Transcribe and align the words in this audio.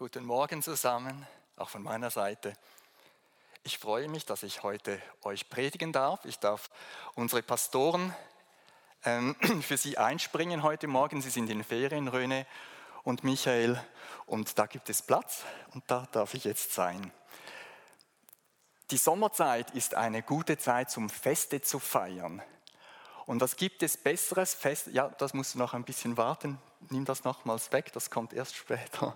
Guten 0.00 0.24
Morgen 0.24 0.62
zusammen, 0.62 1.26
auch 1.56 1.68
von 1.68 1.82
meiner 1.82 2.08
Seite. 2.08 2.54
Ich 3.64 3.76
freue 3.76 4.08
mich, 4.08 4.24
dass 4.24 4.42
ich 4.42 4.62
heute 4.62 4.98
euch 5.24 5.50
predigen 5.50 5.92
darf. 5.92 6.24
Ich 6.24 6.38
darf 6.38 6.70
unsere 7.16 7.42
Pastoren 7.42 8.14
ähm, 9.04 9.36
für 9.60 9.76
Sie 9.76 9.98
einspringen 9.98 10.62
heute 10.62 10.86
Morgen. 10.86 11.20
Sie 11.20 11.28
sind 11.28 11.50
in 11.50 11.62
Ferien, 11.62 12.08
Röne 12.08 12.46
und 13.02 13.24
Michael, 13.24 13.78
und 14.24 14.58
da 14.58 14.64
gibt 14.64 14.88
es 14.88 15.02
Platz 15.02 15.44
und 15.74 15.84
da 15.86 16.08
darf 16.12 16.32
ich 16.32 16.44
jetzt 16.44 16.72
sein. 16.72 17.12
Die 18.90 18.96
Sommerzeit 18.96 19.70
ist 19.72 19.96
eine 19.96 20.22
gute 20.22 20.56
Zeit, 20.56 20.90
zum 20.90 21.10
Feste 21.10 21.60
zu 21.60 21.78
feiern. 21.78 22.40
Und 23.26 23.42
was 23.42 23.54
gibt 23.54 23.82
es 23.82 23.98
besseres 23.98 24.54
Fest? 24.54 24.86
Ja, 24.86 25.10
das 25.10 25.34
musst 25.34 25.56
du 25.56 25.58
noch 25.58 25.74
ein 25.74 25.84
bisschen 25.84 26.16
warten. 26.16 26.58
Nimm 26.88 27.04
das 27.04 27.24
nochmals 27.24 27.72
weg, 27.72 27.92
das 27.92 28.10
kommt 28.10 28.32
erst 28.32 28.56
später. 28.56 29.14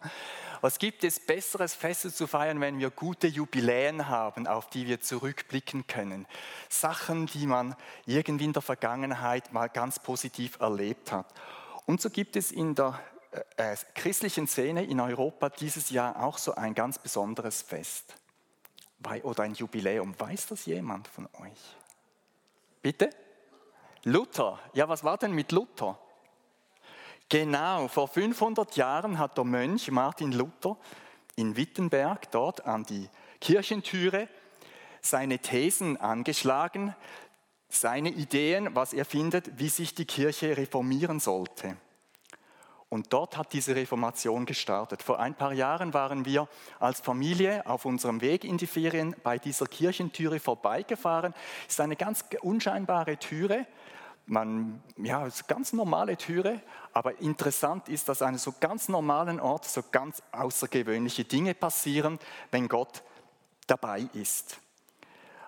Was 0.60 0.78
gibt 0.78 1.02
es 1.02 1.18
besseres 1.18 1.74
Feste 1.74 2.12
zu 2.12 2.26
feiern, 2.26 2.60
wenn 2.60 2.78
wir 2.78 2.90
gute 2.90 3.26
Jubiläen 3.26 4.08
haben, 4.08 4.46
auf 4.46 4.68
die 4.68 4.86
wir 4.86 5.00
zurückblicken 5.00 5.86
können? 5.86 6.26
Sachen, 6.68 7.26
die 7.26 7.46
man 7.46 7.74
irgendwie 8.06 8.44
in 8.44 8.52
der 8.52 8.62
Vergangenheit 8.62 9.52
mal 9.52 9.68
ganz 9.68 9.98
positiv 9.98 10.60
erlebt 10.60 11.10
hat. 11.10 11.26
Und 11.86 12.00
so 12.00 12.10
gibt 12.10 12.36
es 12.36 12.52
in 12.52 12.74
der 12.74 13.00
äh, 13.56 13.72
äh 13.72 13.76
christlichen 13.94 14.46
Szene 14.46 14.84
in 14.84 15.00
Europa 15.00 15.48
dieses 15.48 15.90
Jahr 15.90 16.22
auch 16.22 16.38
so 16.38 16.54
ein 16.54 16.74
ganz 16.74 16.98
besonderes 16.98 17.62
Fest 17.62 18.14
oder 19.22 19.42
ein 19.42 19.54
Jubiläum. 19.54 20.18
Weiß 20.18 20.46
das 20.46 20.66
jemand 20.66 21.08
von 21.08 21.28
euch? 21.40 21.76
Bitte? 22.82 23.10
Luther. 24.04 24.58
Ja, 24.74 24.88
was 24.88 25.02
war 25.02 25.16
denn 25.18 25.32
mit 25.32 25.52
Luther? 25.52 25.98
Genau, 27.28 27.88
vor 27.88 28.08
500 28.08 28.76
Jahren 28.76 29.18
hat 29.18 29.36
der 29.36 29.44
Mönch 29.44 29.90
Martin 29.90 30.32
Luther 30.32 30.76
in 31.36 31.56
Wittenberg 31.56 32.30
dort 32.30 32.64
an 32.66 32.84
die 32.84 33.08
Kirchentüre 33.40 34.28
seine 35.00 35.38
Thesen 35.38 35.96
angeschlagen, 36.00 36.94
seine 37.68 38.10
Ideen, 38.10 38.74
was 38.74 38.92
er 38.92 39.04
findet, 39.04 39.58
wie 39.58 39.68
sich 39.68 39.94
die 39.94 40.04
Kirche 40.04 40.56
reformieren 40.56 41.20
sollte. 41.20 41.76
Und 42.88 43.12
dort 43.12 43.36
hat 43.36 43.52
diese 43.52 43.74
Reformation 43.74 44.46
gestartet. 44.46 45.02
Vor 45.02 45.18
ein 45.18 45.34
paar 45.34 45.52
Jahren 45.52 45.92
waren 45.92 46.24
wir 46.24 46.48
als 46.78 47.00
Familie 47.00 47.66
auf 47.66 47.86
unserem 47.86 48.20
Weg 48.20 48.44
in 48.44 48.56
die 48.56 48.68
Ferien 48.68 49.16
bei 49.24 49.38
dieser 49.38 49.66
Kirchentüre 49.66 50.38
vorbeigefahren. 50.38 51.34
Es 51.66 51.74
ist 51.74 51.80
eine 51.80 51.96
ganz 51.96 52.24
unscheinbare 52.42 53.16
Türe. 53.16 53.66
Man, 54.26 54.82
ja, 54.96 55.26
es 55.26 55.36
ist 55.36 55.48
eine 55.48 55.56
ganz 55.56 55.72
normale 55.72 56.16
Türe, 56.16 56.60
aber 56.92 57.20
interessant 57.20 57.88
ist, 57.88 58.08
dass 58.08 58.22
an 58.22 58.28
einem 58.28 58.38
so 58.38 58.54
ganz 58.58 58.88
normalen 58.88 59.38
Ort 59.38 59.66
so 59.66 59.82
ganz 59.90 60.22
außergewöhnliche 60.32 61.24
Dinge 61.24 61.54
passieren, 61.54 62.18
wenn 62.50 62.68
Gott 62.68 63.02
dabei 63.66 64.08
ist. 64.14 64.58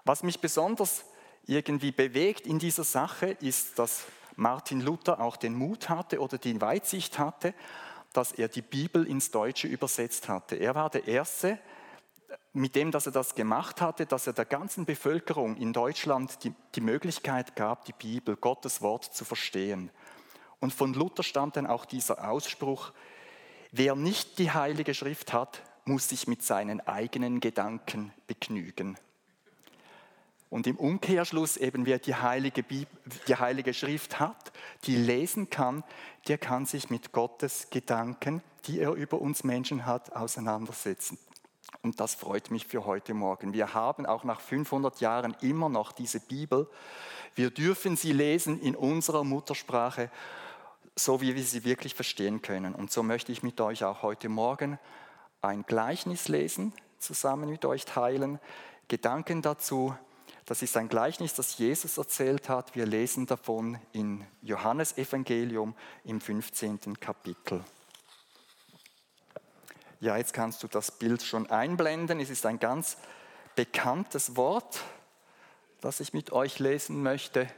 Was 0.04 0.22
mich 0.22 0.40
besonders 0.40 1.04
irgendwie 1.46 1.92
bewegt 1.92 2.46
in 2.46 2.58
dieser 2.58 2.84
Sache 2.84 3.36
ist, 3.40 3.78
dass 3.78 4.04
Martin 4.36 4.80
Luther 4.80 5.20
auch 5.20 5.36
den 5.36 5.54
Mut 5.54 5.88
hatte 5.88 6.20
oder 6.20 6.36
die 6.36 6.60
Weitsicht 6.60 7.18
hatte, 7.18 7.54
dass 8.12 8.32
er 8.32 8.48
die 8.48 8.62
Bibel 8.62 9.06
ins 9.06 9.30
Deutsche 9.30 9.68
übersetzt 9.68 10.28
hatte. 10.28 10.56
Er 10.56 10.74
war 10.74 10.90
der 10.90 11.06
Erste, 11.06 11.58
mit 12.56 12.74
dem, 12.74 12.90
dass 12.90 13.06
er 13.06 13.12
das 13.12 13.34
gemacht 13.34 13.80
hatte, 13.80 14.06
dass 14.06 14.26
er 14.26 14.32
der 14.32 14.46
ganzen 14.46 14.86
Bevölkerung 14.86 15.56
in 15.56 15.72
Deutschland 15.72 16.42
die, 16.42 16.54
die 16.74 16.80
Möglichkeit 16.80 17.54
gab, 17.54 17.84
die 17.84 17.92
Bibel, 17.92 18.36
Gottes 18.36 18.80
Wort 18.80 19.04
zu 19.04 19.24
verstehen. 19.24 19.90
Und 20.58 20.72
von 20.72 20.94
Luther 20.94 21.22
stammt 21.22 21.56
dann 21.56 21.66
auch 21.66 21.84
dieser 21.84 22.28
Ausspruch, 22.28 22.92
wer 23.72 23.94
nicht 23.94 24.38
die 24.38 24.50
Heilige 24.50 24.94
Schrift 24.94 25.34
hat, 25.34 25.62
muss 25.84 26.08
sich 26.08 26.26
mit 26.26 26.42
seinen 26.42 26.80
eigenen 26.80 27.40
Gedanken 27.40 28.12
begnügen. 28.26 28.96
Und 30.48 30.66
im 30.66 30.76
Umkehrschluss 30.76 31.58
eben 31.58 31.84
wer 31.84 31.98
die 31.98 32.14
heilige, 32.14 32.62
die 32.62 33.36
heilige 33.36 33.74
Schrift 33.74 34.18
hat, 34.18 34.52
die 34.84 34.96
lesen 34.96 35.50
kann, 35.50 35.84
der 36.28 36.38
kann 36.38 36.64
sich 36.64 36.88
mit 36.88 37.12
Gottes 37.12 37.68
Gedanken, 37.68 38.42
die 38.64 38.80
er 38.80 38.92
über 38.92 39.20
uns 39.20 39.44
Menschen 39.44 39.84
hat, 39.84 40.16
auseinandersetzen. 40.16 41.18
Und 41.82 42.00
das 42.00 42.14
freut 42.14 42.50
mich 42.50 42.66
für 42.66 42.84
heute 42.84 43.14
Morgen. 43.14 43.52
Wir 43.52 43.74
haben 43.74 44.06
auch 44.06 44.24
nach 44.24 44.40
500 44.40 45.00
Jahren 45.00 45.36
immer 45.40 45.68
noch 45.68 45.92
diese 45.92 46.20
Bibel. 46.20 46.68
Wir 47.34 47.50
dürfen 47.50 47.96
sie 47.96 48.12
lesen 48.12 48.60
in 48.60 48.74
unserer 48.74 49.24
Muttersprache, 49.24 50.10
so 50.96 51.20
wie 51.20 51.34
wir 51.34 51.44
sie 51.44 51.64
wirklich 51.64 51.94
verstehen 51.94 52.42
können. 52.42 52.74
Und 52.74 52.90
so 52.90 53.02
möchte 53.02 53.30
ich 53.30 53.42
mit 53.42 53.60
euch 53.60 53.84
auch 53.84 54.02
heute 54.02 54.28
Morgen 54.28 54.78
ein 55.42 55.64
Gleichnis 55.64 56.28
lesen, 56.28 56.72
zusammen 56.98 57.50
mit 57.50 57.64
euch 57.64 57.84
teilen. 57.84 58.40
Gedanken 58.88 59.42
dazu, 59.42 59.94
das 60.46 60.62
ist 60.62 60.76
ein 60.76 60.88
Gleichnis, 60.88 61.34
das 61.34 61.58
Jesus 61.58 61.98
erzählt 61.98 62.48
hat. 62.48 62.74
Wir 62.74 62.86
lesen 62.86 63.26
davon 63.26 63.78
in 63.92 64.24
Johannes 64.42 64.96
Evangelium 64.96 65.74
im 66.04 66.20
15. 66.20 67.00
Kapitel. 67.00 67.64
Ja, 70.00 70.16
jetzt 70.18 70.34
kannst 70.34 70.62
du 70.62 70.68
das 70.68 70.90
Bild 70.90 71.22
schon 71.22 71.48
einblenden. 71.50 72.20
Es 72.20 72.28
ist 72.28 72.44
ein 72.44 72.58
ganz 72.58 72.98
bekanntes 73.54 74.36
Wort, 74.36 74.80
das 75.80 76.00
ich 76.00 76.12
mit 76.12 76.32
euch 76.32 76.58
lesen 76.58 77.02
möchte. 77.02 77.48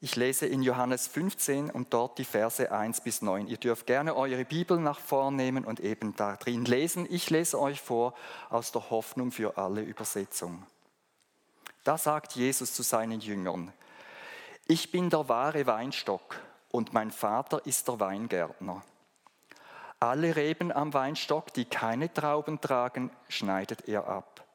Ich 0.00 0.16
lese 0.16 0.46
in 0.46 0.62
Johannes 0.62 1.08
15 1.08 1.70
und 1.70 1.92
dort 1.92 2.18
die 2.18 2.24
Verse 2.24 2.70
1 2.70 3.02
bis 3.02 3.20
9. 3.20 3.48
Ihr 3.48 3.56
dürft 3.58 3.86
gerne 3.86 4.14
eure 4.14 4.44
Bibel 4.44 4.78
nach 4.78 5.00
vorn 5.00 5.36
nehmen 5.36 5.64
und 5.64 5.80
eben 5.80 6.14
da 6.16 6.36
drin 6.36 6.64
lesen. 6.64 7.06
Ich 7.10 7.28
lese 7.28 7.60
euch 7.60 7.80
vor 7.80 8.14
aus 8.48 8.72
der 8.72 8.90
Hoffnung 8.90 9.32
für 9.32 9.58
alle 9.58 9.82
Übersetzung. 9.82 10.64
Da 11.84 11.98
sagt 11.98 12.32
Jesus 12.32 12.72
zu 12.72 12.82
seinen 12.82 13.20
Jüngern, 13.20 13.72
ich 14.68 14.92
bin 14.92 15.10
der 15.10 15.28
wahre 15.28 15.66
Weinstock 15.66 16.40
und 16.70 16.92
mein 16.92 17.10
Vater 17.10 17.66
ist 17.66 17.88
der 17.88 17.98
Weingärtner. 17.98 18.84
Alle 20.00 20.36
Reben 20.36 20.70
am 20.70 20.94
Weinstock, 20.94 21.52
die 21.52 21.64
keine 21.64 22.12
Trauben 22.12 22.60
tragen, 22.60 23.10
schneidet 23.28 23.88
er 23.88 24.06
ab. 24.06 24.46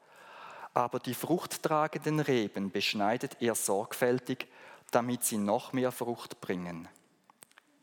Aber 0.72 0.98
die 0.98 1.14
fruchttragenden 1.14 2.20
Reben 2.20 2.70
beschneidet 2.70 3.36
er 3.40 3.54
sorgfältig, 3.54 4.46
damit 4.90 5.22
sie 5.24 5.36
noch 5.36 5.72
mehr 5.72 5.92
Frucht 5.92 6.40
bringen. 6.40 6.88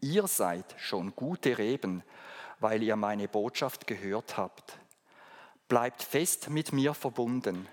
Ihr 0.02 0.28
seid 0.28 0.76
schon 0.78 1.16
gute 1.16 1.60
Reben, 1.60 2.04
weil 2.60 2.82
ihr 2.82 2.96
meine 2.96 3.28
Botschaft 3.28 3.86
gehört 3.86 4.38
habt. 4.38 4.80
Bleibt 5.68 6.02
fest 6.02 6.50
mit 6.50 6.74
mir 6.74 6.96
verbunden. 6.96 7.68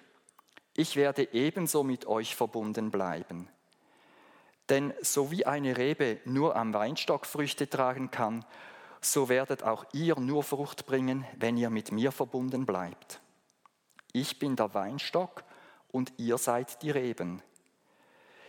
Ich 0.75 0.97
werde 0.97 1.33
ebenso 1.33 1.83
mit 1.83 2.07
euch 2.07 2.37
verbunden 2.37 2.91
bleiben. 2.91 3.49
Denn 4.69 4.93
so 5.01 5.31
wie 5.31 5.47
eine 5.47 5.79
Rebe 5.79 6.21
nur 6.27 6.55
am 6.55 6.75
Weinstock 6.75 7.25
Früchte 7.25 7.69
tragen 7.69 8.11
kann, 8.11 8.45
so 9.01 9.29
werdet 9.29 9.63
auch 9.63 9.85
ihr 9.93 10.19
nur 10.19 10.43
Frucht 10.43 10.87
bringen, 10.87 11.25
wenn 11.37 11.57
ihr 11.57 11.71
mit 11.71 11.93
mir 11.93 12.13
verbunden 12.13 12.67
bleibt. 12.67 13.21
Ich 14.13 14.39
bin 14.39 14.57
der 14.57 14.75
Weinstock 14.75 15.45
und 15.91 16.13
ihr 16.17 16.39
seid 16.39 16.83
die 16.83 16.91
Reben. 16.91 17.43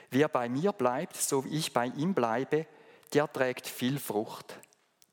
Wer 0.10 0.28
bei 0.28 0.50
mir 0.50 0.72
bleibt, 0.72 1.16
so 1.16 1.46
wie 1.46 1.50
ich 1.50 1.74
bei 1.74 1.86
ihm 1.86 2.14
bleibe, 2.14 2.66
der 3.14 3.32
trägt 3.32 3.68
viel 3.68 4.00
Frucht. 4.00 4.60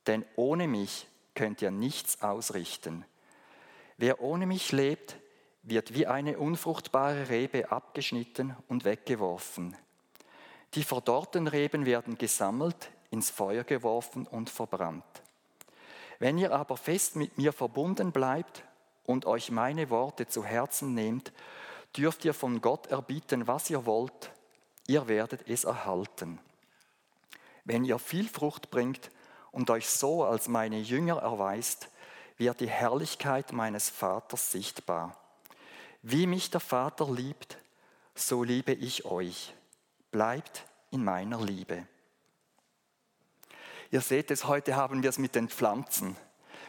Denn 0.06 0.24
ohne 0.36 0.68
mich 0.68 1.06
könnt 1.34 1.60
ihr 1.60 1.70
nichts 1.70 2.22
ausrichten. 2.22 3.04
Wer 3.98 4.20
ohne 4.20 4.46
mich 4.46 4.72
lebt, 4.72 5.16
wird 5.62 5.94
wie 5.94 6.06
eine 6.06 6.38
unfruchtbare 6.38 7.28
Rebe 7.28 7.70
abgeschnitten 7.70 8.56
und 8.68 8.84
weggeworfen. 8.84 9.76
Die 10.74 10.84
verdorrten 10.84 11.48
Reben 11.48 11.86
werden 11.86 12.18
gesammelt, 12.18 12.90
ins 13.10 13.30
Feuer 13.30 13.64
geworfen 13.64 14.26
und 14.26 14.50
verbrannt. 14.50 15.04
Wenn 16.18 16.38
ihr 16.38 16.52
aber 16.52 16.76
fest 16.76 17.16
mit 17.16 17.36
mir 17.38 17.52
verbunden 17.52 18.12
bleibt 18.12 18.64
und 19.04 19.26
euch 19.26 19.50
meine 19.50 19.90
Worte 19.90 20.26
zu 20.26 20.44
Herzen 20.44 20.94
nehmt, 20.94 21.32
dürft 21.96 22.24
ihr 22.24 22.34
von 22.34 22.60
Gott 22.60 22.86
erbieten, 22.88 23.46
was 23.46 23.70
ihr 23.70 23.86
wollt, 23.86 24.32
ihr 24.86 25.08
werdet 25.08 25.48
es 25.48 25.64
erhalten. 25.64 26.38
Wenn 27.64 27.84
ihr 27.84 27.98
viel 27.98 28.28
Frucht 28.28 28.70
bringt 28.70 29.10
und 29.50 29.70
euch 29.70 29.88
so 29.88 30.24
als 30.24 30.48
meine 30.48 30.78
Jünger 30.78 31.18
erweist, 31.18 31.88
wird 32.38 32.60
die 32.60 32.68
Herrlichkeit 32.68 33.52
meines 33.52 33.90
Vaters 33.90 34.52
sichtbar. 34.52 35.16
Wie 36.02 36.26
mich 36.26 36.50
der 36.50 36.60
Vater 36.60 37.10
liebt, 37.10 37.58
so 38.14 38.44
liebe 38.44 38.72
ich 38.72 39.04
euch. 39.04 39.54
Bleibt 40.10 40.64
in 40.90 41.02
meiner 41.02 41.42
Liebe. 41.42 41.86
Ihr 43.90 44.00
seht 44.00 44.30
es, 44.30 44.46
heute 44.46 44.76
haben 44.76 45.02
wir 45.02 45.10
es 45.10 45.18
mit 45.18 45.34
den 45.34 45.48
Pflanzen. 45.48 46.16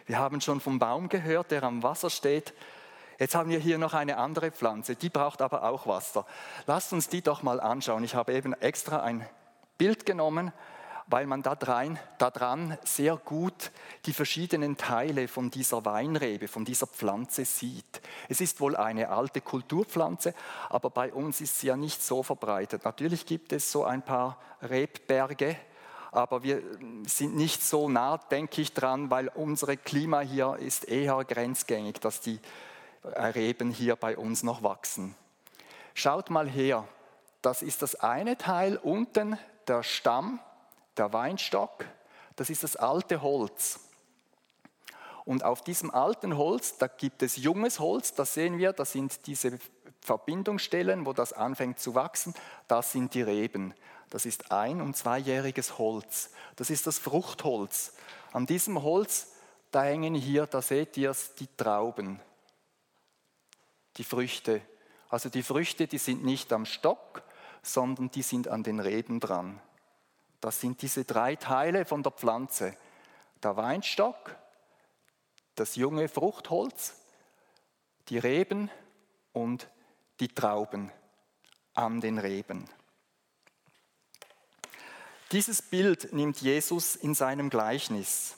Wir 0.05 0.19
haben 0.19 0.41
schon 0.41 0.61
vom 0.61 0.79
Baum 0.79 1.09
gehört, 1.09 1.51
der 1.51 1.63
am 1.63 1.83
Wasser 1.83 2.09
steht. 2.09 2.53
Jetzt 3.19 3.35
haben 3.35 3.49
wir 3.49 3.59
hier 3.59 3.77
noch 3.77 3.93
eine 3.93 4.17
andere 4.17 4.51
Pflanze, 4.51 4.95
die 4.95 5.09
braucht 5.09 5.41
aber 5.41 5.63
auch 5.63 5.87
Wasser. 5.87 6.25
Lasst 6.67 6.93
uns 6.93 7.09
die 7.09 7.21
doch 7.21 7.41
mal 7.41 7.59
anschauen. 7.59 8.03
Ich 8.03 8.15
habe 8.15 8.33
eben 8.33 8.53
extra 8.53 9.01
ein 9.01 9.27
Bild 9.77 10.05
genommen 10.05 10.51
weil 11.07 11.25
man 11.25 11.41
da, 11.41 11.55
drein, 11.55 11.97
da 12.17 12.29
dran 12.29 12.77
sehr 12.83 13.15
gut 13.15 13.71
die 14.05 14.13
verschiedenen 14.13 14.77
Teile 14.77 15.27
von 15.27 15.49
dieser 15.49 15.85
Weinrebe, 15.85 16.47
von 16.47 16.65
dieser 16.65 16.87
Pflanze 16.87 17.45
sieht. 17.45 18.01
Es 18.27 18.41
ist 18.41 18.59
wohl 18.59 18.75
eine 18.75 19.09
alte 19.09 19.41
Kulturpflanze, 19.41 20.33
aber 20.69 20.89
bei 20.89 21.13
uns 21.13 21.39
ist 21.39 21.59
sie 21.59 21.67
ja 21.67 21.77
nicht 21.77 22.03
so 22.03 22.23
verbreitet. 22.23 22.83
Natürlich 22.83 23.25
gibt 23.25 23.53
es 23.53 23.71
so 23.71 23.85
ein 23.85 24.03
paar 24.03 24.37
Rebberge, 24.61 25.55
aber 26.11 26.43
wir 26.43 26.61
sind 27.05 27.35
nicht 27.35 27.63
so 27.63 27.89
nah, 27.89 28.17
denke 28.17 28.61
ich, 28.61 28.73
dran, 28.73 29.09
weil 29.09 29.29
unser 29.29 29.75
Klima 29.75 30.21
hier 30.21 30.57
ist 30.59 30.85
eher 30.85 31.23
grenzgängig, 31.23 31.99
dass 31.99 32.21
die 32.21 32.39
Reben 33.03 33.71
hier 33.71 33.95
bei 33.95 34.17
uns 34.17 34.43
noch 34.43 34.63
wachsen. 34.63 35.15
Schaut 35.93 36.29
mal 36.29 36.49
her, 36.49 36.87
das 37.41 37.61
ist 37.61 37.81
das 37.81 37.95
eine 37.95 38.37
Teil 38.37 38.77
unten, 38.77 39.37
der 39.67 39.83
Stamm, 39.83 40.39
der 40.97 41.13
Weinstock, 41.13 41.85
das 42.35 42.49
ist 42.49 42.63
das 42.63 42.75
alte 42.75 43.21
Holz. 43.21 43.79
Und 45.25 45.43
auf 45.43 45.61
diesem 45.61 45.93
alten 45.93 46.37
Holz, 46.37 46.77
da 46.77 46.87
gibt 46.87 47.21
es 47.21 47.35
junges 47.35 47.79
Holz, 47.79 48.13
das 48.13 48.33
sehen 48.33 48.57
wir, 48.57 48.71
das 48.71 48.93
sind 48.93 49.27
diese 49.27 49.59
Verbindungsstellen, 50.01 51.05
wo 51.05 51.11
das 51.11 51.33
anfängt 51.33 51.79
zu 51.79 51.95
wachsen, 51.95 52.33
das 52.67 52.93
sind 52.93 53.13
die 53.13 53.23
Reben. 53.23 53.73
Das 54.09 54.25
ist 54.25 54.51
ein- 54.51 54.81
und 54.81 54.95
zweijähriges 54.95 55.77
Holz. 55.77 56.31
Das 56.55 56.69
ist 56.69 56.87
das 56.87 56.99
Fruchtholz. 56.99 57.93
An 58.31 58.45
diesem 58.45 58.81
Holz, 58.81 59.33
da 59.71 59.83
hängen 59.83 60.15
hier, 60.15 60.45
da 60.47 60.61
seht 60.61 60.97
ihr 60.97 61.11
es, 61.11 61.35
die 61.35 61.47
Trauben, 61.57 62.19
die 63.97 64.03
Früchte. 64.03 64.61
Also 65.09 65.29
die 65.29 65.43
Früchte, 65.43 65.87
die 65.87 65.97
sind 65.97 66.23
nicht 66.23 66.51
am 66.53 66.65
Stock, 66.65 67.23
sondern 67.61 68.09
die 68.11 68.21
sind 68.21 68.47
an 68.47 68.63
den 68.63 68.79
Reben 68.79 69.19
dran. 69.19 69.61
Das 70.39 70.61
sind 70.61 70.81
diese 70.81 71.03
drei 71.03 71.35
Teile 71.35 71.85
von 71.85 72.03
der 72.03 72.11
Pflanze. 72.11 72.75
Der 73.43 73.57
Weinstock, 73.57 74.35
das 75.55 75.75
junge 75.75 76.07
Fruchtholz, 76.07 76.95
die 78.09 78.17
Reben 78.17 78.69
und 79.33 79.67
die 80.19 80.29
Trauben 80.29 80.91
an 81.73 82.01
den 82.01 82.17
Reben. 82.17 82.67
Dieses 85.31 85.61
Bild 85.61 86.13
nimmt 86.13 86.41
Jesus 86.41 86.95
in 86.95 87.13
seinem 87.13 87.49
Gleichnis. 87.49 88.35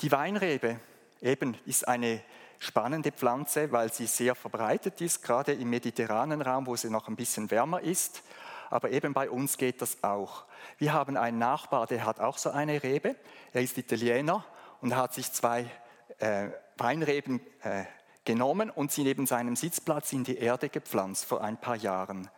Die 0.00 0.12
Weinrebe 0.12 0.80
eben 1.20 1.56
ist 1.66 1.88
eine 1.88 2.22
spannende 2.58 3.12
Pflanze, 3.12 3.72
weil 3.72 3.92
sie 3.92 4.06
sehr 4.06 4.34
verbreitet 4.34 5.00
ist, 5.00 5.22
gerade 5.22 5.52
im 5.52 5.70
mediterranen 5.70 6.42
Raum, 6.42 6.66
wo 6.66 6.76
sie 6.76 6.90
noch 6.90 7.08
ein 7.08 7.16
bisschen 7.16 7.50
wärmer 7.50 7.80
ist 7.80 8.22
aber 8.70 8.90
eben 8.90 9.12
bei 9.12 9.30
uns 9.30 9.56
geht 9.56 9.82
das 9.82 10.02
auch. 10.02 10.44
Wir 10.78 10.92
haben 10.92 11.16
einen 11.16 11.38
Nachbar, 11.38 11.86
der 11.86 12.04
hat 12.04 12.20
auch 12.20 12.38
so 12.38 12.50
eine 12.50 12.82
Rebe. 12.82 13.16
Er 13.52 13.62
ist 13.62 13.78
Italiener 13.78 14.44
und 14.80 14.96
hat 14.96 15.14
sich 15.14 15.32
zwei 15.32 15.70
äh, 16.18 16.48
Weinreben 16.76 17.40
äh, 17.62 17.84
genommen 18.24 18.70
und 18.70 18.92
sie 18.92 19.04
neben 19.04 19.26
seinem 19.26 19.56
Sitzplatz 19.56 20.12
in 20.12 20.24
die 20.24 20.36
Erde 20.36 20.68
gepflanzt 20.68 21.24
vor 21.24 21.42
ein 21.42 21.58
paar 21.58 21.76
Jahren. 21.76 22.28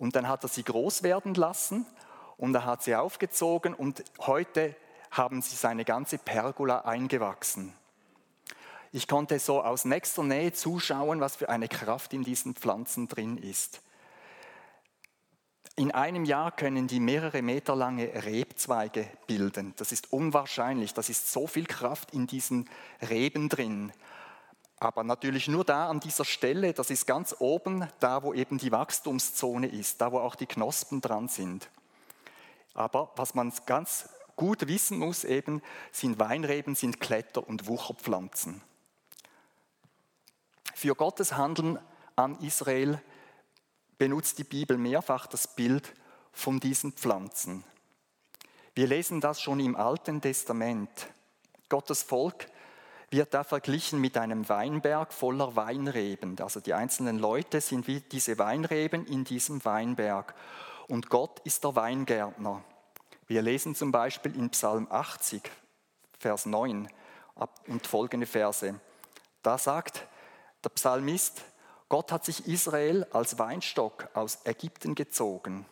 Und 0.00 0.16
dann 0.16 0.28
hat 0.28 0.42
er 0.42 0.48
sie 0.48 0.64
groß 0.64 1.02
werden 1.02 1.34
lassen 1.34 1.84
und 2.38 2.54
er 2.54 2.64
hat 2.64 2.82
sie 2.82 2.96
aufgezogen 2.96 3.74
und 3.74 4.02
heute 4.20 4.74
haben 5.10 5.42
sie 5.42 5.54
seine 5.54 5.84
ganze 5.84 6.16
Pergola 6.16 6.80
eingewachsen. 6.80 7.74
Ich 8.92 9.06
konnte 9.06 9.38
so 9.38 9.62
aus 9.62 9.84
nächster 9.84 10.22
Nähe 10.22 10.54
zuschauen, 10.54 11.20
was 11.20 11.36
für 11.36 11.50
eine 11.50 11.68
Kraft 11.68 12.14
in 12.14 12.24
diesen 12.24 12.54
Pflanzen 12.54 13.08
drin 13.08 13.36
ist. 13.36 13.82
In 15.76 15.90
einem 15.90 16.24
Jahr 16.24 16.50
können 16.50 16.86
die 16.86 16.98
mehrere 16.98 17.42
Meter 17.42 17.76
lange 17.76 18.24
Rebzweige 18.24 19.06
bilden. 19.26 19.74
Das 19.76 19.92
ist 19.92 20.14
unwahrscheinlich. 20.14 20.94
Das 20.94 21.10
ist 21.10 21.30
so 21.30 21.46
viel 21.46 21.66
Kraft 21.66 22.14
in 22.14 22.26
diesen 22.26 22.70
Reben 23.06 23.50
drin. 23.50 23.92
Aber 24.80 25.04
natürlich 25.04 25.46
nur 25.46 25.64
da 25.64 25.90
an 25.90 26.00
dieser 26.00 26.24
Stelle, 26.24 26.72
das 26.72 26.88
ist 26.88 27.06
ganz 27.06 27.36
oben, 27.38 27.86
da 28.00 28.22
wo 28.22 28.32
eben 28.32 28.56
die 28.56 28.72
Wachstumszone 28.72 29.66
ist, 29.66 30.00
da 30.00 30.10
wo 30.10 30.18
auch 30.18 30.34
die 30.34 30.46
Knospen 30.46 31.02
dran 31.02 31.28
sind. 31.28 31.68
Aber 32.72 33.12
was 33.16 33.34
man 33.34 33.52
ganz 33.66 34.08
gut 34.36 34.66
wissen 34.66 34.98
muss 34.98 35.24
eben, 35.24 35.60
sind 35.92 36.18
Weinreben, 36.18 36.74
sind 36.74 36.98
Kletter- 36.98 37.46
und 37.46 37.66
Wucherpflanzen. 37.66 38.62
Für 40.74 40.94
Gottes 40.94 41.34
Handeln 41.34 41.78
an 42.16 42.38
Israel 42.40 43.02
benutzt 43.98 44.38
die 44.38 44.44
Bibel 44.44 44.78
mehrfach 44.78 45.26
das 45.26 45.46
Bild 45.46 45.92
von 46.32 46.58
diesen 46.58 46.92
Pflanzen. 46.92 47.64
Wir 48.74 48.86
lesen 48.86 49.20
das 49.20 49.42
schon 49.42 49.60
im 49.60 49.76
Alten 49.76 50.22
Testament. 50.22 51.08
Gottes 51.68 52.02
Volk 52.02 52.46
wird 53.10 53.34
da 53.34 53.42
verglichen 53.42 54.00
mit 54.00 54.16
einem 54.16 54.48
Weinberg 54.48 55.12
voller 55.12 55.56
Weinreben. 55.56 56.36
Also 56.40 56.60
die 56.60 56.74
einzelnen 56.74 57.18
Leute 57.18 57.60
sind 57.60 57.86
wie 57.88 58.00
diese 58.00 58.38
Weinreben 58.38 59.06
in 59.06 59.24
diesem 59.24 59.64
Weinberg. 59.64 60.34
Und 60.86 61.08
Gott 61.08 61.40
ist 61.40 61.64
der 61.64 61.74
Weingärtner. 61.74 62.62
Wir 63.26 63.42
lesen 63.42 63.74
zum 63.74 63.92
Beispiel 63.92 64.34
in 64.36 64.50
Psalm 64.50 64.86
80, 64.90 65.42
Vers 66.18 66.46
9 66.46 66.88
und 67.66 67.86
folgende 67.86 68.26
Verse. 68.26 68.78
Da 69.42 69.58
sagt 69.58 70.06
der 70.64 70.70
Psalmist, 70.70 71.42
Gott 71.88 72.12
hat 72.12 72.24
sich 72.24 72.46
Israel 72.46 73.06
als 73.12 73.38
Weinstock 73.38 74.08
aus 74.14 74.38
Ägypten 74.44 74.94
gezogen. 74.94 75.66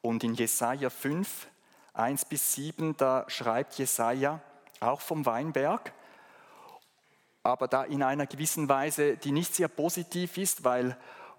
Und 0.00 0.24
in 0.24 0.34
Jesaja 0.34 0.88
5, 0.88 1.48
1 1.92 2.24
bis 2.24 2.54
7, 2.54 2.96
da 2.96 3.24
schreibt 3.28 3.74
Jesaja 3.74 4.40
auch 4.80 5.00
vom 5.00 5.26
Weinberg, 5.26 5.92
aber 7.42 7.68
da 7.68 7.84
in 7.84 8.02
einer 8.02 8.26
gewissen 8.26 8.68
Weise, 8.68 9.16
die 9.16 9.32
nicht 9.32 9.54
sehr 9.54 9.68
positiv 9.68 10.36
ist, 10.36 10.64
weil 10.64 10.96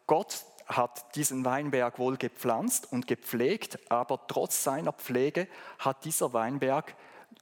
Gott 0.08 0.44
hat 0.66 1.16
diesen 1.16 1.46
Weinberg 1.46 2.00
wohl 2.00 2.18
gepflanzt 2.18 2.92
und 2.92 3.08
gepflegt, 3.08 3.80
aber 3.90 4.28
trotz 4.28 4.64
seiner 4.64 4.94
Pflege 4.94 5.48
hat 5.80 6.06
dieser 6.06 6.34
Weinberg 6.34 6.96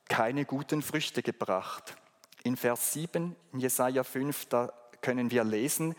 keine 0.10 0.46
guten 0.46 0.82
Früchte 0.82 1.22
gebracht. 1.22 1.96
In 2.44 2.58
Vers 2.58 2.94
7 2.94 3.36
in 3.54 3.60
Jesaja 3.60 4.04
5, 4.04 4.46
da 4.48 4.72
können 5.02 5.32
wir 5.32 5.44
lesen, 5.44 5.96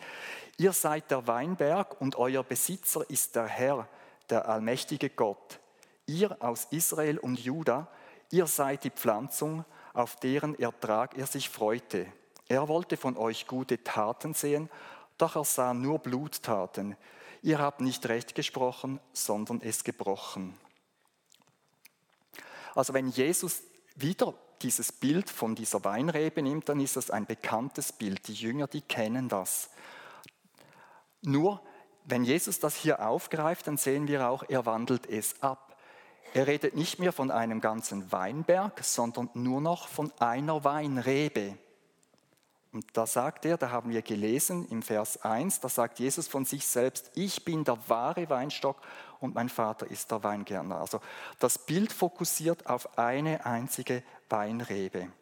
ihr 0.58 0.72
seid 0.72 1.10
der 1.10 1.26
Weinberg 1.26 2.00
und 2.00 2.16
euer 2.16 2.42
Besitzer 2.42 3.08
ist 3.08 3.36
der 3.36 3.46
Herr, 3.46 3.88
der 4.30 4.48
allmächtige 4.48 5.10
Gott. 5.10 5.60
Ihr 6.06 6.36
aus 6.42 6.66
Israel 6.70 7.18
und 7.18 7.38
Juda, 7.38 7.88
ihr 8.30 8.46
seid 8.46 8.84
die 8.84 8.90
Pflanzung, 8.90 9.64
auf 9.94 10.16
deren 10.16 10.58
Ertrag 10.58 11.16
er 11.16 11.26
sich 11.26 11.48
freute. 11.48 12.06
Er 12.52 12.68
wollte 12.68 12.98
von 12.98 13.16
euch 13.16 13.46
gute 13.46 13.82
Taten 13.82 14.34
sehen, 14.34 14.68
doch 15.16 15.36
er 15.36 15.44
sah 15.44 15.72
nur 15.72 16.00
Bluttaten. 16.00 16.98
Ihr 17.40 17.58
habt 17.58 17.80
nicht 17.80 18.06
recht 18.10 18.34
gesprochen, 18.34 19.00
sondern 19.14 19.62
es 19.62 19.84
gebrochen. 19.84 20.52
Also 22.74 22.92
wenn 22.92 23.08
Jesus 23.08 23.62
wieder 23.96 24.34
dieses 24.60 24.92
Bild 24.92 25.30
von 25.30 25.54
dieser 25.54 25.82
Weinrebe 25.82 26.42
nimmt, 26.42 26.68
dann 26.68 26.78
ist 26.80 26.96
das 26.96 27.10
ein 27.10 27.24
bekanntes 27.24 27.90
Bild. 27.90 28.28
Die 28.28 28.34
Jünger, 28.34 28.66
die 28.66 28.82
kennen 28.82 29.30
das. 29.30 29.70
Nur, 31.22 31.62
wenn 32.04 32.22
Jesus 32.22 32.58
das 32.58 32.76
hier 32.76 33.00
aufgreift, 33.00 33.66
dann 33.66 33.78
sehen 33.78 34.08
wir 34.08 34.28
auch, 34.28 34.44
er 34.46 34.66
wandelt 34.66 35.08
es 35.08 35.42
ab. 35.42 35.78
Er 36.34 36.46
redet 36.46 36.76
nicht 36.76 36.98
mehr 36.98 37.14
von 37.14 37.30
einem 37.30 37.62
ganzen 37.62 38.12
Weinberg, 38.12 38.84
sondern 38.84 39.30
nur 39.32 39.62
noch 39.62 39.88
von 39.88 40.12
einer 40.18 40.64
Weinrebe. 40.64 41.56
Und 42.72 42.86
da 42.96 43.06
sagt 43.06 43.44
er, 43.44 43.58
da 43.58 43.70
haben 43.70 43.90
wir 43.90 44.00
gelesen 44.00 44.66
im 44.68 44.82
Vers 44.82 45.22
1, 45.22 45.60
da 45.60 45.68
sagt 45.68 45.98
Jesus 45.98 46.26
von 46.26 46.46
sich 46.46 46.66
selbst, 46.66 47.10
ich 47.14 47.44
bin 47.44 47.64
der 47.64 47.78
wahre 47.88 48.30
Weinstock 48.30 48.80
und 49.20 49.34
mein 49.34 49.50
Vater 49.50 49.86
ist 49.86 50.10
der 50.10 50.24
Weingärtner. 50.24 50.78
Also 50.78 51.00
das 51.38 51.58
Bild 51.58 51.92
fokussiert 51.92 52.66
auf 52.66 52.98
eine 52.98 53.44
einzige 53.44 54.02
Weinrebe. 54.30 55.12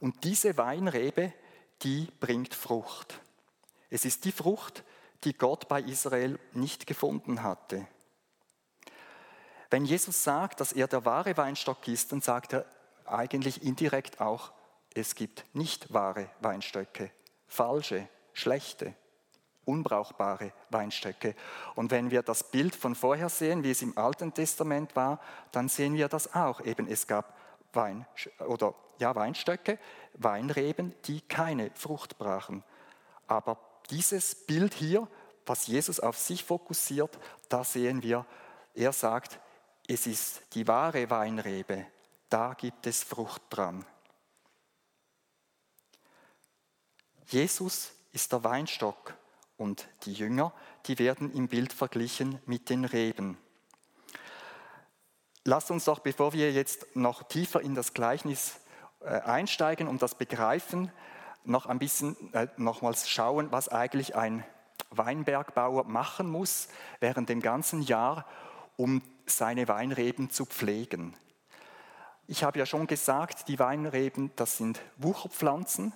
Und 0.00 0.24
diese 0.24 0.56
Weinrebe, 0.56 1.32
die 1.82 2.08
bringt 2.18 2.54
Frucht. 2.54 3.20
Es 3.90 4.04
ist 4.04 4.24
die 4.24 4.32
Frucht, 4.32 4.82
die 5.22 5.34
Gott 5.34 5.68
bei 5.68 5.80
Israel 5.82 6.38
nicht 6.52 6.86
gefunden 6.88 7.44
hatte. 7.44 7.86
Wenn 9.70 9.84
Jesus 9.84 10.24
sagt, 10.24 10.60
dass 10.60 10.72
er 10.72 10.88
der 10.88 11.04
wahre 11.04 11.36
Weinstock 11.36 11.86
ist, 11.86 12.10
dann 12.10 12.20
sagt 12.20 12.54
er 12.54 12.64
eigentlich 13.12 13.62
indirekt 13.62 14.20
auch, 14.20 14.52
es 14.94 15.14
gibt 15.14 15.44
nicht 15.54 15.92
wahre 15.92 16.28
Weinstöcke, 16.40 17.10
falsche, 17.46 18.08
schlechte, 18.32 18.94
unbrauchbare 19.64 20.52
Weinstöcke. 20.70 21.34
Und 21.74 21.90
wenn 21.90 22.10
wir 22.10 22.22
das 22.22 22.50
Bild 22.50 22.74
von 22.74 22.94
vorher 22.94 23.28
sehen, 23.28 23.62
wie 23.62 23.70
es 23.70 23.82
im 23.82 23.96
Alten 23.98 24.32
Testament 24.32 24.96
war, 24.96 25.20
dann 25.52 25.68
sehen 25.68 25.94
wir 25.94 26.08
das 26.08 26.34
auch. 26.34 26.60
Eben 26.62 26.88
es 26.88 27.06
gab 27.06 27.36
Wein, 27.74 28.06
oder, 28.46 28.74
ja, 28.98 29.14
Weinstöcke, 29.14 29.78
Weinreben, 30.14 30.94
die 31.04 31.20
keine 31.20 31.70
Frucht 31.74 32.18
brachen. 32.18 32.64
Aber 33.26 33.58
dieses 33.90 34.34
Bild 34.34 34.74
hier, 34.74 35.06
was 35.44 35.66
Jesus 35.66 36.00
auf 36.00 36.16
sich 36.16 36.44
fokussiert, 36.44 37.18
da 37.48 37.62
sehen 37.62 38.02
wir, 38.02 38.24
er 38.74 38.92
sagt, 38.92 39.38
es 39.86 40.06
ist 40.06 40.42
die 40.54 40.66
wahre 40.66 41.10
Weinrebe, 41.10 41.86
da 42.28 42.54
gibt 42.54 42.86
es 42.86 43.02
Frucht 43.02 43.42
dran. 43.50 43.84
Jesus 47.26 47.92
ist 48.12 48.32
der 48.32 48.44
Weinstock 48.44 49.14
und 49.56 49.88
die 50.04 50.12
Jünger, 50.12 50.52
die 50.86 50.98
werden 50.98 51.32
im 51.34 51.48
Bild 51.48 51.72
verglichen 51.72 52.40
mit 52.46 52.70
den 52.70 52.84
Reben. 52.84 53.36
Lasst 55.44 55.70
uns 55.70 55.84
doch, 55.84 56.00
bevor 56.00 56.32
wir 56.32 56.52
jetzt 56.52 56.94
noch 56.94 57.22
tiefer 57.22 57.60
in 57.60 57.74
das 57.74 57.94
Gleichnis 57.94 58.60
äh, 59.00 59.20
einsteigen 59.20 59.88
und 59.88 60.02
das 60.02 60.14
begreifen, 60.14 60.92
noch 61.44 61.66
ein 61.66 61.78
bisschen 61.78 62.32
äh, 62.34 62.48
nochmals 62.56 63.08
schauen, 63.08 63.50
was 63.50 63.68
eigentlich 63.68 64.14
ein 64.16 64.44
Weinbergbauer 64.90 65.84
machen 65.84 66.28
muss 66.28 66.68
während 67.00 67.28
dem 67.28 67.40
ganzen 67.40 67.82
Jahr, 67.82 68.26
um 68.76 69.02
seine 69.26 69.68
Weinreben 69.68 70.30
zu 70.30 70.46
pflegen. 70.46 71.14
Ich 72.28 72.44
habe 72.44 72.60
ja 72.60 72.66
schon 72.66 72.86
gesagt, 72.86 73.48
die 73.48 73.58
Weinreben, 73.58 74.30
das 74.36 74.58
sind 74.58 74.80
Wucherpflanzen 74.98 75.92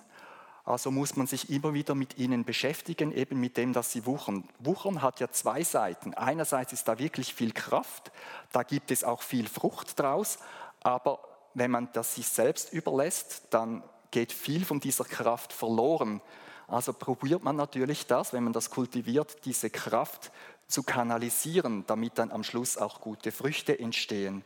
also 0.65 0.91
muss 0.91 1.17
man 1.17 1.27
sich 1.27 1.49
immer 1.49 1.73
wieder 1.73 1.93
mit 1.93 2.17
ihnen 2.17 2.45
beschäftigen, 2.45 3.11
eben 3.11 3.39
mit 3.39 3.57
dem, 3.57 3.73
dass 3.73 3.91
sie 3.91 4.05
wuchern. 4.05 4.47
Wuchern 4.59 5.01
hat 5.01 5.19
ja 5.19 5.29
zwei 5.29 5.63
Seiten. 5.63 6.13
Einerseits 6.13 6.71
ist 6.71 6.87
da 6.87 6.99
wirklich 6.99 7.33
viel 7.33 7.51
Kraft, 7.51 8.11
da 8.53 8.63
gibt 8.63 8.89
es 8.89 9.03
auch 9.03 9.21
viel 9.21 9.47
Frucht 9.49 9.99
draus, 9.99 10.39
aber 10.81 11.19
wenn 11.53 11.69
man 11.69 11.89
das 11.91 12.15
sich 12.15 12.27
selbst 12.27 12.71
überlässt, 12.71 13.47
dann 13.49 13.83
geht 14.11 14.31
viel 14.31 14.63
von 14.63 14.79
dieser 14.79 15.03
Kraft 15.03 15.51
verloren. 15.51 16.21
Also 16.67 16.93
probiert 16.93 17.43
man 17.43 17.57
natürlich 17.57 18.07
das, 18.07 18.31
wenn 18.31 18.45
man 18.45 18.53
das 18.53 18.69
kultiviert, 18.69 19.45
diese 19.45 19.69
Kraft 19.69 20.31
zu 20.67 20.81
kanalisieren, 20.81 21.83
damit 21.87 22.17
dann 22.17 22.31
am 22.31 22.43
Schluss 22.43 22.77
auch 22.77 23.01
gute 23.01 23.33
Früchte 23.33 23.77
entstehen. 23.77 24.45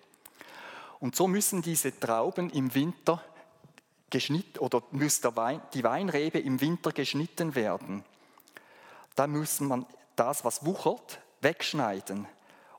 Und 1.00 1.16
so 1.16 1.28
müssen 1.28 1.62
diese 1.62 1.98
Trauben 2.00 2.50
im 2.50 2.74
Winter 2.74 3.22
geschnitten 4.10 4.60
oder 4.60 4.82
muss 4.92 5.22
Wein, 5.36 5.62
die 5.74 5.84
Weinrebe 5.84 6.40
im 6.40 6.62
Winter 6.62 6.92
geschnitten 6.92 7.56
werden. 7.56 8.04
Da 9.16 9.28
muss 9.28 9.60
man 9.60 9.86
das, 10.16 10.46
was 10.46 10.66
wuchert, 10.66 11.20
wegschneiden. 11.42 12.28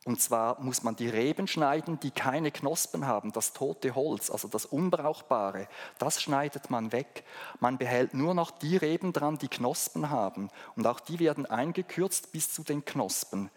Und 0.04 0.22
zwar 0.22 0.58
muss 0.60 0.82
man 0.82 0.96
die 0.96 1.08
Reben 1.08 1.46
schneiden, 1.46 2.00
die 2.00 2.10
keine 2.10 2.50
Knospen 2.50 3.06
haben, 3.06 3.30
das 3.32 3.52
tote 3.52 3.94
Holz, 3.94 4.30
also 4.30 4.48
das 4.48 4.64
Unbrauchbare, 4.64 5.68
das 5.98 6.22
schneidet 6.22 6.70
man 6.70 6.92
weg. 6.92 7.25
Man 7.60 7.76
behält 7.76 8.14
nur 8.14 8.32
noch 8.32 8.50
die 8.50 8.78
Reben 8.78 9.12
dran, 9.12 9.37
die 9.37 9.48
Knospen 9.48 10.08
haben. 10.08 10.48
Und 10.76 10.87
auch 10.87 11.00
die 11.00 11.18
werden 11.18 11.44
eingekürzt 11.44 12.32
bis 12.32 12.50
zu 12.50 12.62
den 12.62 12.87
Knospen. 12.87 13.50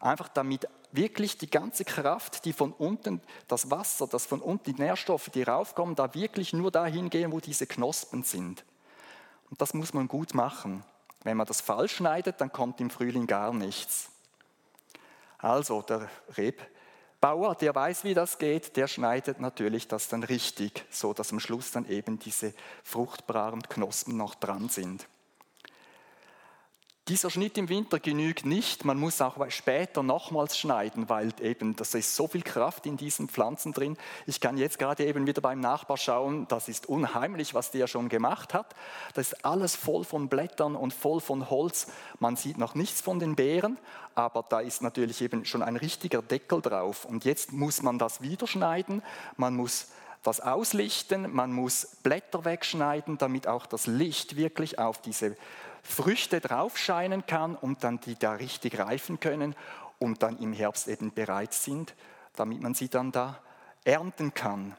Einfach 0.00 0.28
damit 0.28 0.68
wirklich 0.96 1.38
die 1.38 1.50
ganze 1.50 1.84
Kraft, 1.84 2.44
die 2.44 2.52
von 2.52 2.72
unten, 2.72 3.20
das 3.48 3.70
Wasser, 3.70 4.06
das 4.06 4.26
von 4.26 4.40
unten, 4.40 4.74
die 4.74 4.82
Nährstoffe, 4.82 5.30
die 5.30 5.42
raufkommen, 5.42 5.94
da 5.94 6.14
wirklich 6.14 6.52
nur 6.52 6.70
dahin 6.70 7.10
gehen, 7.10 7.32
wo 7.32 7.40
diese 7.40 7.66
Knospen 7.66 8.22
sind. 8.22 8.64
Und 9.50 9.60
das 9.60 9.74
muss 9.74 9.94
man 9.94 10.08
gut 10.08 10.34
machen. 10.34 10.84
Wenn 11.22 11.36
man 11.36 11.46
das 11.46 11.60
falsch 11.60 11.96
schneidet, 11.96 12.40
dann 12.40 12.52
kommt 12.52 12.80
im 12.80 12.90
Frühling 12.90 13.26
gar 13.26 13.52
nichts. 13.52 14.10
Also 15.38 15.82
der 15.82 16.08
Rebbauer, 16.36 17.54
der 17.54 17.74
weiß, 17.74 18.04
wie 18.04 18.14
das 18.14 18.38
geht, 18.38 18.76
der 18.76 18.88
schneidet 18.88 19.40
natürlich 19.40 19.88
das 19.88 20.08
dann 20.08 20.22
richtig, 20.22 20.84
so 20.90 21.12
dass 21.12 21.32
am 21.32 21.40
Schluss 21.40 21.70
dann 21.70 21.88
eben 21.88 22.18
diese 22.18 22.54
fruchtbaren 22.82 23.62
Knospen 23.62 24.16
noch 24.16 24.34
dran 24.34 24.68
sind. 24.68 25.06
Dieser 27.08 27.30
Schnitt 27.30 27.56
im 27.56 27.68
Winter 27.68 28.00
genügt 28.00 28.44
nicht, 28.44 28.84
man 28.84 28.98
muss 28.98 29.22
auch 29.22 29.36
später 29.50 30.02
nochmals 30.02 30.58
schneiden, 30.58 31.08
weil 31.08 31.32
eben 31.40 31.76
das 31.76 31.94
ist 31.94 32.16
so 32.16 32.26
viel 32.26 32.42
Kraft 32.42 32.84
in 32.84 32.96
diesen 32.96 33.28
Pflanzen 33.28 33.72
drin. 33.72 33.96
Ich 34.26 34.40
kann 34.40 34.58
jetzt 34.58 34.80
gerade 34.80 35.06
eben 35.06 35.24
wieder 35.24 35.40
beim 35.40 35.60
Nachbar 35.60 35.98
schauen, 35.98 36.48
das 36.48 36.68
ist 36.68 36.86
unheimlich, 36.86 37.54
was 37.54 37.70
der 37.70 37.86
schon 37.86 38.08
gemacht 38.08 38.54
hat. 38.54 38.74
Das 39.14 39.28
ist 39.28 39.44
alles 39.44 39.76
voll 39.76 40.02
von 40.02 40.26
Blättern 40.26 40.74
und 40.74 40.92
voll 40.92 41.20
von 41.20 41.48
Holz. 41.48 41.86
Man 42.18 42.34
sieht 42.34 42.58
noch 42.58 42.74
nichts 42.74 43.02
von 43.02 43.20
den 43.20 43.36
Beeren, 43.36 43.78
aber 44.16 44.44
da 44.48 44.58
ist 44.58 44.82
natürlich 44.82 45.22
eben 45.22 45.44
schon 45.44 45.62
ein 45.62 45.76
richtiger 45.76 46.22
Deckel 46.22 46.60
drauf. 46.60 47.04
Und 47.04 47.24
jetzt 47.24 47.52
muss 47.52 47.82
man 47.82 48.00
das 48.00 48.20
wieder 48.20 48.48
schneiden, 48.48 49.00
man 49.36 49.54
muss 49.54 49.90
das 50.24 50.40
auslichten, 50.40 51.32
man 51.32 51.52
muss 51.52 51.86
Blätter 52.02 52.44
wegschneiden, 52.44 53.16
damit 53.16 53.46
auch 53.46 53.64
das 53.64 53.86
Licht 53.86 54.34
wirklich 54.36 54.80
auf 54.80 55.00
diese 55.00 55.36
Früchte 55.86 56.40
drauf 56.40 56.76
scheinen 56.76 57.26
kann 57.26 57.54
und 57.54 57.84
dann 57.84 58.00
die 58.00 58.16
da 58.16 58.32
richtig 58.32 58.78
reifen 58.78 59.20
können 59.20 59.54
und 59.98 60.22
dann 60.22 60.38
im 60.38 60.52
Herbst 60.52 60.88
eben 60.88 61.12
bereit 61.12 61.54
sind, 61.54 61.94
damit 62.34 62.60
man 62.60 62.74
sie 62.74 62.88
dann 62.88 63.12
da 63.12 63.40
ernten 63.84 64.34
kann. 64.34 64.76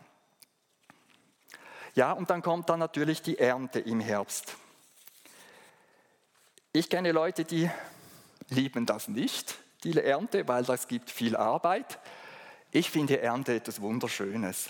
Ja, 1.96 2.12
und 2.12 2.30
dann 2.30 2.42
kommt 2.42 2.70
dann 2.70 2.80
natürlich 2.80 3.22
die 3.22 3.40
Ernte 3.40 3.80
im 3.80 4.00
Herbst. 4.00 4.56
Ich 6.72 6.90
kenne 6.90 7.12
Leute, 7.12 7.44
die 7.44 7.72
lieben 8.50 8.86
das 8.86 9.08
nicht, 9.08 9.58
die 9.84 9.98
Ernte, 9.98 10.48
weil 10.48 10.64
das 10.64 10.88
gibt 10.88 11.10
viel 11.10 11.36
Arbeit. 11.36 12.00
Ich 12.72 12.92
finde 12.92 13.20
Ernte 13.20 13.56
etwas 13.56 13.82
Wunderschönes. 13.82 14.70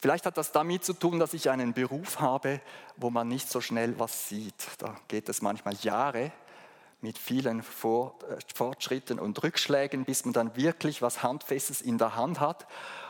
Vielleicht 0.00 0.26
hat 0.26 0.36
das 0.36 0.52
damit 0.52 0.84
zu 0.84 0.94
tun, 0.94 1.18
dass 1.18 1.34
ich 1.34 1.50
einen 1.50 1.72
Beruf 1.72 2.20
habe, 2.20 2.60
wo 2.96 3.10
man 3.10 3.28
nicht 3.28 3.48
so 3.50 3.60
schnell 3.60 3.98
was 3.98 4.28
sieht. 4.28 4.66
Da 4.78 4.96
geht 5.08 5.28
es 5.28 5.42
manchmal 5.42 5.74
Jahre 5.74 6.32
mit 7.00 7.18
vielen 7.18 7.60
äh, 7.60 7.62
Fortschritten 8.54 9.18
und 9.18 9.42
Rückschlägen, 9.42 10.04
bis 10.04 10.24
man 10.24 10.32
dann 10.32 10.56
wirklich 10.56 11.02
was 11.02 11.22
Handfestes 11.22 11.82
in 11.82 11.98
der 11.98 12.16
Hand 12.16 12.40
hat. 12.40 12.66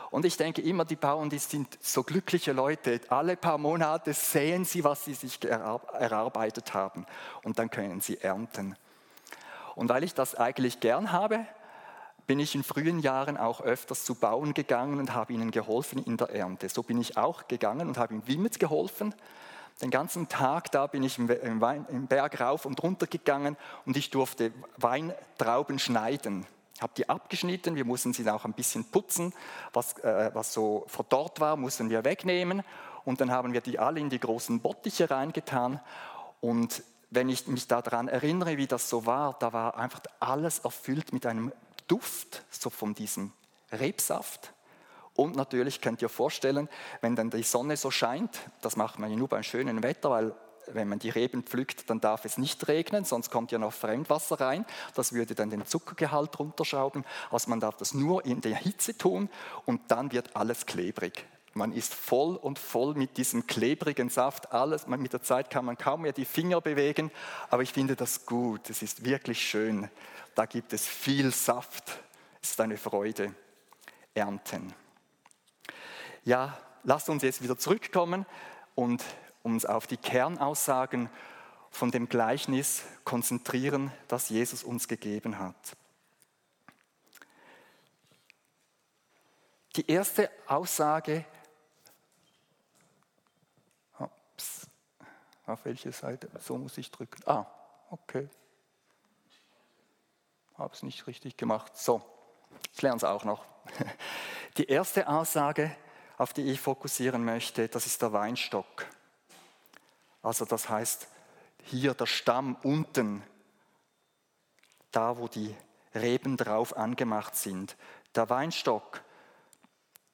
Und 0.09 0.25
ich 0.25 0.37
denke 0.37 0.61
immer, 0.61 0.85
die 0.85 0.95
Bauern, 0.95 1.29
die 1.29 1.39
sind 1.39 1.77
so 1.81 2.03
glückliche 2.03 2.53
Leute. 2.53 3.01
Alle 3.09 3.35
paar 3.35 3.57
Monate 3.57 4.13
sehen 4.13 4.65
sie, 4.65 4.83
was 4.83 5.05
sie 5.05 5.13
sich 5.13 5.43
erarbeitet 5.43 6.73
haben. 6.73 7.07
Und 7.43 7.57
dann 7.57 7.71
können 7.71 7.99
sie 8.01 8.19
ernten. 8.19 8.75
Und 9.75 9.89
weil 9.89 10.03
ich 10.03 10.13
das 10.13 10.35
eigentlich 10.35 10.79
gern 10.79 11.11
habe, 11.11 11.47
bin 12.27 12.39
ich 12.39 12.55
in 12.55 12.63
frühen 12.63 12.99
Jahren 12.99 13.37
auch 13.37 13.61
öfters 13.61 14.05
zu 14.05 14.15
Bauern 14.15 14.53
gegangen 14.53 14.99
und 14.99 15.13
habe 15.13 15.33
ihnen 15.33 15.51
geholfen 15.51 16.03
in 16.03 16.17
der 16.17 16.29
Ernte. 16.29 16.69
So 16.69 16.83
bin 16.83 16.99
ich 16.99 17.17
auch 17.17 17.47
gegangen 17.47 17.87
und 17.87 17.97
habe 17.97 18.13
im 18.13 18.27
Wimmet 18.27 18.59
geholfen. 18.59 19.13
Den 19.81 19.91
ganzen 19.91 20.29
Tag 20.29 20.71
da 20.71 20.87
bin 20.87 21.03
ich 21.03 21.17
im, 21.17 22.07
Berg 22.07 22.39
rauf 22.39 22.65
und 22.65 22.81
runter 22.83 23.07
gegangen 23.07 23.57
und 23.85 23.97
ich 23.97 24.09
durfte 24.09 24.53
Weintrauben 24.77 25.79
schneiden. 25.79 26.45
Habe 26.79 26.93
die 26.97 27.09
abgeschnitten, 27.09 27.75
wir 27.75 27.85
mussten 27.85 28.13
sie 28.13 28.29
auch 28.29 28.45
ein 28.45 28.53
bisschen 28.53 28.85
putzen. 28.85 29.33
Was, 29.73 29.97
äh, 29.99 30.31
was 30.33 30.53
so 30.53 30.85
verdorrt 30.87 31.39
war, 31.39 31.55
mussten 31.55 31.89
wir 31.89 32.03
wegnehmen. 32.03 32.63
Und 33.05 33.19
dann 33.21 33.31
haben 33.31 33.53
wir 33.53 33.61
die 33.61 33.79
alle 33.79 33.99
in 33.99 34.09
die 34.09 34.19
großen 34.19 34.59
Bottiche 34.59 35.09
reingetan. 35.09 35.79
Und 36.39 36.83
wenn 37.09 37.29
ich 37.29 37.47
mich 37.47 37.67
daran 37.67 38.07
erinnere, 38.07 38.57
wie 38.57 38.67
das 38.67 38.89
so 38.89 39.05
war, 39.05 39.35
da 39.39 39.53
war 39.53 39.77
einfach 39.77 40.01
alles 40.19 40.59
erfüllt 40.59 41.13
mit 41.13 41.25
einem 41.25 41.51
Duft 41.87 42.43
so 42.49 42.69
von 42.69 42.93
diesem 42.93 43.31
Rebsaft. 43.71 44.53
Und 45.15 45.35
natürlich 45.35 45.81
könnt 45.81 46.01
ihr 46.01 46.09
vorstellen, 46.09 46.69
wenn 47.01 47.15
dann 47.15 47.29
die 47.29 47.43
Sonne 47.43 47.77
so 47.77 47.91
scheint, 47.91 48.39
das 48.61 48.75
macht 48.75 48.97
man 48.99 49.11
ja 49.11 49.17
nur 49.17 49.27
beim 49.27 49.43
schönen 49.43 49.83
Wetter, 49.83 50.09
weil 50.09 50.35
wenn 50.67 50.87
man 50.87 50.99
die 50.99 51.09
Reben 51.09 51.43
pflückt, 51.43 51.89
dann 51.89 51.99
darf 51.99 52.25
es 52.25 52.37
nicht 52.37 52.67
regnen, 52.67 53.05
sonst 53.05 53.29
kommt 53.29 53.51
ja 53.51 53.59
noch 53.59 53.73
Fremdwasser 53.73 54.39
rein. 54.39 54.65
Das 54.95 55.13
würde 55.13 55.35
dann 55.35 55.49
den 55.49 55.65
Zuckergehalt 55.65 56.39
runterschrauben. 56.39 57.03
Also 57.31 57.49
man 57.49 57.59
darf 57.59 57.77
das 57.77 57.93
nur 57.93 58.25
in 58.25 58.41
der 58.41 58.55
Hitze 58.55 58.97
tun 58.97 59.29
und 59.65 59.81
dann 59.89 60.11
wird 60.11 60.35
alles 60.35 60.65
klebrig. 60.65 61.25
Man 61.55 61.71
ist 61.71 61.93
voll 61.93 62.35
und 62.35 62.57
voll 62.57 62.95
mit 62.95 63.17
diesem 63.17 63.45
klebrigen 63.45 64.09
Saft. 64.09 64.51
Alles, 64.53 64.87
mit 64.87 65.13
der 65.13 65.21
Zeit 65.21 65.51
kann 65.51 65.65
man 65.65 65.77
kaum 65.77 66.01
mehr 66.01 66.13
die 66.13 66.25
Finger 66.25 66.61
bewegen, 66.61 67.11
aber 67.51 67.61
ich 67.61 67.71
finde 67.71 67.95
das 67.95 68.25
gut. 68.25 68.71
Es 68.71 68.81
ist 68.81 69.05
wirklich 69.05 69.39
schön. 69.39 69.89
Da 70.35 70.45
gibt 70.45 70.73
es 70.73 70.87
viel 70.87 71.31
Saft. 71.31 71.99
Es 72.41 72.51
ist 72.51 72.61
eine 72.61 72.77
Freude. 72.77 73.33
Ernten. 74.15 74.73
Ja, 76.23 76.57
lasst 76.83 77.09
uns 77.09 77.23
jetzt 77.23 77.41
wieder 77.41 77.57
zurückkommen 77.57 78.25
und 78.75 79.03
uns 79.41 79.65
auf 79.65 79.87
die 79.87 79.97
Kernaussagen 79.97 81.09
von 81.71 81.89
dem 81.89 82.07
Gleichnis 82.07 82.83
konzentrieren, 83.03 83.91
das 84.07 84.29
Jesus 84.29 84.63
uns 84.63 84.87
gegeben 84.87 85.39
hat. 85.39 85.55
Die 89.75 89.89
erste 89.89 90.29
Aussage, 90.45 91.25
ups, 93.97 94.67
auf 95.47 95.65
welche 95.65 95.91
Seite? 95.91 96.29
So 96.39 96.57
muss 96.59 96.77
ich 96.77 96.91
drücken. 96.91 97.23
Ah, 97.25 97.47
okay 97.89 98.29
habe 100.57 100.73
es 100.73 100.83
nicht 100.83 101.07
richtig 101.07 101.37
gemacht. 101.37 101.77
So, 101.77 102.01
ich 102.73 102.81
lerne 102.81 102.97
es 102.97 103.03
auch 103.03 103.23
noch. 103.23 103.43
Die 104.57 104.65
erste 104.65 105.07
Aussage, 105.07 105.75
auf 106.17 106.33
die 106.33 106.51
ich 106.51 106.59
fokussieren 106.59 107.25
möchte, 107.25 107.67
das 107.67 107.85
ist 107.85 108.01
der 108.01 108.13
Weinstock. 108.13 108.85
Also 110.21 110.45
das 110.45 110.69
heißt, 110.69 111.07
hier 111.63 111.93
der 111.93 112.05
Stamm 112.05 112.55
unten, 112.63 113.23
da 114.91 115.17
wo 115.17 115.27
die 115.27 115.55
Reben 115.95 116.37
drauf 116.37 116.77
angemacht 116.77 117.35
sind. 117.35 117.75
Der 118.15 118.29
Weinstock, 118.29 119.01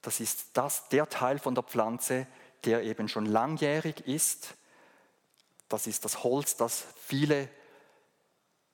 das 0.02 0.20
ist 0.20 0.52
das, 0.54 0.88
der 0.90 1.10
Teil 1.10 1.38
von 1.38 1.54
der 1.54 1.64
Pflanze, 1.64 2.28
der 2.66 2.84
eben 2.84 3.10
schon 3.10 3.26
langjährig 3.26 4.08
ist. 4.08 4.56
Das 5.68 5.86
ist 5.86 6.06
das 6.06 6.24
Holz, 6.24 6.56
das 6.56 6.86
viele 6.98 7.50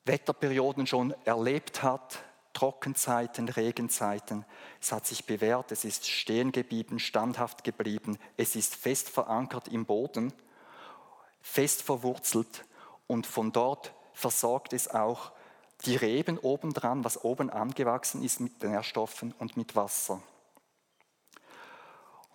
Wetterperioden 0.05 0.87
schon 0.87 1.13
erlebt 1.25 1.83
hat, 1.83 2.19
Trockenzeiten, 2.53 3.49
Regenzeiten. 3.49 4.45
Es 4.79 4.91
hat 4.91 5.05
sich 5.05 5.25
bewährt, 5.25 5.71
es 5.71 5.83
ist 5.83 6.07
stehen 6.07 6.51
geblieben, 6.51 6.99
standhaft 6.99 7.63
geblieben, 7.63 8.17
es 8.37 8.55
ist 8.55 8.75
fest 8.75 9.09
verankert 9.09 9.67
im 9.67 9.85
Boden, 9.85 10.31
fest 11.41 11.81
verwurzelt 11.81 12.63
und 13.07 13.27
von 13.27 13.51
dort 13.51 13.93
versorgt 14.13 14.73
es 14.73 14.89
auch 14.89 15.31
die 15.83 15.95
Reben 15.97 16.37
obendran, 16.39 17.03
was 17.03 17.23
oben 17.23 17.49
angewachsen 17.49 18.23
ist 18.23 18.39
mit 18.39 18.63
Nährstoffen 18.63 19.33
und 19.39 19.57
mit 19.57 19.75
Wasser. 19.75 20.21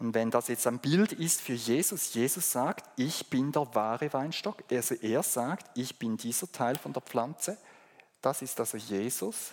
Und 0.00 0.14
wenn 0.14 0.30
das 0.30 0.49
jetzt 0.49 0.66
ein 0.66 0.78
Bild 0.78 1.12
ist 1.12 1.42
für 1.42 1.52
Jesus, 1.52 2.14
Jesus 2.14 2.50
sagt, 2.50 2.88
ich 2.97 3.28
bin 3.28 3.52
der 3.52 3.75
wahre 3.75 4.11
Weinstock. 4.14 4.64
Also 4.71 4.95
er 4.95 5.23
sagt, 5.23 5.66
ich 5.76 5.99
bin 5.99 6.16
dieser 6.16 6.50
Teil 6.50 6.76
von 6.76 6.95
der 6.95 7.02
Pflanze. 7.02 7.59
Das 8.23 8.40
ist 8.40 8.59
also 8.59 8.78
Jesus. 8.78 9.52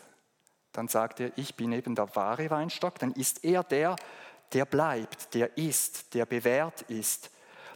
Dann 0.71 0.87
sagt 0.87 1.19
er, 1.19 1.37
ich 1.37 1.55
bin 1.55 1.73
eben 1.73 1.95
der 1.95 2.15
wahre 2.15 2.49
Weinstock. 2.49 2.97
Dann 2.97 3.11
ist 3.11 3.43
er 3.43 3.61
der, 3.65 3.97
der 4.53 4.63
bleibt, 4.63 5.33
der 5.33 5.57
ist, 5.57 6.13
der 6.13 6.25
bewährt 6.25 6.83
ist, 6.83 7.29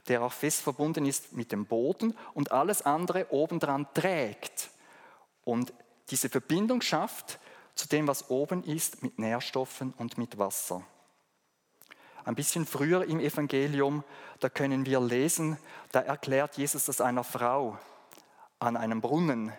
der 0.07 0.21
auch 0.23 0.31
fest 0.31 0.61
verbunden 0.61 1.05
ist 1.05 1.33
mit 1.33 1.51
dem 1.51 1.65
Boden 1.65 2.17
und 2.33 2.53
alles 2.53 2.83
andere 2.83 3.33
obendran 3.33 3.85
trägt. 3.93 4.69
Und 5.43 5.73
diese 6.09 6.29
Verbindung 6.29 6.81
schafft 6.81 7.37
zu 7.75 7.89
dem, 7.89 8.07
was 8.07 8.29
oben 8.29 8.63
ist, 8.63 9.03
mit 9.03 9.19
Nährstoffen 9.19 9.93
und 9.97 10.17
mit 10.17 10.37
Wasser. 10.37 10.85
Ein 12.23 12.35
bisschen 12.35 12.65
früher 12.65 13.05
im 13.05 13.19
Evangelium, 13.19 14.03
da 14.39 14.49
können 14.49 14.85
wir 14.85 14.99
lesen, 14.99 15.57
da 15.91 16.01
erklärt 16.01 16.57
Jesus 16.57 16.85
das 16.85 17.01
einer 17.01 17.23
Frau 17.23 17.77
an 18.59 18.77
einem 18.77 19.01
Brunnen, 19.01 19.51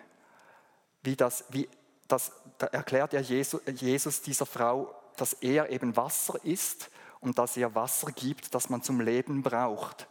wie 1.01 1.15
das, 1.15 1.45
wie 1.49 1.67
das, 2.07 2.31
da 2.57 2.67
erklärt 2.67 3.13
er 3.13 3.21
Jesus, 3.21 3.61
Jesus 3.67 4.21
dieser 4.21 4.45
Frau, 4.45 4.93
dass 5.17 5.33
er 5.33 5.69
eben 5.69 5.95
Wasser 5.97 6.35
ist 6.43 6.89
und 7.19 7.37
dass 7.37 7.57
er 7.57 7.75
Wasser 7.75 8.11
gibt, 8.11 8.53
das 8.55 8.69
man 8.69 8.81
zum 8.81 9.01
Leben 9.01 9.43
braucht. 9.43 10.07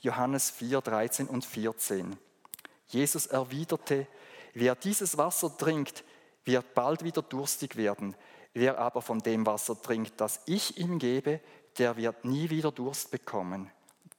Johannes 0.00 0.50
4, 0.50 0.80
13 0.82 1.26
und 1.26 1.44
14. 1.44 2.16
Jesus 2.88 3.26
erwiderte, 3.26 4.06
wer 4.52 4.74
dieses 4.74 5.16
Wasser 5.16 5.56
trinkt, 5.56 6.04
wird 6.44 6.74
bald 6.74 7.04
wieder 7.04 7.22
durstig 7.22 7.76
werden. 7.76 8.14
Wer 8.52 8.78
aber 8.78 9.02
von 9.02 9.20
dem 9.20 9.46
Wasser 9.46 9.80
trinkt, 9.80 10.20
das 10.20 10.40
ich 10.46 10.78
ihm 10.78 10.98
gebe, 10.98 11.40
der 11.78 11.96
wird 11.96 12.24
nie 12.24 12.50
wieder 12.50 12.72
Durst 12.72 13.10
bekommen. 13.10 13.70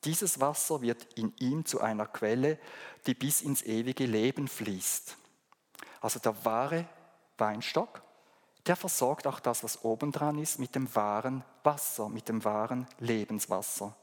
Dieses 0.04 0.40
Wasser 0.40 0.82
wird 0.82 1.04
in 1.16 1.34
ihm 1.40 1.66
zu 1.66 1.82
einer 1.82 2.06
Quelle, 2.06 2.60
die 3.08 3.14
bis 3.14 3.42
ins 3.42 3.64
ewige 3.64 4.06
Leben 4.06 4.48
fließt. 4.48 5.18
Also 6.02 6.20
der 6.20 6.46
wahre 6.46 6.88
Weinstock, 7.38 8.04
der 8.68 8.76
versorgt 8.76 9.28
auch 9.28 9.40
das, 9.40 9.64
was 9.64 9.84
obendran 9.84 10.38
ist, 10.38 10.60
mit 10.60 10.76
dem 10.76 10.94
wahren 10.96 11.44
Wasser, 11.64 12.10
mit 12.10 12.30
dem 12.30 12.44
wahren 12.44 12.88
Lebenswasser. 13.00 13.96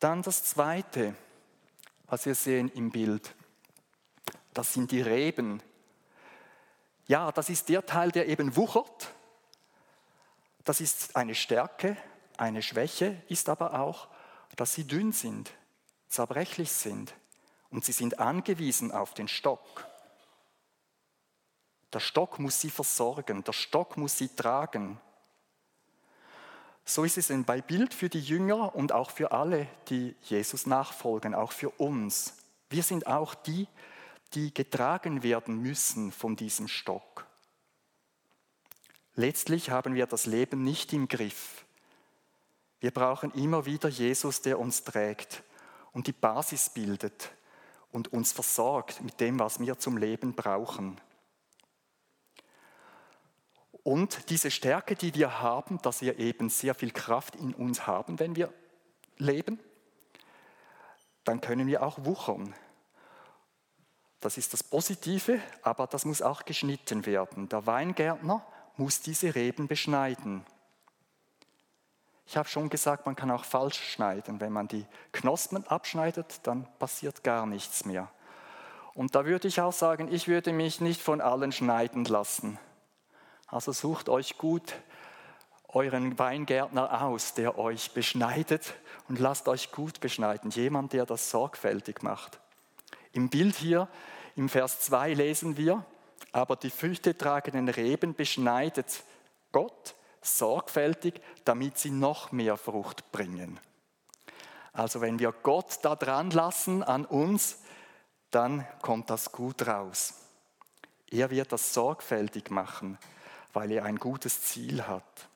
Dann 0.00 0.22
das 0.22 0.44
Zweite, 0.44 1.14
was 2.06 2.26
wir 2.26 2.34
sehen 2.34 2.70
im 2.74 2.90
Bild, 2.90 3.34
das 4.52 4.72
sind 4.72 4.90
die 4.90 5.00
Reben. 5.00 5.62
Ja, 7.06 7.32
das 7.32 7.50
ist 7.50 7.68
der 7.68 7.86
Teil, 7.86 8.10
der 8.10 8.28
eben 8.28 8.56
wuchert, 8.56 9.13
das 10.64 10.80
ist 10.80 11.16
eine 11.16 11.34
Stärke, 11.34 11.96
eine 12.36 12.62
Schwäche 12.62 13.22
ist 13.28 13.48
aber 13.48 13.78
auch, 13.78 14.08
dass 14.56 14.74
sie 14.74 14.86
dünn 14.86 15.12
sind, 15.12 15.52
zerbrechlich 16.08 16.72
sind 16.72 17.14
und 17.70 17.84
sie 17.84 17.92
sind 17.92 18.18
angewiesen 18.18 18.92
auf 18.92 19.14
den 19.14 19.28
Stock. 19.28 19.86
Der 21.92 22.00
Stock 22.00 22.38
muss 22.38 22.60
sie 22.60 22.70
versorgen, 22.70 23.44
der 23.44 23.52
Stock 23.52 23.96
muss 23.96 24.18
sie 24.18 24.28
tragen. 24.28 25.00
So 26.84 27.04
ist 27.04 27.18
es 27.18 27.30
ein 27.30 27.44
Bild 27.44 27.94
für 27.94 28.08
die 28.08 28.20
Jünger 28.20 28.74
und 28.74 28.92
auch 28.92 29.10
für 29.10 29.32
alle, 29.32 29.68
die 29.88 30.14
Jesus 30.22 30.66
nachfolgen, 30.66 31.34
auch 31.34 31.52
für 31.52 31.70
uns. 31.70 32.36
Wir 32.68 32.82
sind 32.82 33.06
auch 33.06 33.34
die, 33.34 33.68
die 34.34 34.52
getragen 34.52 35.22
werden 35.22 35.62
müssen 35.62 36.10
von 36.12 36.36
diesem 36.36 36.68
Stock. 36.68 37.23
Letztlich 39.16 39.70
haben 39.70 39.94
wir 39.94 40.06
das 40.06 40.26
Leben 40.26 40.64
nicht 40.64 40.92
im 40.92 41.06
Griff. 41.06 41.64
Wir 42.80 42.90
brauchen 42.90 43.30
immer 43.32 43.64
wieder 43.64 43.88
Jesus, 43.88 44.42
der 44.42 44.58
uns 44.58 44.84
trägt 44.84 45.42
und 45.92 46.06
die 46.08 46.12
Basis 46.12 46.68
bildet 46.70 47.30
und 47.92 48.12
uns 48.12 48.32
versorgt 48.32 49.00
mit 49.02 49.20
dem, 49.20 49.38
was 49.38 49.60
wir 49.60 49.78
zum 49.78 49.96
Leben 49.96 50.34
brauchen. 50.34 51.00
Und 53.84 54.30
diese 54.30 54.50
Stärke, 54.50 54.96
die 54.96 55.14
wir 55.14 55.40
haben, 55.40 55.80
dass 55.82 56.00
wir 56.00 56.18
eben 56.18 56.48
sehr 56.48 56.74
viel 56.74 56.90
Kraft 56.90 57.36
in 57.36 57.54
uns 57.54 57.86
haben, 57.86 58.18
wenn 58.18 58.34
wir 58.34 58.52
leben, 59.18 59.60
dann 61.22 61.40
können 61.40 61.68
wir 61.68 61.82
auch 61.82 62.04
wuchern. 62.04 62.54
Das 64.20 64.38
ist 64.38 64.52
das 64.54 64.62
Positive, 64.62 65.40
aber 65.62 65.86
das 65.86 66.04
muss 66.04 66.22
auch 66.22 66.44
geschnitten 66.44 67.06
werden. 67.06 67.48
Der 67.48 67.66
Weingärtner 67.66 68.44
muss 68.76 69.00
diese 69.00 69.34
Reben 69.34 69.68
beschneiden. 69.68 70.44
Ich 72.26 72.36
habe 72.36 72.48
schon 72.48 72.68
gesagt, 72.68 73.06
man 73.06 73.16
kann 73.16 73.30
auch 73.30 73.44
falsch 73.44 73.78
schneiden. 73.92 74.40
Wenn 74.40 74.52
man 74.52 74.68
die 74.68 74.86
Knospen 75.12 75.66
abschneidet, 75.66 76.40
dann 76.44 76.66
passiert 76.78 77.22
gar 77.22 77.46
nichts 77.46 77.84
mehr. 77.84 78.10
Und 78.94 79.14
da 79.14 79.26
würde 79.26 79.48
ich 79.48 79.60
auch 79.60 79.72
sagen, 79.72 80.12
ich 80.12 80.28
würde 80.28 80.52
mich 80.52 80.80
nicht 80.80 81.00
von 81.00 81.20
allen 81.20 81.52
schneiden 81.52 82.04
lassen. 82.04 82.58
Also 83.46 83.72
sucht 83.72 84.08
euch 84.08 84.38
gut 84.38 84.74
euren 85.68 86.18
Weingärtner 86.18 87.02
aus, 87.02 87.34
der 87.34 87.58
euch 87.58 87.92
beschneidet 87.92 88.74
und 89.08 89.18
lasst 89.18 89.48
euch 89.48 89.72
gut 89.72 90.00
beschneiden. 90.00 90.50
Jemand, 90.50 90.92
der 90.92 91.04
das 91.04 91.30
sorgfältig 91.30 92.02
macht. 92.02 92.38
Im 93.12 93.28
Bild 93.28 93.56
hier, 93.56 93.88
im 94.36 94.48
Vers 94.48 94.80
2 94.80 95.14
lesen 95.14 95.56
wir, 95.56 95.84
aber 96.32 96.56
die 96.56 96.70
früchtetragenden 96.70 97.68
Reben 97.68 98.14
beschneidet 98.14 99.04
Gott 99.52 99.94
sorgfältig, 100.20 101.20
damit 101.44 101.78
sie 101.78 101.90
noch 101.90 102.32
mehr 102.32 102.56
Frucht 102.56 103.10
bringen. 103.12 103.60
Also 104.72 105.00
wenn 105.00 105.18
wir 105.18 105.32
Gott 105.32 105.78
da 105.82 105.94
dran 105.94 106.30
lassen 106.30 106.82
an 106.82 107.04
uns, 107.04 107.60
dann 108.30 108.66
kommt 108.82 109.10
das 109.10 109.30
gut 109.30 109.66
raus. 109.66 110.14
Er 111.10 111.30
wird 111.30 111.52
das 111.52 111.72
sorgfältig 111.72 112.50
machen, 112.50 112.98
weil 113.52 113.70
er 113.70 113.84
ein 113.84 113.96
gutes 113.96 114.42
Ziel 114.42 114.86
hat. 114.86 115.28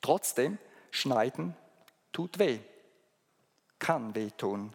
Trotzdem, 0.00 0.56
schneiden 0.90 1.54
tut 2.12 2.38
weh, 2.38 2.60
kann 3.78 4.14
weh 4.14 4.30
tun. 4.30 4.72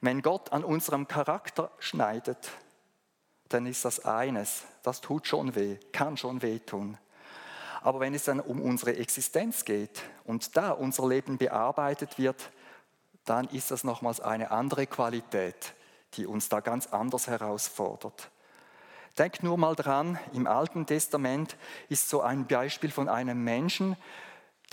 Wenn 0.00 0.22
Gott 0.22 0.52
an 0.52 0.62
unserem 0.62 1.08
Charakter 1.08 1.72
schneidet, 1.80 2.50
dann 3.48 3.66
ist 3.66 3.84
das 3.84 4.04
eines, 4.04 4.64
das 4.82 5.00
tut 5.00 5.26
schon 5.26 5.54
weh, 5.54 5.76
kann 5.92 6.16
schon 6.16 6.42
wehtun. 6.42 6.98
Aber 7.82 8.00
wenn 8.00 8.14
es 8.14 8.24
dann 8.24 8.40
um 8.40 8.62
unsere 8.62 8.96
Existenz 8.96 9.64
geht 9.64 10.02
und 10.24 10.56
da 10.56 10.70
unser 10.70 11.06
Leben 11.06 11.36
bearbeitet 11.36 12.18
wird, 12.18 12.50
dann 13.24 13.46
ist 13.48 13.70
das 13.70 13.84
nochmals 13.84 14.20
eine 14.20 14.50
andere 14.50 14.86
Qualität, 14.86 15.74
die 16.14 16.26
uns 16.26 16.48
da 16.48 16.60
ganz 16.60 16.86
anders 16.88 17.26
herausfordert. 17.26 18.30
Denkt 19.18 19.42
nur 19.42 19.56
mal 19.58 19.76
dran, 19.76 20.18
im 20.32 20.46
Alten 20.46 20.86
Testament 20.86 21.56
ist 21.88 22.08
so 22.08 22.20
ein 22.20 22.46
Beispiel 22.46 22.90
von 22.90 23.08
einem 23.08 23.44
Menschen, 23.44 23.96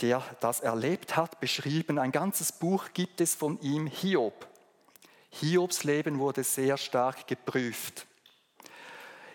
der 0.00 0.22
das 0.40 0.60
erlebt 0.60 1.16
hat, 1.16 1.38
beschrieben. 1.38 1.98
Ein 1.98 2.12
ganzes 2.12 2.50
Buch 2.50 2.86
gibt 2.92 3.20
es 3.20 3.34
von 3.34 3.60
ihm, 3.60 3.86
Hiob. 3.86 4.46
Hiobs 5.30 5.84
Leben 5.84 6.18
wurde 6.18 6.44
sehr 6.44 6.76
stark 6.76 7.26
geprüft. 7.26 8.06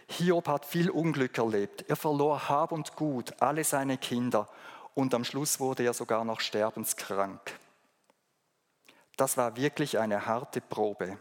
Hiob 0.08 0.48
hat 0.48 0.66
viel 0.66 0.90
Unglück 0.90 1.38
erlebt. 1.38 1.86
Er 1.88 1.96
verlor 1.96 2.50
Hab 2.50 2.72
und 2.72 2.96
Gut, 2.96 3.34
alle 3.40 3.64
seine 3.64 3.98
Kinder 3.98 4.48
und 4.96 5.14
am 5.14 5.24
Schluss 5.24 5.60
wurde 5.60 5.84
er 5.84 5.94
sogar 5.94 6.26
noch 6.26 6.40
sterbenskrank. 6.40 7.40
Das 9.16 9.38
war 9.38 9.56
wirklich 9.56 10.00
eine 10.00 10.26
harte 10.26 10.62
Probe. 10.62 11.18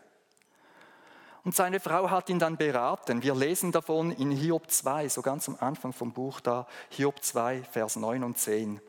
Und 1.44 1.54
seine 1.54 1.78
Frau 1.78 2.10
hat 2.10 2.28
ihn 2.28 2.38
dann 2.38 2.56
beraten. 2.56 3.22
Wir 3.22 3.34
lesen 3.34 3.72
davon 3.72 4.10
in 4.12 4.30
Hiob 4.30 4.70
2, 4.70 5.08
so 5.08 5.22
ganz 5.22 5.48
am 5.48 5.56
Anfang 5.60 5.92
vom 5.92 6.12
Buch 6.12 6.40
da, 6.40 6.66
Hiob 6.90 7.22
2, 7.22 7.62
Vers 7.64 7.96
9 7.96 8.24
und 8.24 8.38
10. 8.38 8.80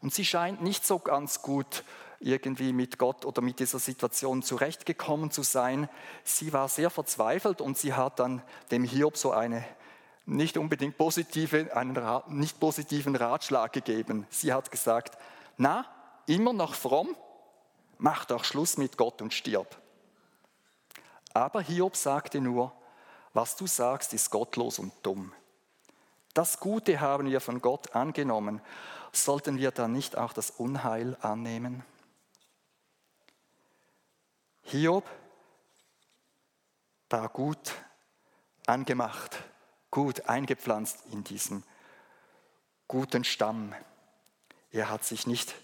Und 0.00 0.14
sie 0.14 0.24
scheint 0.24 0.62
nicht 0.62 0.86
so 0.86 0.98
ganz 0.98 1.42
gut 1.42 1.84
irgendwie 2.20 2.72
mit 2.72 2.98
Gott 2.98 3.24
oder 3.24 3.42
mit 3.42 3.60
dieser 3.60 3.78
Situation 3.78 4.42
zurechtgekommen 4.42 5.30
zu 5.30 5.42
sein. 5.42 5.88
Sie 6.24 6.52
war 6.52 6.68
sehr 6.68 6.90
verzweifelt 6.90 7.60
und 7.60 7.78
sie 7.78 7.94
hat 7.94 8.18
dann 8.18 8.42
dem 8.70 8.84
Hiob 8.84 9.16
so 9.16 9.30
eine 9.30 9.64
nicht 10.26 10.58
unbedingt 10.58 10.98
positive, 10.98 11.74
einen 11.74 11.98
nicht 12.28 12.60
positiven 12.60 13.16
Ratschlag 13.16 13.72
gegeben. 13.72 14.26
Sie 14.28 14.52
hat 14.52 14.70
gesagt, 14.70 15.16
na, 15.56 15.86
immer 16.26 16.52
noch 16.52 16.74
fromm, 16.74 17.16
mach 17.96 18.26
doch 18.26 18.44
Schluss 18.44 18.76
mit 18.76 18.96
Gott 18.98 19.22
und 19.22 19.32
stirb. 19.32 19.80
Aber 21.32 21.62
Hiob 21.62 21.96
sagte 21.96 22.40
nur, 22.40 22.72
was 23.32 23.56
du 23.56 23.66
sagst, 23.66 24.12
ist 24.12 24.30
gottlos 24.30 24.78
und 24.78 24.92
dumm. 25.02 25.32
Das 26.34 26.60
Gute 26.60 27.00
haben 27.00 27.30
wir 27.30 27.40
von 27.40 27.60
Gott 27.62 27.94
angenommen. 27.94 28.60
Sollten 29.12 29.56
wir 29.56 29.70
dann 29.70 29.92
nicht 29.92 30.16
auch 30.16 30.32
das 30.32 30.50
Unheil 30.50 31.16
annehmen? 31.20 31.84
Hiob 34.70 35.08
war 37.08 37.30
gut 37.30 37.72
angemacht, 38.66 39.38
gut 39.90 40.28
eingepflanzt 40.28 41.04
in 41.10 41.24
diesem 41.24 41.64
guten 42.86 43.24
Stamm. 43.24 43.74
Er 44.70 44.90
hat 44.90 45.06
sich 45.06 45.26
nicht 45.26 45.54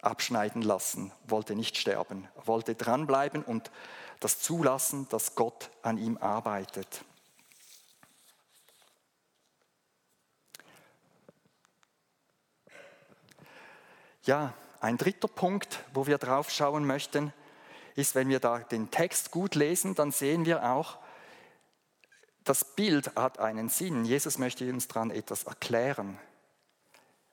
abschneiden 0.00 0.62
lassen, 0.62 1.12
wollte 1.28 1.54
nicht 1.54 1.76
sterben, 1.76 2.26
wollte 2.44 2.74
dranbleiben 2.74 3.44
und 3.44 3.70
das 4.18 4.40
zulassen, 4.40 5.08
dass 5.10 5.36
Gott 5.36 5.70
an 5.82 5.96
ihm 5.96 6.18
arbeitet. 6.18 7.04
Ja, 14.24 14.54
ein 14.80 14.98
dritter 14.98 15.28
Punkt, 15.28 15.84
wo 15.94 16.08
wir 16.08 16.18
drauf 16.18 16.50
schauen 16.50 16.84
möchten, 16.84 17.32
ist, 17.94 18.14
wenn 18.14 18.28
wir 18.28 18.40
da 18.40 18.58
den 18.58 18.90
Text 18.90 19.30
gut 19.30 19.54
lesen, 19.54 19.94
dann 19.94 20.12
sehen 20.12 20.44
wir 20.46 20.64
auch, 20.64 20.98
das 22.44 22.74
Bild 22.74 23.14
hat 23.14 23.38
einen 23.38 23.68
Sinn. 23.68 24.04
Jesus 24.04 24.38
möchte 24.38 24.68
uns 24.68 24.88
daran 24.88 25.10
etwas 25.10 25.44
erklären. 25.44 26.18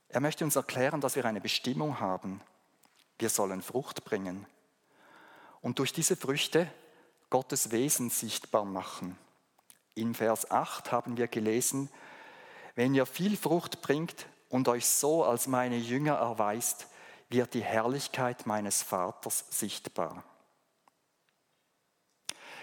Er 0.10 0.20
möchte 0.20 0.44
uns 0.44 0.56
erklären, 0.56 1.02
dass 1.02 1.16
wir 1.16 1.26
eine 1.26 1.42
Bestimmung 1.42 2.00
haben. 2.00 2.42
Wir 3.18 3.30
sollen 3.30 3.62
Frucht 3.62 4.06
bringen 4.06 4.46
und 5.62 5.80
durch 5.80 5.94
diese 5.94 6.16
Früchte 6.16 6.72
Gottes 7.30 7.72
Wesen 7.72 8.10
sichtbar 8.10 8.66
machen. 8.66 9.18
In 9.94 10.16
Vers 10.16 10.50
8 10.50 10.92
haben 10.92 11.18
wir 11.18 11.28
gelesen, 11.28 11.90
wenn 12.76 12.96
ihr 12.96 13.06
viel 13.06 13.36
Frucht 13.36 13.82
bringt 13.82 14.28
und 14.50 14.68
euch 14.68 14.86
so 14.86 15.24
als 15.24 15.48
meine 15.48 15.78
Jünger 15.78 16.16
erweist, 16.16 16.88
wird 17.30 17.54
die 17.54 17.64
Herrlichkeit 17.64 18.48
meines 18.48 18.82
Vaters 18.82 19.46
sichtbar. 19.50 20.24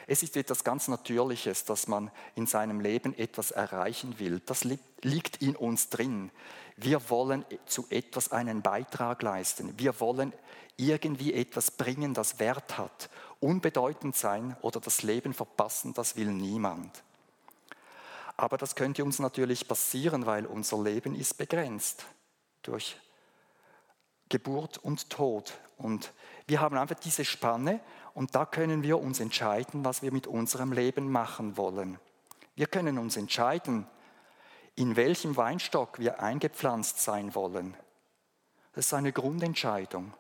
Es 0.07 0.23
ist 0.23 0.37
etwas 0.37 0.63
ganz 0.63 0.87
Natürliches, 0.87 1.65
dass 1.65 1.89
man 1.89 2.11
in 2.37 2.47
seinem 2.47 2.81
Leben 2.81 3.17
etwas 3.19 3.51
erreichen 3.51 4.19
will. 4.19 4.41
Das 4.47 4.65
liegt 5.03 5.43
in 5.43 5.57
uns 5.57 5.89
drin. 5.89 6.31
Wir 6.77 7.11
wollen 7.11 7.45
zu 7.67 7.87
etwas 7.91 8.31
einen 8.31 8.63
Beitrag 8.63 9.23
leisten. 9.23 9.75
Wir 9.79 9.99
wollen 9.99 10.33
irgendwie 10.77 11.35
etwas 11.35 11.71
bringen, 11.71 12.15
das 12.15 12.39
Wert 12.39 12.79
hat. 12.79 13.11
Unbedeutend 13.41 14.15
sein 14.15 14.57
oder 14.63 14.79
das 14.79 15.03
Leben 15.03 15.35
verpassen, 15.35 15.93
das 15.95 16.17
will 16.17 16.31
niemand. 16.31 17.03
Aber 18.37 18.59
das 18.59 18.77
könnte 18.77 19.03
uns 19.03 19.19
natürlich 19.19 19.67
passieren, 19.67 20.27
weil 20.27 20.47
unser 20.47 20.83
Leben 20.83 21.15
ist 21.15 21.39
begrenzt 21.39 22.05
durch 22.63 22.97
Geburt 24.29 24.79
und 24.79 25.09
Tod. 25.11 25.55
Und 25.79 26.13
wir 26.47 26.61
haben 26.61 26.77
einfach 26.77 26.99
diese 26.99 27.25
Spanne 27.25 27.81
und 28.17 28.35
da 28.35 28.47
können 28.47 28.83
wir 28.83 28.99
uns 28.99 29.21
entscheiden, 29.21 29.85
was 29.85 30.01
wir 30.01 30.11
mit 30.11 30.27
unserem 30.27 30.73
Leben 30.73 31.13
machen 31.13 31.59
wollen. 31.59 31.99
Wir 32.55 32.67
können 32.67 32.97
uns 32.97 33.19
entscheiden, 33.19 33.87
in 34.75 34.97
welchem 34.97 35.37
Weinstock 35.37 35.99
wir 35.99 36.19
eingepflanzt 36.23 37.03
sein 37.03 37.35
wollen. 37.35 37.77
Das 38.73 38.87
ist 38.87 38.95
eine 38.95 39.13
Grundentscheidung. 39.13 40.15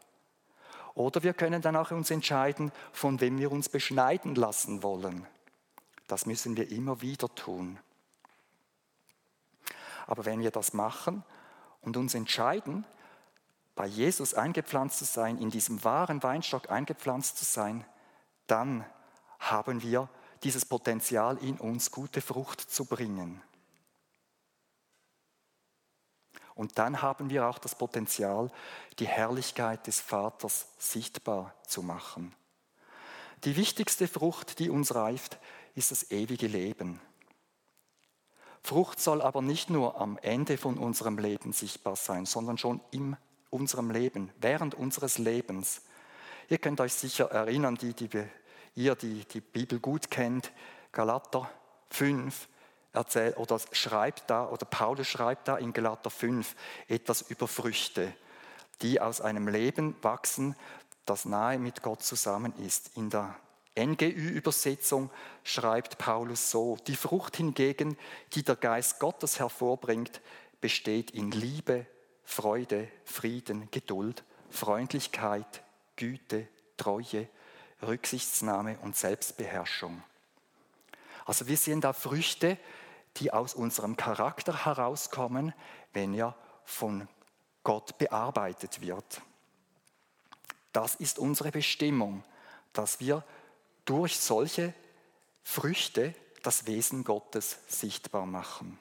Oder 0.92 1.22
wir 1.22 1.32
können 1.32 1.62
dann 1.62 1.74
auch 1.74 1.90
uns 1.90 2.10
entscheiden, 2.10 2.70
von 2.92 3.22
wem 3.22 3.38
wir 3.38 3.50
uns 3.50 3.70
beschneiden 3.70 4.34
lassen 4.34 4.82
wollen. 4.82 5.26
Das 6.06 6.26
müssen 6.26 6.54
wir 6.54 6.70
immer 6.70 7.00
wieder 7.00 7.34
tun. 7.34 7.78
Aber 10.06 10.26
wenn 10.26 10.40
wir 10.40 10.50
das 10.50 10.74
machen 10.74 11.24
und 11.80 11.96
uns 11.96 12.14
entscheiden, 12.14 12.84
bei 13.76 13.86
Jesus 13.86 14.34
eingepflanzt 14.34 14.98
zu 14.98 15.04
sein, 15.04 15.38
in 15.38 15.50
diesem 15.50 15.84
wahren 15.84 16.22
Weinstock 16.22 16.70
eingepflanzt 16.70 17.38
zu 17.38 17.44
sein, 17.44 17.84
dann 18.46 18.84
haben 19.38 19.82
wir 19.82 20.08
dieses 20.42 20.64
Potenzial 20.64 21.36
in 21.38 21.58
uns, 21.58 21.90
gute 21.90 22.22
Frucht 22.22 22.60
zu 22.60 22.86
bringen. 22.86 23.42
Und 26.54 26.78
dann 26.78 27.02
haben 27.02 27.28
wir 27.28 27.46
auch 27.46 27.58
das 27.58 27.74
Potenzial, 27.74 28.50
die 28.98 29.06
Herrlichkeit 29.06 29.86
des 29.86 30.00
Vaters 30.00 30.68
sichtbar 30.78 31.54
zu 31.66 31.82
machen. 31.82 32.34
Die 33.44 33.56
wichtigste 33.56 34.08
Frucht, 34.08 34.58
die 34.58 34.70
uns 34.70 34.94
reift, 34.94 35.38
ist 35.74 35.90
das 35.90 36.10
ewige 36.10 36.46
Leben. 36.46 36.98
Frucht 38.62 39.00
soll 39.00 39.20
aber 39.20 39.42
nicht 39.42 39.68
nur 39.68 40.00
am 40.00 40.16
Ende 40.22 40.56
von 40.56 40.78
unserem 40.78 41.18
Leben 41.18 41.52
sichtbar 41.52 41.94
sein, 41.94 42.24
sondern 42.24 42.56
schon 42.56 42.80
im 42.90 43.18
unserem 43.56 43.90
Leben, 43.90 44.30
während 44.40 44.74
unseres 44.74 45.18
Lebens. 45.18 45.82
Ihr 46.48 46.58
könnt 46.58 46.80
euch 46.80 46.92
sicher 46.92 47.30
erinnern, 47.30 47.74
die, 47.76 47.94
die 47.94 48.08
ihr 48.74 48.94
die, 48.94 49.24
die 49.24 49.40
Bibel 49.40 49.80
gut 49.80 50.10
kennt, 50.10 50.52
Galater 50.92 51.50
5 51.90 52.48
erzählt 52.92 53.36
oder 53.38 53.58
schreibt 53.72 54.30
da, 54.30 54.48
oder 54.48 54.66
Paulus 54.66 55.08
schreibt 55.08 55.48
da 55.48 55.56
in 55.56 55.72
Galater 55.72 56.10
5 56.10 56.54
etwas 56.88 57.22
über 57.22 57.48
Früchte, 57.48 58.14
die 58.82 59.00
aus 59.00 59.20
einem 59.20 59.48
Leben 59.48 59.96
wachsen, 60.02 60.54
das 61.06 61.24
nahe 61.24 61.58
mit 61.58 61.82
Gott 61.82 62.02
zusammen 62.02 62.52
ist. 62.58 62.96
In 62.96 63.10
der 63.10 63.34
NGÜ-Übersetzung 63.78 65.10
schreibt 65.44 65.98
Paulus 65.98 66.50
so, 66.50 66.76
die 66.86 66.96
Frucht 66.96 67.36
hingegen, 67.36 67.96
die 68.34 68.42
der 68.42 68.56
Geist 68.56 69.00
Gottes 69.00 69.38
hervorbringt, 69.38 70.20
besteht 70.60 71.10
in 71.10 71.30
Liebe, 71.30 71.86
Freude, 72.26 72.88
Frieden, 73.04 73.70
Geduld, 73.70 74.24
Freundlichkeit, 74.50 75.62
Güte, 75.96 76.48
Treue, 76.76 77.28
Rücksichtsnahme 77.80 78.78
und 78.82 78.96
Selbstbeherrschung. 78.96 80.02
Also 81.24 81.46
wir 81.46 81.56
sehen 81.56 81.80
da 81.80 81.92
Früchte, 81.92 82.58
die 83.16 83.32
aus 83.32 83.54
unserem 83.54 83.96
Charakter 83.96 84.66
herauskommen, 84.66 85.54
wenn 85.92 86.12
er 86.12 86.36
von 86.64 87.08
Gott 87.62 87.96
bearbeitet 87.96 88.80
wird. 88.80 89.22
Das 90.72 90.94
ist 90.96 91.18
unsere 91.18 91.50
Bestimmung, 91.50 92.22
dass 92.72 93.00
wir 93.00 93.24
durch 93.86 94.18
solche 94.18 94.74
Früchte 95.42 96.14
das 96.42 96.66
Wesen 96.66 97.02
Gottes 97.02 97.58
sichtbar 97.66 98.26
machen. 98.26 98.78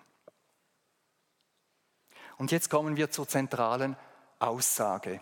Und 2.38 2.52
jetzt 2.52 2.69
kommen 2.69 2.98
wir 2.98 3.12
zur 3.12 3.28
zentralen 3.28 3.95
Aussage. 4.39 5.21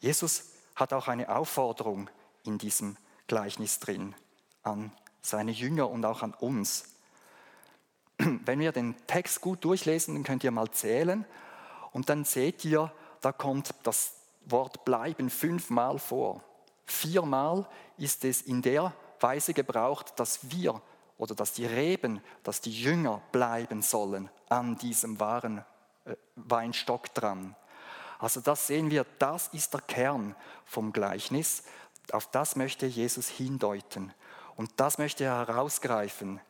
Jesus 0.00 0.52
hat 0.76 0.92
auch 0.92 1.08
eine 1.08 1.28
Aufforderung 1.28 2.08
in 2.44 2.58
diesem 2.58 2.96
Gleichnis 3.26 3.80
drin 3.80 4.14
an 4.62 4.92
seine 5.22 5.50
Jünger 5.50 5.90
und 5.90 6.04
auch 6.04 6.22
an 6.22 6.34
uns. 6.34 6.84
Wenn 8.18 8.60
wir 8.60 8.72
den 8.72 8.94
Text 9.06 9.40
gut 9.40 9.64
durchlesen, 9.64 10.14
dann 10.14 10.24
könnt 10.24 10.44
ihr 10.44 10.50
mal 10.50 10.70
zählen 10.70 11.24
und 11.92 12.08
dann 12.08 12.24
seht 12.24 12.64
ihr, 12.64 12.92
da 13.20 13.32
kommt 13.32 13.74
das 13.82 14.14
Wort 14.44 14.84
bleiben 14.84 15.30
fünfmal 15.30 15.98
vor. 15.98 16.42
Viermal 16.86 17.68
ist 17.96 18.24
es 18.24 18.42
in 18.42 18.62
der 18.62 18.94
Weise 19.20 19.52
gebraucht, 19.52 20.18
dass 20.18 20.50
wir 20.50 20.80
oder 21.18 21.34
dass 21.34 21.52
die 21.52 21.66
Reben, 21.66 22.22
dass 22.44 22.60
die 22.60 22.72
Jünger 22.72 23.20
bleiben 23.32 23.82
sollen 23.82 24.30
an 24.48 24.78
diesem 24.78 25.20
wahren 25.20 25.64
äh, 26.04 26.14
Weinstock 26.36 27.12
dran. 27.12 27.54
Also 28.18 28.40
das 28.40 28.66
sehen 28.66 28.90
wir, 28.90 29.04
das 29.18 29.48
ist 29.48 29.74
der 29.74 29.80
Kern 29.82 30.34
vom 30.64 30.92
Gleichnis. 30.92 31.64
Auf 32.12 32.30
das 32.30 32.56
möchte 32.56 32.86
Jesus 32.86 33.28
hindeuten. 33.28 34.12
Und 34.56 34.72
das 34.76 34.98
möchte 34.98 35.24
er 35.24 35.46
herausgreifen. 35.46 36.40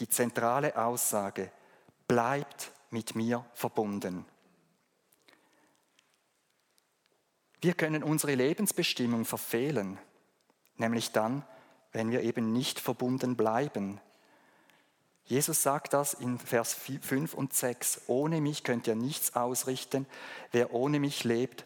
Die 0.00 0.08
zentrale 0.08 0.76
Aussage, 0.76 1.50
bleibt 2.06 2.72
mit 2.90 3.14
mir 3.14 3.44
verbunden. 3.54 4.26
Wir 7.60 7.72
können 7.72 8.02
unsere 8.02 8.34
Lebensbestimmung 8.34 9.24
verfehlen, 9.24 9.98
nämlich 10.76 11.12
dann, 11.12 11.46
wenn 11.94 12.10
wir 12.10 12.22
eben 12.22 12.52
nicht 12.52 12.80
verbunden 12.80 13.36
bleiben. 13.36 14.00
Jesus 15.24 15.62
sagt 15.62 15.94
das 15.94 16.12
in 16.12 16.38
Vers 16.38 16.74
5 16.74 17.32
und 17.32 17.54
6. 17.54 18.02
Ohne 18.08 18.42
mich 18.42 18.62
könnt 18.62 18.86
ihr 18.86 18.96
nichts 18.96 19.34
ausrichten. 19.36 20.06
Wer 20.52 20.74
ohne 20.74 21.00
mich 21.00 21.24
lebt, 21.24 21.64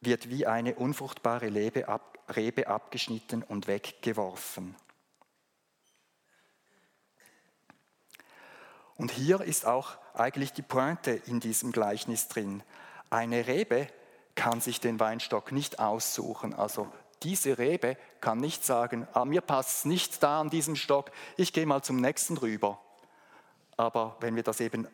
wird 0.00 0.30
wie 0.30 0.46
eine 0.46 0.76
unfruchtbare 0.76 1.52
Rebe, 1.52 1.88
ab, 1.88 2.18
Rebe 2.34 2.68
abgeschnitten 2.68 3.42
und 3.42 3.66
weggeworfen. 3.66 4.74
Und 8.96 9.10
hier 9.10 9.40
ist 9.40 9.66
auch 9.66 9.98
eigentlich 10.14 10.52
die 10.52 10.62
Pointe 10.62 11.10
in 11.10 11.40
diesem 11.40 11.72
Gleichnis 11.72 12.28
drin. 12.28 12.62
Eine 13.10 13.46
Rebe 13.46 13.88
kann 14.36 14.60
sich 14.60 14.80
den 14.80 15.00
Weinstock 15.00 15.52
nicht 15.52 15.80
aussuchen. 15.80 16.54
Also 16.54 16.90
diese 17.22 17.58
Rebe 17.58 17.96
kann 18.20 18.38
nicht 18.38 18.64
sagen, 18.64 19.06
ah, 19.12 19.24
mir 19.24 19.40
passt 19.40 19.78
es 19.78 19.84
nicht 19.84 20.22
da 20.22 20.40
an 20.40 20.50
diesem 20.50 20.76
Stock, 20.76 21.10
ich 21.36 21.52
gehe 21.52 21.66
mal 21.66 21.82
zum 21.82 22.00
nächsten 22.00 22.36
rüber. 22.36 22.78
Aber 23.76 24.16
wenn 24.20 24.36
wir 24.36 24.42
das 24.42 24.60
eben, 24.60 24.86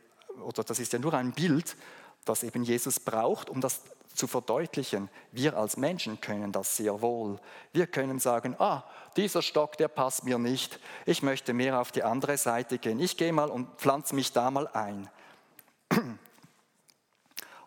oder 0.45 0.65
das 0.65 0.79
ist 0.79 0.93
ja 0.93 0.99
nur 0.99 1.15
ein 1.15 1.33
Bild, 1.33 1.77
das 2.25 2.43
eben 2.43 2.65
Jesus 2.65 3.01
braucht, 3.01 3.51
um 3.51 3.61
das 3.61 3.83
zu 4.17 4.27
verdeutlichen. 4.27 5.09
Wir 5.31 5.57
als 5.57 5.77
Menschen 5.77 6.21
können 6.21 6.51
das 6.51 6.77
sehr 6.77 7.01
wohl. 7.03 7.39
Wir 7.73 7.87
können 7.87 8.19
sagen, 8.19 8.57
ah, 8.59 8.83
dieser 9.17 9.43
Stock, 9.43 9.77
der 9.77 9.89
passt 9.89 10.25
mir 10.25 10.39
nicht. 10.39 10.81
Ich 11.05 11.23
möchte 11.23 11.53
mehr 11.53 11.81
auf 11.81 11.93
die 11.93 12.03
andere 12.03 12.37
Seite 12.39 12.79
gehen. 12.79 12.99
Ich 12.99 13.17
gehe 13.17 13.33
mal 13.33 13.51
und 13.51 13.69
pflanze 13.79 14.15
mich 14.15 14.33
da 14.33 14.51
mal 14.51 14.67
ein. 14.69 15.09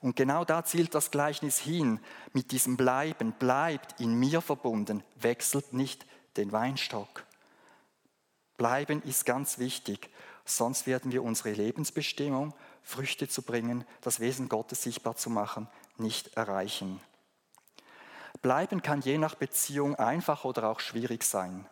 Und 0.01 0.15
genau 0.15 0.45
da 0.45 0.63
zielt 0.63 0.95
das 0.95 1.11
Gleichnis 1.11 1.59
hin, 1.59 1.99
mit 2.33 2.51
diesem 2.51 2.77
Bleiben, 2.77 3.33
bleibt 3.33 3.99
in 3.99 4.15
mir 4.15 4.41
verbunden, 4.41 5.03
wechselt 5.19 5.73
nicht 5.73 6.05
den 6.37 6.51
Weinstock. 6.51 7.25
Bleiben 8.57 9.01
ist 9.03 9.25
ganz 9.25 9.59
wichtig, 9.59 10.09
sonst 10.45 10.87
werden 10.87 11.11
wir 11.11 11.23
unsere 11.23 11.51
Lebensbestimmung, 11.51 12.53
Früchte 12.81 13.27
zu 13.27 13.41
bringen, 13.41 13.85
das 14.01 14.19
Wesen 14.19 14.49
Gottes 14.49 14.83
sichtbar 14.83 15.15
zu 15.15 15.29
machen, 15.29 15.67
nicht 15.97 16.35
erreichen. 16.37 17.01
Bleiben 18.41 18.81
kann 18.81 19.01
je 19.01 19.17
nach 19.17 19.35
Beziehung 19.35 19.95
einfach 19.95 20.45
oder 20.45 20.69
auch 20.69 20.79
schwierig 20.79 21.23
sein. 21.23 21.65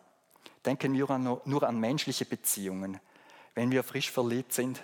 Denken 0.66 0.94
wir 0.94 1.18
nur 1.18 1.64
an 1.64 1.80
menschliche 1.80 2.26
Beziehungen. 2.26 3.00
Wenn 3.56 3.72
wir 3.72 3.84
frisch 3.84 4.12
verliebt 4.12 4.52
sind 4.54 4.84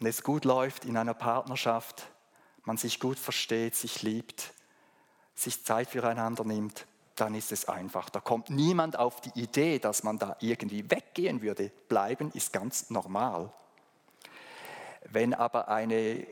und 0.00 0.06
es 0.06 0.24
gut 0.24 0.44
läuft 0.44 0.84
in 0.84 0.96
einer 0.96 1.14
Partnerschaft, 1.14 2.08
man 2.64 2.76
sich 2.76 3.00
gut 3.00 3.18
versteht, 3.18 3.74
sich 3.74 4.02
liebt, 4.02 4.52
sich 5.34 5.64
Zeit 5.64 5.88
füreinander 5.90 6.44
nimmt, 6.44 6.86
dann 7.16 7.34
ist 7.34 7.52
es 7.52 7.68
einfach. 7.68 8.10
Da 8.10 8.20
kommt 8.20 8.50
niemand 8.50 8.98
auf 8.98 9.20
die 9.20 9.40
Idee, 9.40 9.78
dass 9.78 10.02
man 10.02 10.18
da 10.18 10.36
irgendwie 10.40 10.90
weggehen 10.90 11.42
würde. 11.42 11.70
Bleiben 11.88 12.30
ist 12.32 12.52
ganz 12.52 12.90
normal. 12.90 13.52
Wenn 15.10 15.34
aber 15.34 15.68
eine 15.68 16.26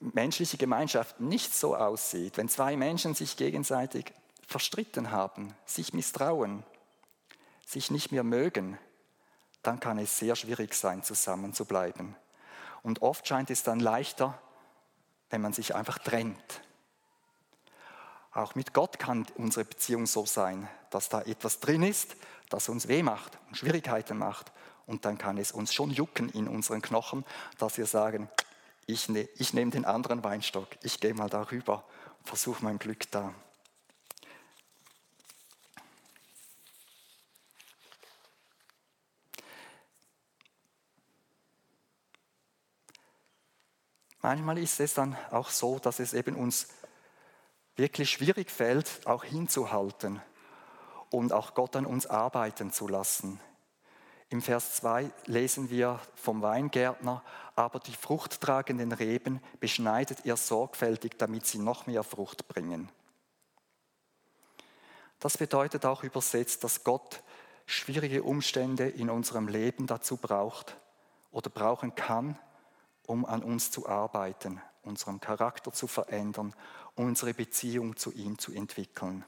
menschliche 0.00 0.56
Gemeinschaft 0.56 1.20
nicht 1.20 1.54
so 1.54 1.76
aussieht, 1.76 2.36
wenn 2.36 2.48
zwei 2.48 2.76
Menschen 2.76 3.14
sich 3.14 3.36
gegenseitig 3.36 4.12
verstritten 4.46 5.10
haben, 5.10 5.54
sich 5.64 5.94
misstrauen, 5.94 6.64
sich 7.64 7.90
nicht 7.90 8.10
mehr 8.10 8.24
mögen, 8.24 8.78
dann 9.62 9.78
kann 9.78 9.98
es 9.98 10.18
sehr 10.18 10.36
schwierig 10.36 10.74
sein, 10.74 11.02
zusammen 11.02 11.52
zu 11.52 11.64
bleiben. 11.66 12.16
Und 12.82 13.02
oft 13.02 13.26
scheint 13.28 13.50
es 13.50 13.62
dann 13.62 13.78
leichter, 13.78 14.40
wenn 15.30 15.40
man 15.40 15.52
sich 15.52 15.74
einfach 15.74 15.98
trennt. 15.98 16.60
Auch 18.32 18.54
mit 18.54 18.74
Gott 18.74 18.98
kann 18.98 19.26
unsere 19.36 19.64
Beziehung 19.64 20.06
so 20.06 20.26
sein, 20.26 20.68
dass 20.90 21.08
da 21.08 21.22
etwas 21.22 21.60
drin 21.60 21.82
ist, 21.82 22.16
das 22.48 22.68
uns 22.68 22.88
weh 22.88 23.02
macht 23.02 23.38
und 23.48 23.56
Schwierigkeiten 23.56 24.18
macht. 24.18 24.52
Und 24.86 25.04
dann 25.04 25.18
kann 25.18 25.38
es 25.38 25.52
uns 25.52 25.72
schon 25.72 25.90
jucken 25.90 26.28
in 26.30 26.48
unseren 26.48 26.82
Knochen, 26.82 27.24
dass 27.58 27.78
wir 27.78 27.86
sagen, 27.86 28.28
ich, 28.86 29.08
ne, 29.08 29.28
ich 29.36 29.54
nehme 29.54 29.70
den 29.70 29.84
anderen 29.84 30.24
Weinstock, 30.24 30.68
ich 30.82 31.00
gehe 31.00 31.14
mal 31.14 31.28
darüber, 31.28 31.84
versuche 32.24 32.64
mein 32.64 32.78
Glück 32.78 33.10
da. 33.10 33.32
Manchmal 44.22 44.58
ist 44.58 44.80
es 44.80 44.94
dann 44.94 45.16
auch 45.30 45.48
so, 45.48 45.78
dass 45.78 45.98
es 45.98 46.12
eben 46.12 46.36
uns 46.36 46.68
wirklich 47.76 48.10
schwierig 48.10 48.50
fällt, 48.50 49.06
auch 49.06 49.24
hinzuhalten 49.24 50.20
und 51.10 51.32
auch 51.32 51.54
Gott 51.54 51.76
an 51.76 51.86
uns 51.86 52.06
arbeiten 52.06 52.72
zu 52.72 52.86
lassen. 52.86 53.40
Im 54.28 54.42
Vers 54.42 54.76
2 54.76 55.10
lesen 55.26 55.70
wir 55.70 55.98
vom 56.14 56.42
Weingärtner, 56.42 57.24
aber 57.56 57.80
die 57.80 57.94
fruchttragenden 57.94 58.92
Reben 58.92 59.42
beschneidet 59.58 60.24
er 60.24 60.36
sorgfältig, 60.36 61.18
damit 61.18 61.46
sie 61.46 61.58
noch 61.58 61.86
mehr 61.86 62.04
Frucht 62.04 62.46
bringen. 62.46 62.90
Das 65.18 65.36
bedeutet 65.36 65.84
auch 65.84 66.04
übersetzt, 66.04 66.62
dass 66.62 66.84
Gott 66.84 67.22
schwierige 67.66 68.22
Umstände 68.22 68.88
in 68.88 69.10
unserem 69.10 69.48
Leben 69.48 69.86
dazu 69.86 70.16
braucht 70.16 70.76
oder 71.32 71.50
brauchen 71.50 71.94
kann, 71.94 72.38
um 73.10 73.26
an 73.26 73.42
uns 73.42 73.70
zu 73.70 73.88
arbeiten, 73.88 74.60
unseren 74.82 75.20
Charakter 75.20 75.72
zu 75.72 75.86
verändern, 75.86 76.54
unsere 76.94 77.34
Beziehung 77.34 77.96
zu 77.96 78.12
ihm 78.12 78.38
zu 78.38 78.52
entwickeln. 78.52 79.24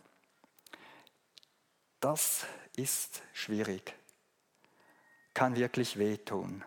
Das 2.01 2.47
ist 2.77 3.23
schwierig 3.33 3.95
kann 5.35 5.57
wirklich 5.57 5.99
wehtun. 5.99 6.65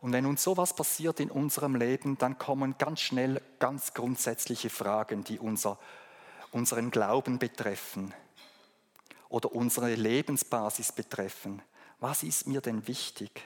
Und 0.00 0.12
wenn 0.12 0.26
uns 0.26 0.42
sowas 0.42 0.74
passiert 0.74 1.20
in 1.20 1.30
unserem 1.30 1.76
Leben, 1.76 2.18
dann 2.18 2.38
kommen 2.38 2.76
ganz 2.76 3.00
schnell 3.00 3.40
ganz 3.58 3.94
grundsätzliche 3.94 4.68
Fragen, 4.68 5.22
die 5.22 5.38
unser, 5.38 5.78
unseren 6.50 6.90
Glauben 6.90 7.38
betreffen 7.38 8.12
oder 9.28 9.52
unsere 9.54 9.94
Lebensbasis 9.94 10.92
betreffen. 10.92 11.62
Was 12.00 12.24
ist 12.24 12.48
mir 12.48 12.60
denn 12.60 12.86
wichtig? 12.88 13.42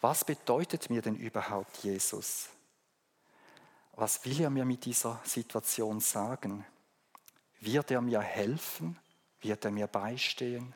Was 0.00 0.24
bedeutet 0.24 0.90
mir 0.90 1.02
denn 1.02 1.16
überhaupt 1.16 1.78
Jesus? 1.78 2.48
Was 3.92 4.24
will 4.24 4.42
er 4.42 4.50
mir 4.50 4.64
mit 4.64 4.84
dieser 4.84 5.20
Situation 5.24 6.00
sagen? 6.00 6.66
Wird 7.60 7.90
er 7.90 8.02
mir 8.02 8.20
helfen? 8.20 8.98
Wird 9.40 9.64
er 9.64 9.70
mir 9.70 9.86
beistehen? 9.86 10.74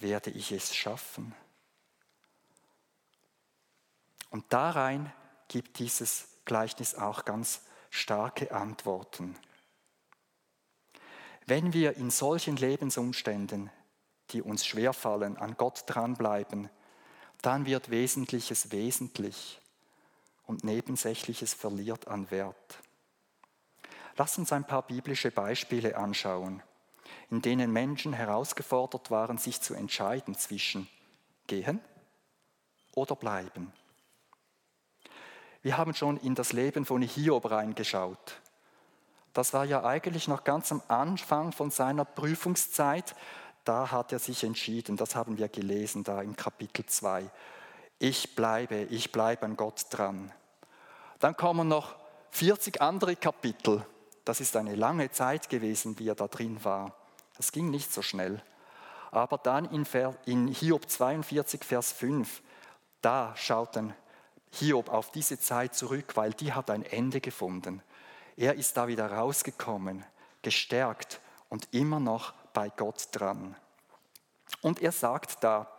werde 0.00 0.30
ich 0.30 0.52
es 0.52 0.74
schaffen? 0.74 1.34
Und 4.30 4.52
darein 4.52 5.12
gibt 5.48 5.78
dieses 5.78 6.28
Gleichnis 6.44 6.94
auch 6.94 7.24
ganz 7.24 7.62
starke 7.90 8.52
Antworten. 8.52 9.36
Wenn 11.46 11.72
wir 11.72 11.96
in 11.96 12.10
solchen 12.10 12.56
Lebensumständen, 12.56 13.70
die 14.30 14.42
uns 14.42 14.66
schwerfallen, 14.66 15.36
an 15.36 15.56
Gott 15.56 15.84
dranbleiben, 15.86 16.68
dann 17.42 17.66
wird 17.66 17.90
Wesentliches 17.90 18.72
wesentlich 18.72 19.60
und 20.46 20.64
Nebensächliches 20.64 21.54
verliert 21.54 22.08
an 22.08 22.30
Wert. 22.30 22.78
Lass 24.16 24.38
uns 24.38 24.52
ein 24.52 24.66
paar 24.66 24.82
biblische 24.82 25.30
Beispiele 25.30 25.96
anschauen 25.96 26.62
in 27.30 27.42
denen 27.42 27.72
Menschen 27.72 28.12
herausgefordert 28.12 29.10
waren, 29.10 29.38
sich 29.38 29.60
zu 29.60 29.74
entscheiden 29.74 30.34
zwischen 30.34 30.88
gehen 31.46 31.80
oder 32.94 33.16
bleiben. 33.16 33.72
Wir 35.62 35.76
haben 35.76 35.94
schon 35.94 36.16
in 36.18 36.34
das 36.34 36.52
Leben 36.52 36.84
von 36.84 37.02
Hiob 37.02 37.50
reingeschaut. 37.50 38.40
Das 39.32 39.52
war 39.52 39.64
ja 39.64 39.84
eigentlich 39.84 40.28
noch 40.28 40.44
ganz 40.44 40.70
am 40.70 40.80
Anfang 40.88 41.52
von 41.52 41.70
seiner 41.70 42.04
Prüfungszeit. 42.04 43.14
Da 43.66 43.90
hat 43.90 44.12
er 44.12 44.20
sich 44.20 44.44
entschieden, 44.44 44.96
das 44.96 45.16
haben 45.16 45.38
wir 45.38 45.48
gelesen 45.48 46.04
da 46.04 46.22
im 46.22 46.36
Kapitel 46.36 46.86
2. 46.86 47.28
Ich 47.98 48.36
bleibe, 48.36 48.82
ich 48.82 49.10
bleibe 49.10 49.44
an 49.44 49.56
Gott 49.56 49.86
dran. 49.90 50.32
Dann 51.18 51.36
kommen 51.36 51.66
noch 51.66 51.96
40 52.30 52.80
andere 52.80 53.16
Kapitel. 53.16 53.84
Das 54.24 54.40
ist 54.40 54.54
eine 54.54 54.76
lange 54.76 55.10
Zeit 55.10 55.48
gewesen, 55.48 55.98
wie 55.98 56.08
er 56.08 56.14
da 56.14 56.28
drin 56.28 56.62
war. 56.62 56.94
Das 57.36 57.50
ging 57.50 57.68
nicht 57.70 57.92
so 57.92 58.02
schnell. 58.02 58.40
Aber 59.10 59.36
dann 59.36 59.64
in, 60.26 60.46
Hiob 60.46 60.88
42, 60.88 61.64
Vers 61.64 61.90
5, 61.90 62.42
da 63.02 63.34
schaut 63.34 63.74
dann 63.74 63.94
Hiob 64.52 64.90
auf 64.90 65.10
diese 65.10 65.40
Zeit 65.40 65.74
zurück, 65.74 66.12
weil 66.14 66.32
die 66.34 66.52
hat 66.52 66.70
ein 66.70 66.84
Ende 66.84 67.20
gefunden. 67.20 67.82
Er 68.36 68.54
ist 68.54 68.76
da 68.76 68.86
wieder 68.86 69.10
rausgekommen, 69.10 70.04
gestärkt 70.42 71.20
und 71.48 71.66
immer 71.74 71.98
noch 71.98 72.32
bei 72.56 72.70
Gott 72.70 73.08
dran. 73.12 73.54
Und 74.62 74.80
er 74.80 74.90
sagt 74.90 75.44
da, 75.44 75.70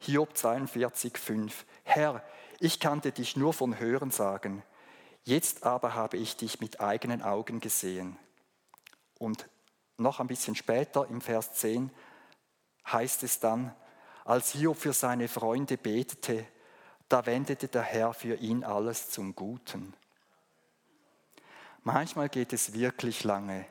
Hiob 0.00 0.36
42, 0.36 1.16
5, 1.16 1.64
Herr, 1.84 2.22
ich 2.60 2.80
kannte 2.80 3.12
dich 3.12 3.34
nur 3.34 3.54
von 3.54 3.80
Hören 3.80 4.10
sagen, 4.10 4.62
jetzt 5.24 5.64
aber 5.64 5.94
habe 5.94 6.18
ich 6.18 6.36
dich 6.36 6.60
mit 6.60 6.82
eigenen 6.82 7.22
Augen 7.22 7.60
gesehen. 7.60 8.18
Und 9.18 9.48
noch 9.96 10.20
ein 10.20 10.26
bisschen 10.26 10.54
später 10.54 11.06
im 11.08 11.22
Vers 11.22 11.54
10 11.54 11.90
heißt 12.86 13.22
es 13.22 13.40
dann, 13.40 13.74
als 14.26 14.50
Hiob 14.50 14.76
für 14.76 14.92
seine 14.92 15.28
Freunde 15.28 15.78
betete, 15.78 16.44
da 17.08 17.24
wendete 17.24 17.68
der 17.68 17.84
Herr 17.84 18.12
für 18.12 18.34
ihn 18.34 18.64
alles 18.64 19.08
zum 19.08 19.34
Guten. 19.34 19.94
Manchmal 21.84 22.28
geht 22.28 22.52
es 22.52 22.74
wirklich 22.74 23.24
lange, 23.24 23.64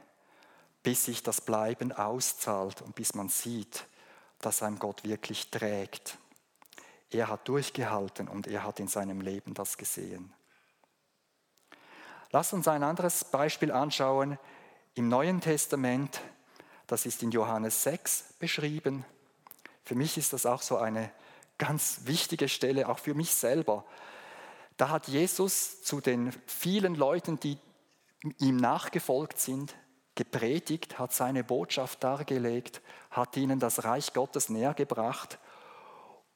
bis 0.84 1.06
sich 1.06 1.24
das 1.24 1.42
Bleiben 1.42 1.92
auszahlt 1.92 2.82
und 2.82 2.96
bis 2.96 3.14
man 3.14 3.30
sieht, 3.30 3.86
dass 4.40 4.64
einem 4.64 4.80
Gott 4.80 5.04
wirklich 5.04 5.52
trägt. 5.52 6.18
Er 7.10 7.28
hat 7.28 7.48
durchgehalten 7.48 8.28
und 8.28 8.48
er 8.48 8.64
hat 8.64 8.80
in 8.80 8.88
seinem 8.88 9.22
Leben 9.22 9.54
das 9.54 9.78
gesehen. 9.78 10.34
Lass 12.32 12.54
uns 12.54 12.68
ein 12.68 12.84
anderes 12.84 13.26
Beispiel 13.26 13.72
anschauen 13.72 14.40
im 14.96 15.10
Neuen 15.10 15.42
Testament. 15.42 16.22
Das 16.88 17.06
ist 17.06 17.22
in 17.22 17.32
Johannes 17.32 17.84
6 17.84 18.36
beschrieben. 18.40 19.06
Für 19.84 19.96
mich 19.96 20.18
ist 20.18 20.32
das 20.32 20.46
auch 20.46 20.62
so 20.62 20.78
eine 20.78 21.12
ganz 21.58 22.02
wichtige 22.06 22.48
Stelle, 22.48 22.88
auch 22.88 23.00
für 23.00 23.14
mich 23.14 23.36
selber. 23.36 23.86
Da 24.78 24.90
hat 24.90 25.08
Jesus 25.08 25.84
zu 25.84 26.00
den 26.02 26.32
vielen 26.48 26.96
Leuten, 26.96 27.40
die 27.40 27.58
ihm 28.40 28.56
nachgefolgt 28.56 29.40
sind, 29.40 29.76
gepredigt, 30.16 31.00
hat 31.00 31.14
seine 31.14 31.44
Botschaft 31.44 32.04
dargelegt, 32.04 32.82
hat 33.10 33.38
ihnen 33.38 33.60
das 33.60 33.84
Reich 33.84 34.14
Gottes 34.14 34.50
nähergebracht 34.50 35.40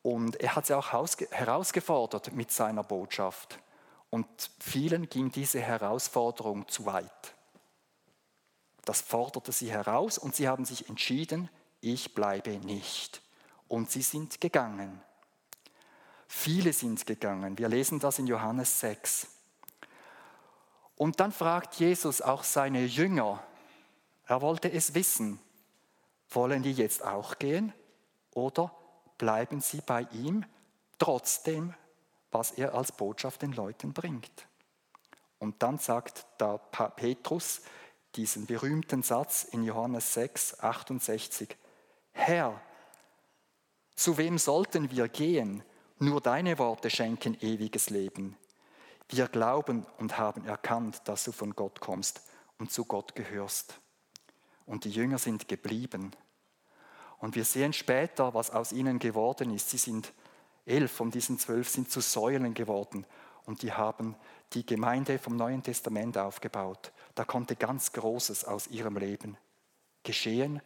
und 0.02 0.40
er 0.40 0.56
hat 0.56 0.68
sie 0.68 0.78
auch 0.78 0.92
herausgefordert 1.32 2.34
mit 2.34 2.52
seiner 2.52 2.84
Botschaft. 2.84 3.60
Und 4.12 4.28
vielen 4.60 5.10
ging 5.10 5.32
diese 5.32 5.60
Herausforderung 5.60 6.68
zu 6.68 6.86
weit. 6.86 7.34
Das 8.86 9.02
forderte 9.02 9.52
sie 9.52 9.72
heraus 9.72 10.20
und 10.20 10.36
sie 10.36 10.48
haben 10.48 10.64
sich 10.64 10.90
entschieden, 10.90 11.50
ich 11.82 12.14
bleibe 12.14 12.52
nicht. 12.52 13.24
Und 13.68 13.90
sie 13.90 14.04
sind 14.04 14.40
gegangen. 14.40 15.02
Viele 16.28 16.72
sind 16.72 17.06
gegangen. 17.08 17.58
Wir 17.58 17.68
lesen 17.68 18.00
das 18.00 18.20
in 18.20 18.28
Johannes 18.28 18.80
6. 18.80 19.28
Und 20.98 21.20
dann 21.20 21.32
fragt 21.32 21.76
Jesus 21.76 22.22
auch 22.22 22.44
seine 22.44 22.86
Jünger, 22.86 23.44
er 24.26 24.42
wollte 24.42 24.72
es 24.72 24.94
wissen, 24.94 25.40
wollen 26.30 26.64
die 26.64 26.74
jetzt 26.74 27.04
auch 27.04 27.38
gehen 27.38 27.74
oder 28.32 28.76
bleiben 29.18 29.62
sie 29.62 29.82
bei 29.82 30.02
ihm 30.12 30.46
trotzdem, 30.98 31.74
was 32.32 32.52
er 32.52 32.74
als 32.74 32.92
Botschaft 32.92 33.42
den 33.42 33.54
Leuten 33.54 33.94
bringt? 33.94 34.48
Und 35.40 35.62
dann 35.62 35.78
sagt 35.78 36.26
da 36.38 36.58
Petrus 36.58 37.62
diesen 38.16 38.46
berühmten 38.46 39.04
Satz 39.04 39.44
in 39.44 39.64
Johannes 39.64 40.14
6, 40.14 40.60
68, 40.60 41.56
Herr, 42.14 42.60
zu 43.96 44.18
wem 44.18 44.38
sollten 44.38 44.92
wir 44.92 45.08
gehen? 45.08 45.64
Nur 46.00 46.20
deine 46.20 46.58
Worte 46.60 46.90
schenken 46.90 47.38
ewiges 47.40 47.90
Leben. 47.90 48.38
Wir 49.10 49.28
glauben 49.28 49.86
und 49.98 50.18
haben 50.18 50.46
erkannt, 50.46 51.02
dass 51.06 51.24
du 51.26 51.32
von 51.32 51.56
Gott 51.56 51.80
kommst 51.80 52.22
und 52.58 52.72
zu 52.72 52.86
Gott 52.86 53.16
gehörst. 53.16 53.80
Und 54.65 54.86
die 54.86 54.91
Jünger 54.91 55.17
sind 55.17 55.47
geblieben. 55.47 56.12
Und 57.19 57.36
wir 57.36 57.45
sehen 57.45 57.73
später, 57.73 58.34
was 58.34 58.51
aus 58.51 58.71
ihnen 58.71 58.99
geworden 58.99 59.54
ist. 59.54 59.69
Sie 59.69 59.78
sind 59.78 60.13
elf 60.65 60.91
von 60.91 61.12
diesen 61.12 61.39
zwölf 61.39 61.69
sind 61.69 61.91
zu 61.91 62.01
Säulen 62.01 62.54
geworden 62.54 63.06
und 63.45 63.62
die 63.62 63.71
haben 63.71 64.15
die 64.54 64.65
Gemeinde 64.65 65.19
vom 65.19 65.36
Neuen 65.36 65.63
Testament 65.63 66.17
aufgebaut. 66.17 66.91
Da 67.13 67.23
konnte 67.23 67.56
ganz 67.56 67.91
Großes 67.91 68.45
aus 68.45 68.67
ihrem 68.67 68.97
Leben 68.97 69.38
geschehen, 70.04 70.62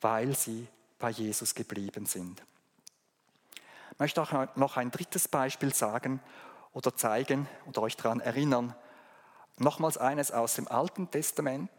weil 0.00 0.36
sie 0.36 0.66
bei 0.98 1.10
Jesus 1.10 1.54
geblieben 1.54 2.06
sind. 2.06 2.42
Ich 3.92 3.98
möchte 3.98 4.20
auch 4.20 4.56
noch 4.56 4.76
ein 4.76 4.90
drittes 4.90 5.28
Beispiel 5.28 5.72
sagen 5.72 6.20
oder 6.72 6.94
zeigen 6.94 7.48
oder 7.66 7.82
euch 7.82 7.96
daran 7.96 8.20
erinnern. 8.20 8.74
Nochmals 9.58 9.96
eines 9.96 10.32
aus 10.32 10.54
dem 10.54 10.68
Alten 10.68 11.10
Testament. 11.10 11.70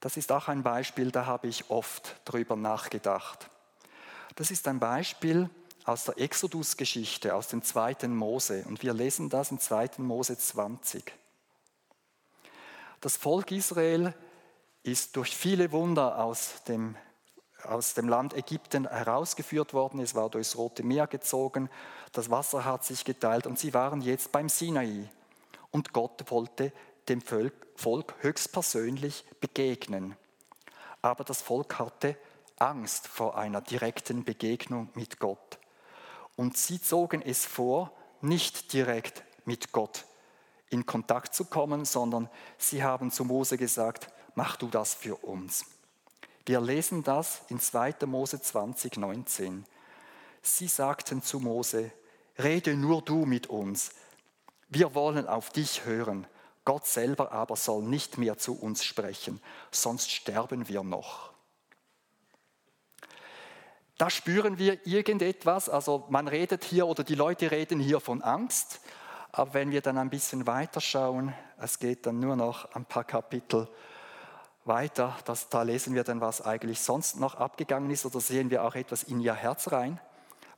Das 0.00 0.16
ist 0.16 0.30
auch 0.30 0.48
ein 0.48 0.62
Beispiel, 0.62 1.10
da 1.10 1.26
habe 1.26 1.48
ich 1.48 1.70
oft 1.70 2.16
drüber 2.24 2.56
nachgedacht. 2.56 3.50
Das 4.36 4.50
ist 4.50 4.68
ein 4.68 4.78
Beispiel 4.78 5.50
aus 5.84 6.04
der 6.04 6.18
Exodus-Geschichte, 6.18 7.34
aus 7.34 7.48
dem 7.48 7.62
zweiten 7.62 8.14
Mose. 8.14 8.64
Und 8.68 8.82
wir 8.82 8.94
lesen 8.94 9.28
das 9.28 9.50
in 9.50 9.58
2. 9.58 9.90
Mose 9.98 10.38
20. 10.38 11.12
Das 13.00 13.16
Volk 13.16 13.50
Israel 13.50 14.14
ist 14.82 15.16
durch 15.16 15.36
viele 15.36 15.72
Wunder 15.72 16.18
aus 16.22 16.62
dem 16.64 16.96
aus 17.64 17.94
dem 17.94 18.08
Land 18.08 18.34
Ägypten 18.34 18.88
herausgeführt 18.88 19.74
worden. 19.74 20.00
Es 20.00 20.14
war 20.14 20.30
durchs 20.30 20.56
Rote 20.56 20.84
Meer 20.84 21.06
gezogen, 21.06 21.68
das 22.12 22.30
Wasser 22.30 22.64
hat 22.64 22.84
sich 22.84 23.04
geteilt 23.04 23.46
und 23.46 23.58
sie 23.58 23.74
waren 23.74 24.00
jetzt 24.00 24.32
beim 24.32 24.48
Sinai. 24.48 25.08
Und 25.70 25.92
Gott 25.92 26.30
wollte 26.30 26.72
dem 27.08 27.20
Volk 27.20 28.14
höchstpersönlich 28.20 29.24
begegnen. 29.40 30.16
Aber 31.02 31.24
das 31.24 31.42
Volk 31.42 31.78
hatte 31.78 32.16
Angst 32.58 33.06
vor 33.06 33.38
einer 33.38 33.60
direkten 33.60 34.24
Begegnung 34.24 34.90
mit 34.94 35.18
Gott. 35.18 35.58
Und 36.36 36.56
sie 36.56 36.80
zogen 36.80 37.22
es 37.22 37.44
vor, 37.44 37.92
nicht 38.20 38.72
direkt 38.72 39.24
mit 39.44 39.72
Gott 39.72 40.04
in 40.70 40.86
Kontakt 40.86 41.34
zu 41.34 41.44
kommen, 41.44 41.84
sondern 41.84 42.28
sie 42.58 42.82
haben 42.82 43.10
zu 43.10 43.24
Mose 43.24 43.56
gesagt, 43.56 44.08
mach 44.34 44.56
du 44.56 44.68
das 44.68 44.94
für 44.94 45.16
uns. 45.16 45.64
Wir 46.46 46.60
lesen 46.60 47.02
das 47.02 47.42
in 47.48 47.60
2. 47.60 48.06
Mose 48.06 48.40
20, 48.40 48.96
19. 48.96 49.64
Sie 50.42 50.68
sagten 50.68 51.22
zu 51.22 51.40
Mose, 51.40 51.90
rede 52.38 52.74
nur 52.74 53.02
du 53.02 53.24
mit 53.26 53.48
uns, 53.48 53.90
wir 54.68 54.94
wollen 54.94 55.26
auf 55.26 55.50
dich 55.50 55.84
hören, 55.84 56.26
Gott 56.68 56.86
selber 56.86 57.32
aber 57.32 57.56
soll 57.56 57.82
nicht 57.82 58.18
mehr 58.18 58.36
zu 58.36 58.52
uns 58.52 58.84
sprechen, 58.84 59.40
sonst 59.70 60.10
sterben 60.10 60.68
wir 60.68 60.82
noch. 60.82 61.32
Da 63.96 64.10
spüren 64.10 64.58
wir 64.58 64.86
irgendetwas, 64.86 65.70
also 65.70 66.04
man 66.10 66.28
redet 66.28 66.64
hier 66.64 66.86
oder 66.86 67.04
die 67.04 67.14
Leute 67.14 67.50
reden 67.50 67.80
hier 67.80 68.00
von 68.00 68.20
Angst, 68.20 68.82
aber 69.32 69.54
wenn 69.54 69.70
wir 69.70 69.80
dann 69.80 69.96
ein 69.96 70.10
bisschen 70.10 70.46
weiter 70.46 70.82
schauen, 70.82 71.32
es 71.56 71.78
geht 71.78 72.04
dann 72.04 72.20
nur 72.20 72.36
noch 72.36 72.70
ein 72.74 72.84
paar 72.84 73.04
Kapitel 73.04 73.66
weiter, 74.66 75.16
das, 75.24 75.48
da 75.48 75.62
lesen 75.62 75.94
wir 75.94 76.04
dann, 76.04 76.20
was 76.20 76.42
eigentlich 76.42 76.82
sonst 76.82 77.18
noch 77.18 77.36
abgegangen 77.36 77.90
ist, 77.90 78.04
oder 78.04 78.20
sehen 78.20 78.50
wir 78.50 78.62
auch 78.62 78.74
etwas 78.74 79.04
in 79.04 79.20
ihr 79.20 79.32
Herz 79.32 79.72
rein. 79.72 79.98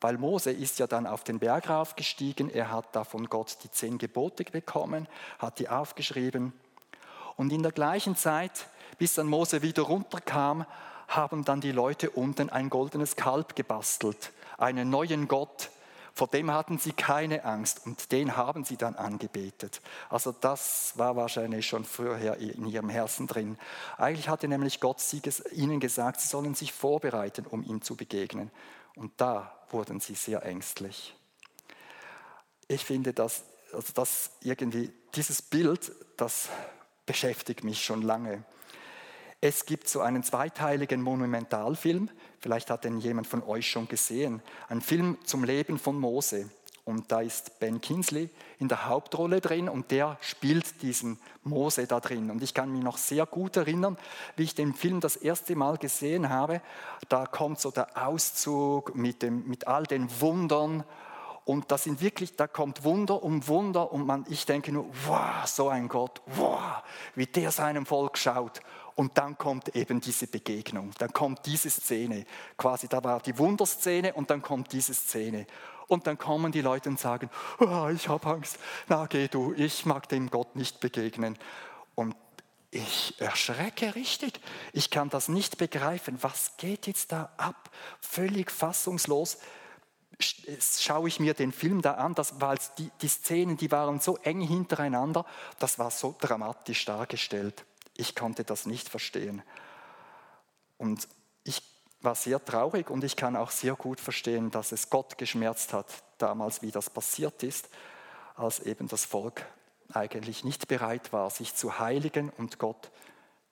Weil 0.00 0.16
Mose 0.18 0.50
ist 0.50 0.78
ja 0.78 0.86
dann 0.86 1.06
auf 1.06 1.24
den 1.24 1.38
Berg 1.38 1.68
raufgestiegen, 1.68 2.50
er 2.50 2.70
hat 2.70 2.86
da 2.92 3.04
von 3.04 3.28
Gott 3.28 3.58
die 3.62 3.70
zehn 3.70 3.98
Gebote 3.98 4.44
bekommen, 4.44 5.06
hat 5.38 5.58
die 5.58 5.68
aufgeschrieben. 5.68 6.52
Und 7.36 7.52
in 7.52 7.62
der 7.62 7.72
gleichen 7.72 8.16
Zeit, 8.16 8.66
bis 8.98 9.14
dann 9.14 9.26
Mose 9.26 9.62
wieder 9.62 9.82
runterkam, 9.82 10.66
haben 11.08 11.44
dann 11.44 11.60
die 11.60 11.72
Leute 11.72 12.10
unten 12.10 12.50
ein 12.50 12.70
goldenes 12.70 13.16
Kalb 13.16 13.56
gebastelt, 13.56 14.32
einen 14.58 14.90
neuen 14.90 15.28
Gott, 15.28 15.70
vor 16.12 16.28
dem 16.28 16.50
hatten 16.50 16.78
sie 16.78 16.92
keine 16.92 17.44
Angst 17.44 17.86
und 17.86 18.12
den 18.12 18.36
haben 18.36 18.64
sie 18.64 18.76
dann 18.76 18.94
angebetet. 18.96 19.80
Also 20.08 20.32
das 20.32 20.92
war 20.96 21.16
wahrscheinlich 21.16 21.66
schon 21.66 21.84
vorher 21.84 22.36
in 22.36 22.66
ihrem 22.66 22.90
Herzen 22.90 23.26
drin. 23.26 23.56
Eigentlich 23.96 24.28
hatte 24.28 24.48
nämlich 24.48 24.80
Gott 24.80 25.02
ihnen 25.52 25.80
gesagt, 25.80 26.20
sie 26.20 26.28
sollen 26.28 26.54
sich 26.54 26.72
vorbereiten, 26.72 27.46
um 27.46 27.62
ihm 27.62 27.80
zu 27.82 27.96
begegnen. 27.96 28.50
Und 29.00 29.12
da 29.16 29.50
wurden 29.70 29.98
sie 29.98 30.14
sehr 30.14 30.44
ängstlich. 30.44 31.16
Ich 32.68 32.84
finde, 32.84 33.14
dass, 33.14 33.44
also 33.72 33.94
das 33.94 34.32
irgendwie, 34.42 34.92
dieses 35.14 35.40
Bild, 35.40 35.90
das 36.18 36.50
beschäftigt 37.06 37.64
mich 37.64 37.82
schon 37.82 38.02
lange. 38.02 38.44
Es 39.40 39.64
gibt 39.64 39.88
so 39.88 40.02
einen 40.02 40.22
zweiteiligen 40.22 41.00
Monumentalfilm, 41.00 42.10
vielleicht 42.40 42.68
hat 42.68 42.84
den 42.84 42.98
jemand 42.98 43.26
von 43.26 43.42
euch 43.42 43.70
schon 43.70 43.88
gesehen, 43.88 44.42
ein 44.68 44.82
Film 44.82 45.16
zum 45.24 45.44
Leben 45.44 45.78
von 45.78 45.98
Mose. 45.98 46.50
Und 46.84 47.12
da 47.12 47.20
ist 47.20 47.60
Ben 47.60 47.80
Kinsley 47.80 48.30
in 48.58 48.68
der 48.68 48.86
Hauptrolle 48.86 49.40
drin 49.40 49.68
und 49.68 49.90
der 49.90 50.16
spielt 50.20 50.82
diesen 50.82 51.18
Mose 51.44 51.86
da 51.86 52.00
drin. 52.00 52.30
Und 52.30 52.42
ich 52.42 52.54
kann 52.54 52.72
mich 52.72 52.82
noch 52.82 52.98
sehr 52.98 53.26
gut 53.26 53.56
erinnern, 53.56 53.96
wie 54.36 54.44
ich 54.44 54.54
den 54.54 54.74
Film 54.74 55.00
das 55.00 55.16
erste 55.16 55.54
Mal 55.56 55.76
gesehen 55.76 56.28
habe. 56.28 56.60
Da 57.08 57.26
kommt 57.26 57.60
so 57.60 57.70
der 57.70 58.06
Auszug 58.06 58.94
mit, 58.94 59.22
dem, 59.22 59.46
mit 59.46 59.66
all 59.66 59.84
den 59.84 60.08
Wundern 60.20 60.84
und 61.50 61.72
das 61.72 61.84
sind 61.84 62.00
wirklich, 62.00 62.36
da 62.36 62.46
kommt 62.46 62.84
Wunder 62.84 63.22
um 63.24 63.46
Wunder 63.48 63.92
und 63.92 64.06
man, 64.06 64.24
ich 64.28 64.46
denke 64.46 64.72
nur, 64.72 64.86
wow, 65.06 65.44
so 65.46 65.68
ein 65.68 65.88
Gott, 65.88 66.22
wow, 66.26 66.82
wie 67.16 67.26
der 67.26 67.50
seinem 67.50 67.86
Volk 67.86 68.18
schaut. 68.18 68.60
Und 68.94 69.18
dann 69.18 69.38
kommt 69.38 69.74
eben 69.74 70.00
diese 70.00 70.26
Begegnung, 70.26 70.92
dann 70.98 71.12
kommt 71.12 71.46
diese 71.46 71.70
Szene. 71.70 72.26
Quasi, 72.56 72.86
da 72.86 73.02
war 73.02 73.20
die 73.20 73.36
Wunderszene 73.36 74.12
und 74.12 74.30
dann 74.30 74.42
kommt 74.42 74.72
diese 74.72 74.94
Szene. 74.94 75.46
Und 75.90 76.06
dann 76.06 76.18
kommen 76.18 76.52
die 76.52 76.60
Leute 76.60 76.88
und 76.88 77.00
sagen, 77.00 77.28
oh, 77.58 77.88
ich 77.92 78.08
habe 78.08 78.24
Angst, 78.28 78.60
na 78.86 79.06
geh 79.06 79.26
du, 79.26 79.52
ich 79.56 79.84
mag 79.86 80.08
dem 80.08 80.30
Gott 80.30 80.54
nicht 80.54 80.78
begegnen. 80.78 81.36
Und 81.96 82.14
ich 82.70 83.20
erschrecke 83.20 83.96
richtig. 83.96 84.40
Ich 84.72 84.90
kann 84.90 85.10
das 85.10 85.28
nicht 85.28 85.58
begreifen. 85.58 86.16
Was 86.20 86.56
geht 86.58 86.86
jetzt 86.86 87.10
da 87.10 87.32
ab? 87.36 87.70
Völlig 88.00 88.52
fassungslos 88.52 89.38
schaue 90.78 91.08
ich 91.08 91.18
mir 91.18 91.34
den 91.34 91.50
Film 91.50 91.82
da 91.82 91.94
an, 91.94 92.14
das 92.14 92.40
war 92.40 92.56
die, 92.78 92.90
die 93.00 93.08
Szenen, 93.08 93.56
die 93.56 93.72
waren 93.72 94.00
so 94.00 94.16
eng 94.18 94.42
hintereinander, 94.42 95.24
das 95.58 95.78
war 95.78 95.90
so 95.90 96.14
dramatisch 96.20 96.84
dargestellt. 96.84 97.64
Ich 97.96 98.14
konnte 98.14 98.44
das 98.44 98.66
nicht 98.66 98.88
verstehen. 98.88 99.42
Und 100.76 101.08
ich 101.42 101.62
war 102.02 102.14
sehr 102.14 102.42
traurig 102.44 102.90
und 102.90 103.04
ich 103.04 103.16
kann 103.16 103.36
auch 103.36 103.50
sehr 103.50 103.74
gut 103.74 104.00
verstehen, 104.00 104.50
dass 104.50 104.72
es 104.72 104.90
Gott 104.90 105.18
geschmerzt 105.18 105.72
hat, 105.72 105.86
damals, 106.18 106.62
wie 106.62 106.70
das 106.70 106.90
passiert 106.90 107.42
ist, 107.42 107.68
als 108.36 108.60
eben 108.60 108.88
das 108.88 109.04
Volk 109.04 109.44
eigentlich 109.92 110.44
nicht 110.44 110.68
bereit 110.68 111.12
war, 111.12 111.30
sich 111.30 111.54
zu 111.54 111.78
heiligen 111.78 112.30
und 112.30 112.58
Gott 112.58 112.90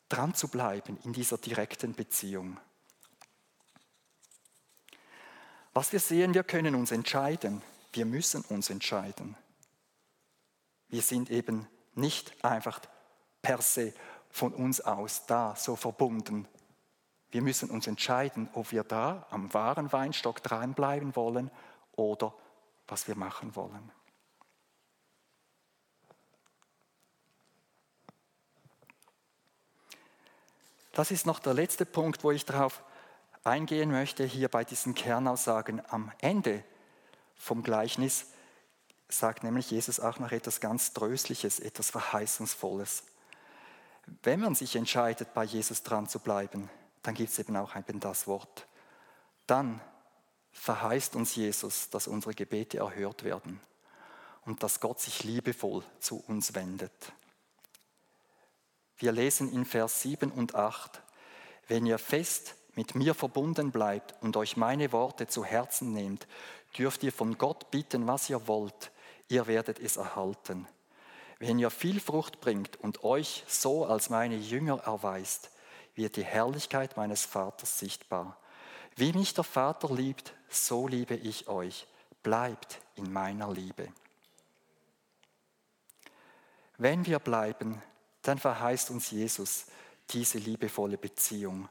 dran 0.09 0.35
zu 0.35 0.49
bleiben 0.49 0.99
in 1.05 1.13
dieser 1.13 1.37
direkten 1.37 1.95
Beziehung. 1.95 2.59
Was 5.75 5.93
wir 5.93 6.01
sehen, 6.01 6.35
wir 6.35 6.45
können 6.45 6.75
uns 6.75 6.91
entscheiden. 6.91 7.63
Wir 7.93 8.07
müssen 8.07 8.43
uns 8.49 8.71
entscheiden. 8.71 9.37
Wir 10.89 11.03
sind 11.03 11.31
eben 11.31 11.69
nicht 11.95 12.45
einfach 12.45 12.81
per 13.43 13.61
se 13.61 13.93
von 14.31 14.53
uns 14.55 14.81
aus 14.81 15.27
da 15.27 15.55
so 15.57 15.77
verbunden. 15.77 16.49
Wir 17.31 17.43
müssen 17.43 17.71
uns 17.71 17.87
entscheiden, 17.87 18.49
ob 18.55 18.73
wir 18.73 18.85
da 18.85 19.27
am 19.31 19.53
wahren 19.53 19.93
Weinstock 19.93 20.43
dranbleiben 20.43 21.15
wollen 21.15 21.51
oder 21.93 22.35
was 22.87 23.07
wir 23.07 23.17
machen 23.17 23.55
wollen. 23.55 23.93
Das 30.93 31.11
ist 31.13 31.27
noch 31.27 31.39
der 31.39 31.55
letzte 31.55 31.87
Punkt, 31.87 32.25
wo 32.25 32.33
ich 32.33 32.45
darauf 32.45 32.83
eingehen 33.45 33.91
möchte, 33.91 34.25
hier 34.25 34.49
bei 34.49 34.65
diesen 34.65 34.95
Kernaussagen 34.95 35.81
am 35.91 36.11
Ende 36.21 36.65
vom 37.37 37.63
Gleichnis, 37.63 38.27
sagt 39.09 39.45
nämlich 39.45 39.71
Jesus 39.71 40.01
auch 40.01 40.19
noch 40.19 40.33
etwas 40.33 40.61
ganz 40.61 40.93
Tröstliches, 40.93 41.61
etwas 41.61 41.91
Verheißungsvolles. 41.91 43.05
Wenn 44.23 44.41
man 44.41 44.55
sich 44.55 44.75
entscheidet, 44.75 45.35
bei 45.35 45.45
Jesus 45.45 45.83
dran 45.83 46.09
zu 46.09 46.19
bleiben, 46.19 46.69
dann 47.03 47.15
gibt 47.15 47.31
es 47.31 47.39
eben 47.39 47.57
auch 47.57 47.77
eben 47.77 48.01
das 48.01 48.27
Wort. 48.27 48.67
Dann 49.47 49.81
verheißt 50.53 51.17
uns 51.17 51.35
Jesus, 51.37 51.91
dass 51.91 52.07
unsere 52.07 52.35
Gebete 52.35 52.79
erhört 52.79 53.25
werden 53.25 53.61
und 54.45 54.63
dass 54.63 54.81
Gott 54.81 55.01
sich 55.01 55.25
liebevoll 55.25 55.85
zu 56.01 56.23
uns 56.27 56.55
wendet. 56.55 57.13
Wir 58.97 59.13
lesen 59.13 59.53
in 59.53 59.65
Vers 59.65 60.03
7 60.03 60.31
und 60.33 60.55
8, 60.55 61.03
wenn 61.69 61.87
ihr 61.87 61.99
fest 61.99 62.57
mit 62.75 62.95
mir 62.95 63.15
verbunden 63.15 63.71
bleibt 63.71 64.15
und 64.23 64.37
euch 64.37 64.57
meine 64.57 64.93
Worte 64.93 65.27
zu 65.27 65.45
Herzen 65.45 65.93
nehmt, 65.93 66.27
dürft 66.77 67.03
ihr 67.03 67.13
von 67.13 67.39
Gott 67.39 67.71
bitten, 67.71 68.07
was 68.07 68.29
ihr 68.31 68.47
wollt, 68.47 68.91
ihr 69.29 69.47
werdet 69.47 69.79
es 69.79 69.97
erhalten. 69.97 70.67
Wenn 71.39 71.59
ihr 71.59 71.71
viel 71.71 72.01
Frucht 72.01 72.41
bringt 72.41 72.77
und 72.81 73.05
euch 73.05 73.45
so 73.47 73.85
als 73.85 74.11
meine 74.11 74.37
Jünger 74.37 74.81
erweist, 74.85 75.51
wird 75.99 76.17
die 76.17 76.25
Herrlichkeit 76.25 76.97
meines 76.97 77.27
Vaters 77.27 77.79
sichtbar. 77.79 78.39
Wie 78.97 79.13
mich 79.13 79.35
der 79.35 79.45
Vater 79.45 79.93
liebt, 79.93 80.33
so 80.49 80.89
liebe 80.89 81.15
ich 81.15 81.49
euch. 81.49 81.87
Bleibt 82.23 82.81
in 82.95 83.13
meiner 83.13 83.53
Liebe. 83.53 83.93
Wenn 86.79 87.05
wir 87.05 87.19
bleiben, 87.19 87.83
dann 88.23 88.39
verheißt 88.39 88.91
uns 88.91 89.11
Jesus 89.11 89.67
diese 90.11 90.39
liebevolle 90.39 90.97
Beziehung 90.97 91.69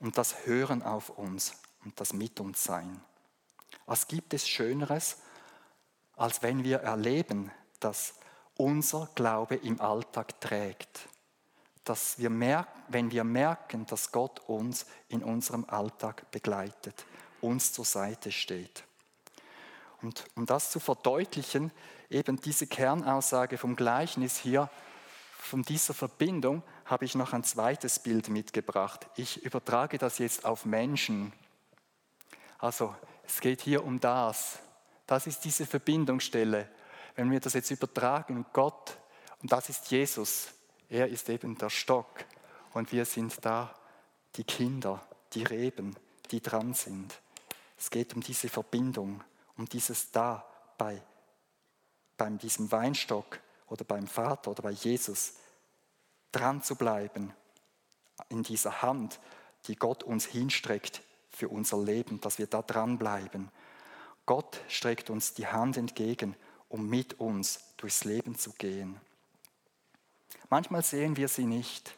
und 0.00 0.18
das 0.18 0.46
Hören 0.46 0.82
auf 0.82 1.10
uns 1.10 1.52
und 1.84 2.00
das 2.00 2.12
Mit 2.12 2.40
uns 2.40 2.64
Sein. 2.64 3.00
Was 3.84 4.08
gibt 4.08 4.34
es 4.34 4.48
Schöneres, 4.48 5.18
als 6.16 6.42
wenn 6.42 6.64
wir 6.64 6.78
erleben, 6.78 7.50
dass 7.80 8.14
unser 8.56 9.08
Glaube 9.14 9.56
im 9.56 9.80
Alltag 9.80 10.40
trägt? 10.40 11.08
Dass 11.86 12.18
wir 12.18 12.28
merken, 12.28 12.82
wenn 12.88 13.10
wir 13.10 13.24
merken, 13.24 13.86
dass 13.86 14.12
Gott 14.12 14.40
uns 14.46 14.84
in 15.08 15.24
unserem 15.24 15.64
Alltag 15.70 16.30
begleitet, 16.30 17.06
uns 17.40 17.72
zur 17.72 17.86
Seite 17.86 18.30
steht. 18.30 18.84
Und 20.02 20.26
um 20.34 20.44
das 20.44 20.70
zu 20.70 20.80
verdeutlichen, 20.80 21.72
eben 22.10 22.38
diese 22.38 22.66
Kernaussage 22.66 23.56
vom 23.56 23.74
Gleichnis 23.74 24.36
hier, 24.36 24.68
von 25.38 25.62
dieser 25.62 25.94
Verbindung 25.94 26.62
habe 26.84 27.04
ich 27.04 27.14
noch 27.14 27.32
ein 27.32 27.44
zweites 27.44 28.00
Bild 28.00 28.28
mitgebracht. 28.28 29.06
Ich 29.16 29.44
übertrage 29.44 29.96
das 29.96 30.18
jetzt 30.18 30.44
auf 30.44 30.64
Menschen. 30.64 31.32
Also 32.58 32.94
es 33.24 33.40
geht 33.40 33.60
hier 33.62 33.84
um 33.84 34.00
das. 34.00 34.58
Das 35.06 35.26
ist 35.26 35.44
diese 35.44 35.66
Verbindungsstelle. 35.66 36.68
Wenn 37.14 37.30
wir 37.30 37.40
das 37.40 37.54
jetzt 37.54 37.70
übertragen, 37.70 38.44
Gott, 38.52 38.98
und 39.40 39.52
das 39.52 39.68
ist 39.68 39.90
Jesus, 39.90 40.48
er 40.88 41.08
ist 41.08 41.28
eben 41.28 41.56
der 41.58 41.70
Stock 41.70 42.24
und 42.72 42.92
wir 42.92 43.04
sind 43.04 43.44
da 43.44 43.74
die 44.36 44.44
Kinder, 44.44 45.06
die 45.32 45.44
Reben, 45.44 45.96
die 46.30 46.40
dran 46.40 46.74
sind. 46.74 47.18
Es 47.78 47.90
geht 47.90 48.14
um 48.14 48.22
diese 48.22 48.48
Verbindung, 48.48 49.22
um 49.56 49.68
dieses 49.68 50.10
Da 50.10 50.46
bei, 50.78 51.02
bei 52.16 52.30
diesem 52.30 52.70
Weinstock 52.70 53.40
oder 53.68 53.84
beim 53.84 54.06
Vater 54.06 54.50
oder 54.50 54.62
bei 54.62 54.70
Jesus 54.70 55.34
dran 56.32 56.62
zu 56.62 56.76
bleiben 56.76 57.32
in 58.28 58.42
dieser 58.42 58.82
Hand, 58.82 59.20
die 59.66 59.76
Gott 59.76 60.02
uns 60.02 60.26
hinstreckt 60.26 61.02
für 61.30 61.48
unser 61.48 61.82
Leben, 61.82 62.20
dass 62.20 62.38
wir 62.38 62.46
da 62.46 62.62
dranbleiben. 62.62 63.50
Gott 64.24 64.60
streckt 64.68 65.10
uns 65.10 65.34
die 65.34 65.46
Hand 65.46 65.76
entgegen, 65.76 66.34
um 66.68 66.88
mit 66.88 67.20
uns 67.20 67.60
durchs 67.76 68.04
Leben 68.04 68.36
zu 68.36 68.52
gehen. 68.52 69.00
Manchmal 70.48 70.82
sehen 70.82 71.16
wir 71.16 71.28
sie 71.28 71.46
nicht. 71.46 71.94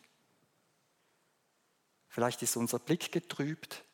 Vielleicht 2.09 2.43
ist 2.43 2.57
unser 2.57 2.79
Blick 2.79 3.13
getrübt, 3.13 3.85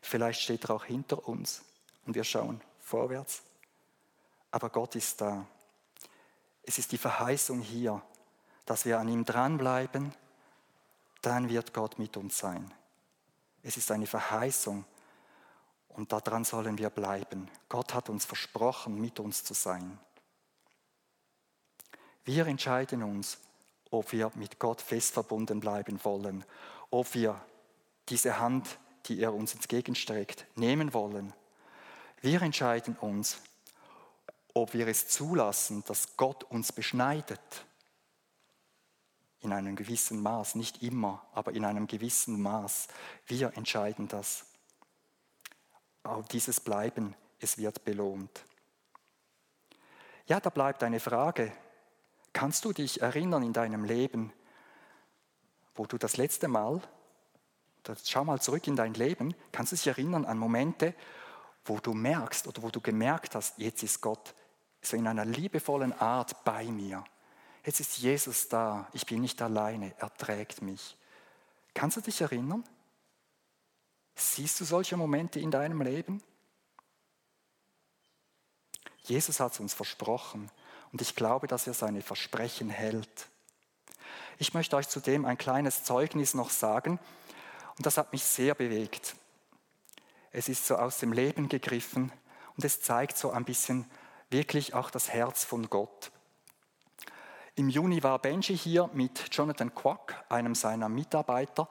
vielleicht 0.00 0.40
steht 0.40 0.64
er 0.64 0.74
auch 0.74 0.84
hinter 0.84 1.28
uns 1.28 1.62
und 2.06 2.14
wir 2.14 2.24
schauen 2.24 2.60
vorwärts. 2.80 3.42
Aber 4.50 4.70
Gott 4.70 4.96
ist 4.96 5.20
da. 5.20 5.46
Es 6.62 6.78
ist 6.78 6.92
die 6.92 6.98
Verheißung 6.98 7.60
hier, 7.60 8.02
dass 8.66 8.84
wir 8.84 8.98
an 8.98 9.08
ihm 9.08 9.24
dranbleiben, 9.24 10.12
dann 11.22 11.48
wird 11.48 11.74
Gott 11.74 11.98
mit 11.98 12.16
uns 12.16 12.38
sein. 12.38 12.72
Es 13.62 13.76
ist 13.76 13.90
eine 13.90 14.06
Verheißung 14.06 14.84
und 15.88 16.12
daran 16.12 16.44
sollen 16.44 16.78
wir 16.78 16.90
bleiben. 16.90 17.50
Gott 17.68 17.94
hat 17.94 18.08
uns 18.08 18.24
versprochen, 18.24 19.00
mit 19.00 19.20
uns 19.20 19.44
zu 19.44 19.54
sein. 19.54 19.98
Wir 22.24 22.46
entscheiden 22.46 23.02
uns, 23.02 23.38
ob 23.90 24.12
wir 24.12 24.30
mit 24.34 24.58
Gott 24.58 24.80
fest 24.80 25.14
verbunden 25.14 25.60
bleiben 25.60 25.98
wollen, 26.04 26.44
ob 26.90 27.14
wir 27.14 27.40
diese 28.08 28.38
Hand, 28.38 28.78
die 29.06 29.20
er 29.20 29.34
uns 29.34 29.54
entgegenstreckt, 29.54 30.46
nehmen 30.56 30.92
wollen. 30.94 31.32
Wir 32.20 32.42
entscheiden 32.42 32.96
uns, 32.96 33.38
ob 34.54 34.74
wir 34.74 34.88
es 34.88 35.08
zulassen, 35.08 35.84
dass 35.86 36.16
Gott 36.16 36.44
uns 36.44 36.72
beschneidet 36.72 37.64
in 39.40 39.52
einem 39.52 39.74
gewissen 39.74 40.22
Maß, 40.22 40.54
nicht 40.54 40.82
immer, 40.82 41.24
aber 41.32 41.52
in 41.52 41.64
einem 41.64 41.86
gewissen 41.86 42.40
Maß. 42.42 42.88
Wir 43.26 43.56
entscheiden 43.56 44.06
das. 44.06 44.44
Auch 46.02 46.26
dieses 46.28 46.60
Bleiben, 46.60 47.14
es 47.38 47.56
wird 47.56 47.84
belohnt. 47.84 48.44
Ja, 50.26 50.40
da 50.40 50.50
bleibt 50.50 50.82
eine 50.82 51.00
Frage. 51.00 51.52
Kannst 52.32 52.64
du 52.64 52.72
dich 52.72 53.02
erinnern 53.02 53.42
in 53.42 53.52
deinem 53.52 53.84
Leben, 53.84 54.32
wo 55.74 55.86
du 55.86 55.98
das 55.98 56.16
letzte 56.16 56.48
Mal, 56.48 56.80
schau 58.04 58.24
mal 58.24 58.40
zurück 58.40 58.66
in 58.66 58.76
dein 58.76 58.94
Leben, 58.94 59.34
kannst 59.52 59.72
du 59.72 59.76
dich 59.76 59.86
erinnern 59.86 60.24
an 60.24 60.38
Momente, 60.38 60.94
wo 61.64 61.78
du 61.78 61.92
merkst 61.92 62.46
oder 62.46 62.62
wo 62.62 62.70
du 62.70 62.80
gemerkt 62.80 63.34
hast, 63.34 63.58
jetzt 63.58 63.82
ist 63.82 64.00
Gott 64.00 64.34
so 64.82 64.96
in 64.96 65.06
einer 65.06 65.24
liebevollen 65.24 65.92
Art 65.98 66.44
bei 66.44 66.64
mir. 66.64 67.04
Jetzt 67.64 67.80
ist 67.80 67.98
Jesus 67.98 68.48
da, 68.48 68.88
ich 68.92 69.04
bin 69.04 69.20
nicht 69.20 69.40
alleine, 69.42 69.94
er 69.98 70.12
trägt 70.14 70.62
mich. 70.62 70.96
Kannst 71.74 71.98
du 71.98 72.00
dich 72.00 72.20
erinnern? 72.20 72.64
Siehst 74.14 74.60
du 74.60 74.64
solche 74.64 74.96
Momente 74.96 75.40
in 75.40 75.50
deinem 75.50 75.82
Leben? 75.82 76.22
Jesus 79.02 79.40
hat 79.40 79.52
es 79.52 79.60
uns 79.60 79.74
versprochen 79.74 80.50
und 80.92 81.02
ich 81.02 81.14
glaube, 81.14 81.46
dass 81.46 81.66
er 81.66 81.74
seine 81.74 82.02
Versprechen 82.02 82.70
hält. 82.70 83.28
Ich 84.38 84.54
möchte 84.54 84.76
euch 84.76 84.88
zudem 84.88 85.24
ein 85.24 85.38
kleines 85.38 85.84
Zeugnis 85.84 86.34
noch 86.34 86.50
sagen 86.50 86.98
und 87.76 87.86
das 87.86 87.96
hat 87.98 88.12
mich 88.12 88.24
sehr 88.24 88.54
bewegt. 88.54 89.14
Es 90.32 90.48
ist 90.48 90.66
so 90.66 90.76
aus 90.76 90.98
dem 90.98 91.12
Leben 91.12 91.48
gegriffen 91.48 92.12
und 92.56 92.64
es 92.64 92.80
zeigt 92.80 93.16
so 93.16 93.30
ein 93.30 93.44
bisschen 93.44 93.90
wirklich 94.30 94.74
auch 94.74 94.90
das 94.90 95.10
Herz 95.10 95.44
von 95.44 95.68
Gott. 95.68 96.10
Im 97.56 97.68
Juni 97.68 98.02
war 98.02 98.18
Benji 98.18 98.56
hier 98.56 98.88
mit 98.94 99.28
Jonathan 99.32 99.74
Quack, 99.74 100.24
einem 100.28 100.54
seiner 100.54 100.88
Mitarbeiter. 100.88 101.68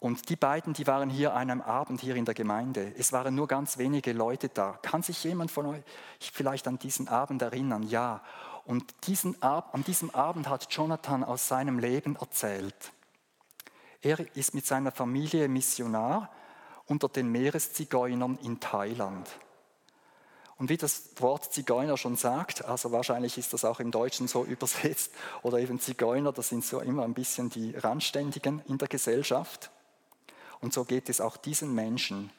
Und 0.00 0.30
die 0.30 0.36
beiden, 0.36 0.72
die 0.72 0.86
waren 0.86 1.10
hier 1.10 1.34
an 1.34 1.50
einem 1.50 1.60
Abend 1.60 2.00
hier 2.00 2.16
in 2.16 2.24
der 2.24 2.32
Gemeinde. 2.32 2.94
Es 2.96 3.12
waren 3.12 3.34
nur 3.34 3.46
ganz 3.46 3.76
wenige 3.76 4.14
Leute 4.14 4.48
da. 4.48 4.78
Kann 4.80 5.02
sich 5.02 5.22
jemand 5.22 5.50
von 5.50 5.66
euch 5.66 5.82
vielleicht 6.32 6.66
an 6.66 6.78
diesen 6.78 7.06
Abend 7.06 7.42
erinnern? 7.42 7.82
Ja. 7.82 8.22
Und 8.64 8.94
diesen 9.06 9.40
Ab 9.42 9.74
an 9.74 9.84
diesem 9.84 10.08
Abend 10.10 10.48
hat 10.48 10.72
Jonathan 10.72 11.22
aus 11.22 11.48
seinem 11.48 11.78
Leben 11.78 12.16
erzählt. 12.16 12.92
Er 14.00 14.34
ist 14.34 14.54
mit 14.54 14.64
seiner 14.64 14.90
Familie 14.90 15.48
Missionar 15.48 16.30
unter 16.86 17.10
den 17.10 17.30
Meereszigeunern 17.30 18.38
in 18.42 18.58
Thailand. 18.58 19.28
Und 20.56 20.70
wie 20.70 20.78
das 20.78 21.10
Wort 21.16 21.52
Zigeuner 21.52 21.98
schon 21.98 22.16
sagt, 22.16 22.64
also 22.64 22.90
wahrscheinlich 22.90 23.36
ist 23.36 23.52
das 23.52 23.66
auch 23.66 23.80
im 23.80 23.90
Deutschen 23.90 24.28
so 24.28 24.44
übersetzt, 24.46 25.12
oder 25.42 25.58
eben 25.58 25.78
Zigeuner, 25.78 26.32
das 26.32 26.48
sind 26.48 26.64
so 26.64 26.80
immer 26.80 27.04
ein 27.04 27.14
bisschen 27.14 27.50
die 27.50 27.76
Randständigen 27.76 28.62
in 28.66 28.78
der 28.78 28.88
Gesellschaft. 28.88 29.70
Und 30.60 30.72
so 30.72 30.84
geht 30.84 31.08
es 31.08 31.20
auch 31.20 31.36
diesen 31.36 31.74
Menschen. 31.74 32.30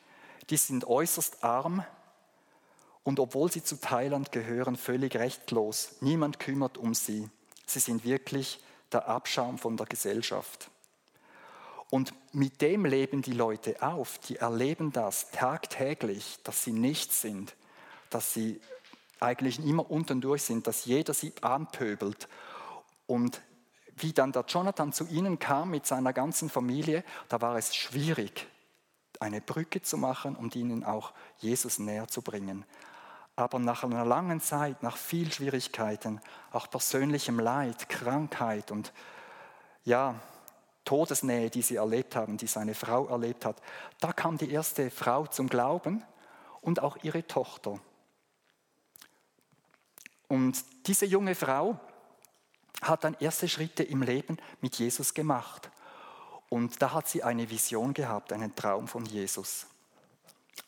Die 0.49 0.57
sind 0.57 0.85
äußerst 0.85 1.43
arm 1.43 1.85
und 3.03 3.19
obwohl 3.19 3.51
sie 3.51 3.63
zu 3.63 3.79
Thailand 3.79 4.31
gehören, 4.31 4.75
völlig 4.75 5.15
rechtlos. 5.15 5.95
Niemand 6.01 6.39
kümmert 6.39 6.77
um 6.77 6.93
sie. 6.93 7.29
Sie 7.65 7.79
sind 7.79 8.05
wirklich 8.05 8.59
der 8.91 9.07
Abschaum 9.07 9.57
von 9.57 9.77
der 9.77 9.87
Gesellschaft. 9.87 10.69
Und 11.89 12.13
mit 12.31 12.61
dem 12.61 12.85
leben 12.85 13.21
die 13.21 13.33
Leute 13.33 13.81
auf. 13.81 14.17
Die 14.19 14.37
erleben 14.37 14.93
das 14.93 15.31
tagtäglich, 15.31 16.39
dass 16.43 16.63
sie 16.63 16.71
nichts 16.71 17.21
sind, 17.21 17.55
dass 18.09 18.33
sie 18.33 18.61
eigentlich 19.19 19.59
immer 19.59 19.89
unten 19.89 20.21
durch 20.21 20.43
sind, 20.43 20.67
dass 20.67 20.85
jeder 20.85 21.13
sie 21.13 21.33
anpöbelt. 21.41 22.27
Und 23.07 23.41
wie 23.97 24.13
dann 24.13 24.31
der 24.31 24.45
Jonathan 24.47 24.93
zu 24.93 25.05
ihnen 25.07 25.39
kam 25.39 25.71
mit 25.71 25.85
seiner 25.85 26.13
ganzen 26.13 26.49
Familie, 26.49 27.03
da 27.29 27.41
war 27.41 27.57
es 27.57 27.75
schwierig, 27.75 28.47
eine 29.19 29.41
Brücke 29.41 29.81
zu 29.81 29.97
machen 29.97 30.35
und 30.35 30.55
ihnen 30.55 30.83
auch 30.83 31.13
Jesus 31.37 31.79
näher 31.79 32.07
zu 32.07 32.21
bringen. 32.21 32.65
Aber 33.35 33.59
nach 33.59 33.83
einer 33.83 34.05
langen 34.05 34.41
Zeit, 34.41 34.83
nach 34.83 34.97
viel 34.97 35.31
Schwierigkeiten, 35.31 36.21
auch 36.51 36.69
persönlichem 36.69 37.39
Leid, 37.39 37.89
Krankheit 37.89 38.71
und 38.71 38.91
ja, 39.83 40.15
Todesnähe, 40.83 41.49
die 41.49 41.61
sie 41.61 41.75
erlebt 41.75 42.15
haben, 42.15 42.37
die 42.37 42.47
seine 42.47 42.73
Frau 42.73 43.07
erlebt 43.07 43.45
hat, 43.45 43.61
da 43.99 44.11
kam 44.11 44.37
die 44.37 44.51
erste 44.51 44.89
Frau 44.89 45.27
zum 45.27 45.47
Glauben 45.47 46.03
und 46.61 46.81
auch 46.81 46.97
ihre 47.03 47.25
Tochter. 47.25 47.79
Und 50.27 50.63
diese 50.87 51.05
junge 51.05 51.35
Frau, 51.35 51.79
hat 52.81 53.03
dann 53.03 53.15
erste 53.19 53.47
Schritte 53.47 53.83
im 53.83 54.01
Leben 54.01 54.37
mit 54.61 54.75
Jesus 54.75 55.13
gemacht. 55.13 55.69
Und 56.49 56.81
da 56.81 56.93
hat 56.93 57.07
sie 57.07 57.23
eine 57.23 57.49
Vision 57.49 57.93
gehabt, 57.93 58.33
einen 58.33 58.55
Traum 58.55 58.87
von 58.87 59.05
Jesus. 59.05 59.67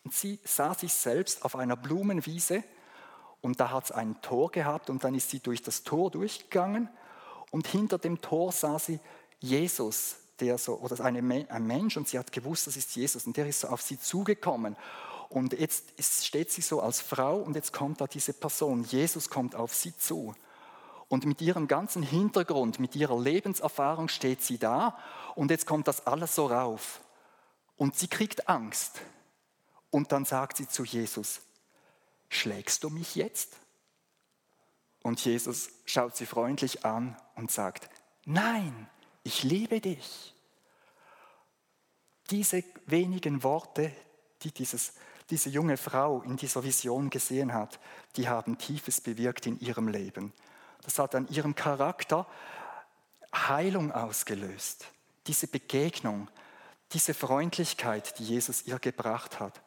Und 0.04 0.14
sie 0.14 0.39
sah 0.43 0.74
sich 0.74 0.93
selbst 0.93 1.43
auf 1.43 1.56
einer 1.56 1.76
Blumenwiese 1.76 2.64
und 3.41 3.60
da 3.60 3.72
hat 3.72 3.86
es 3.86 3.91
ein 3.91 4.22
Tor 4.22 4.51
gehabt 4.51 4.89
und 4.89 5.04
dann 5.04 5.16
ist 5.16 5.30
sie 5.30 5.39
durch 5.39 5.62
das 5.62 5.84
Tor 5.84 6.10
durchgegangen 6.12 6.89
und 7.51 7.68
hinter 7.68 7.97
dem 7.97 8.22
Tor 8.22 8.51
sah 8.51 8.80
sie 8.80 8.99
Jesus, 9.39 10.16
der 10.39 10.58
so, 10.58 10.80
oder 10.80 11.04
eine, 11.04 11.45
ein 11.49 11.68
Mensch 11.68 11.97
und 11.97 12.08
sie 12.08 12.18
hat 12.18 12.32
gewusst, 12.32 12.68
das 12.68 12.78
ist 12.78 12.95
Jesus 12.95 13.28
und 13.28 13.36
der 13.36 13.47
ist 13.47 13.60
so 13.60 13.68
auf 13.68 13.82
sie 13.82 13.99
zugekommen. 13.99 14.76
Und 15.30 15.54
jetzt 15.54 16.01
steht 16.01 16.51
sie 16.51 16.62
so 16.62 16.82
als 16.82 17.01
Frau 17.01 17.38
und 17.38 17.56
jetzt 17.56 17.74
kommt 17.74 18.01
da 18.01 18.08
diese 18.08 18.34
Person, 18.34 18.84
Jesus 18.84 19.30
kommt 19.30 19.56
auf 19.56 19.74
sie 19.74 19.95
zu. 19.97 20.34
Und 21.14 21.28
mit 21.28 21.41
ihrem 21.41 21.68
ganzen 21.68 22.01
Hintergrund, 22.01 22.80
mit 22.80 22.95
ihrer 22.95 23.22
Lebenserfahrung 23.22 24.07
steht 24.07 24.41
sie 24.41 24.57
da 24.57 24.97
und 25.36 25.51
jetzt 25.51 25.68
kommt 25.68 25.88
das 25.88 26.07
alles 26.07 26.34
so 26.34 26.47
rauf. 26.47 27.01
Und 27.78 27.95
sie 27.95 28.07
kriegt 28.07 28.49
Angst. 28.49 28.99
Und 29.91 30.11
dann 30.11 30.26
sagt 30.26 30.57
sie 30.57 30.68
zu 30.68 30.84
Jesus, 30.84 31.41
schlägst 32.30 32.84
du 32.84 32.89
mich 32.89 33.14
jetzt? 33.14 33.57
Und 35.03 35.24
Jesus 35.24 35.70
schaut 35.86 36.16
sie 36.16 36.26
freundlich 36.26 36.84
an 36.84 37.16
und 37.36 37.51
sagt, 37.51 37.91
nein, 38.26 38.89
ich 39.22 39.43
liebe 39.43 39.82
dich. 39.82 40.34
Diese 42.32 42.64
wenigen 42.88 43.43
Worte, 43.43 43.91
die 44.41 44.51
dieses, 44.51 44.93
diese 45.30 45.51
junge 45.51 45.78
Frau 45.78 46.24
in 46.24 46.38
dieser 46.38 46.64
Vision 46.64 47.11
gesehen 47.11 47.53
hat, 47.53 47.80
die 48.16 48.28
haben 48.28 48.57
Tiefes 48.57 48.99
bewirkt 48.99 49.45
in 49.45 49.59
ihrem 49.59 49.89
Leben. 49.89 50.34
Das 50.84 50.99
hat 50.99 51.15
an 51.15 51.27
ihrem 51.29 51.55
Charakter 51.55 52.27
Heilung 53.34 53.91
ausgelöst. 53.91 54.86
Diese 55.27 55.47
Begegnung, 55.47 56.29
diese 56.91 57.13
Freundlichkeit, 57.13 58.19
die 58.19 58.25
Jesus 58.25 58.65
ihr 58.65 58.79
gebracht 58.79 59.39
hat. 59.39 59.61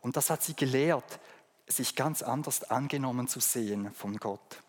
Und 0.00 0.16
das 0.16 0.30
hat 0.30 0.42
sie 0.42 0.54
gelehrt, 0.54 1.18
sich 1.66 1.96
ganz 1.96 2.22
anders 2.22 2.64
angenommen 2.64 3.28
zu 3.28 3.40
sehen 3.40 3.92
von 3.92 4.16
Gott. 4.18 4.62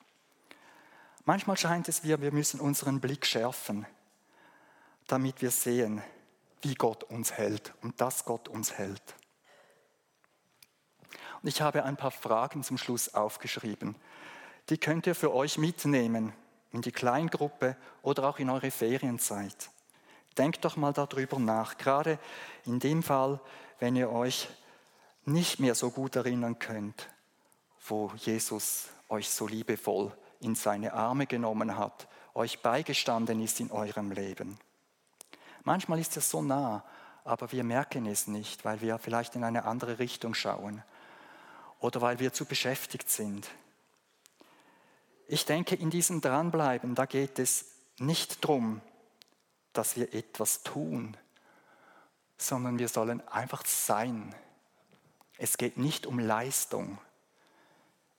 Manchmal 1.25 1.57
scheint 1.57 1.89
es 1.89 2.03
wir, 2.03 2.21
wir 2.21 2.31
müssen 2.31 2.59
unseren 2.59 3.01
Blick 3.01 3.25
schärfen, 3.25 3.85
damit 5.07 5.41
wir 5.41 5.51
sehen, 5.51 6.01
wie 6.61 6.73
Gott 6.73 7.03
uns 7.03 7.33
hält 7.33 7.73
und 7.81 7.99
dass 8.01 8.25
Gott 8.25 8.47
uns 8.47 8.73
hält. 8.73 9.15
Und 11.41 11.49
ich 11.49 11.61
habe 11.61 11.83
ein 11.83 11.97
paar 11.97 12.11
Fragen 12.11 12.63
zum 12.63 12.77
Schluss 12.77 13.13
aufgeschrieben, 13.13 13.95
die 14.69 14.77
könnt 14.77 15.07
ihr 15.07 15.15
für 15.15 15.33
euch 15.33 15.57
mitnehmen 15.57 16.33
in 16.71 16.81
die 16.81 16.91
Kleingruppe 16.91 17.75
oder 18.01 18.27
auch 18.27 18.39
in 18.39 18.49
eure 18.49 18.71
Ferienzeit. 18.71 19.69
Denkt 20.37 20.65
doch 20.65 20.75
mal 20.75 20.93
darüber 20.93 21.39
nach, 21.39 21.77
gerade 21.77 22.19
in 22.65 22.79
dem 22.79 23.01
Fall, 23.01 23.39
wenn 23.79 23.95
ihr 23.95 24.11
euch 24.11 24.47
nicht 25.25 25.59
mehr 25.59 25.75
so 25.75 25.89
gut 25.89 26.15
erinnern 26.15 26.59
könnt, 26.59 27.09
wo 27.87 28.11
Jesus 28.17 28.89
euch 29.09 29.29
so 29.29 29.47
liebevoll 29.47 30.15
in 30.39 30.55
seine 30.55 30.93
Arme 30.93 31.25
genommen 31.25 31.77
hat, 31.77 32.07
euch 32.33 32.61
beigestanden 32.61 33.41
ist 33.41 33.59
in 33.59 33.71
eurem 33.71 34.11
Leben. 34.11 34.59
Manchmal 35.63 35.99
ist 35.99 36.15
es 36.17 36.29
so 36.29 36.41
nah, 36.41 36.83
aber 37.23 37.51
wir 37.51 37.63
merken 37.63 38.05
es 38.05 38.27
nicht, 38.27 38.63
weil 38.63 38.79
wir 38.81 38.99
vielleicht 38.99 39.35
in 39.35 39.43
eine 39.43 39.65
andere 39.65 39.99
Richtung 39.99 40.33
schauen 40.33 40.83
oder 41.79 42.01
weil 42.01 42.19
wir 42.19 42.31
zu 42.31 42.45
beschäftigt 42.45 43.09
sind. 43.09 43.49
Ich 45.27 45.45
denke, 45.45 45.75
in 45.75 45.89
diesem 45.89 46.21
Dranbleiben, 46.21 46.95
da 46.95 47.05
geht 47.05 47.37
es 47.37 47.65
nicht 47.99 48.43
darum, 48.43 48.81
dass 49.73 49.97
wir 49.97 50.13
etwas 50.13 50.63
tun, 50.63 51.17
sondern 52.37 52.79
wir 52.79 52.87
sollen 52.87 53.25
einfach 53.27 53.65
sein. 53.65 54.33
Es 55.37 55.57
geht 55.57 55.77
nicht 55.77 56.05
um 56.05 56.17
Leistung, 56.17 56.97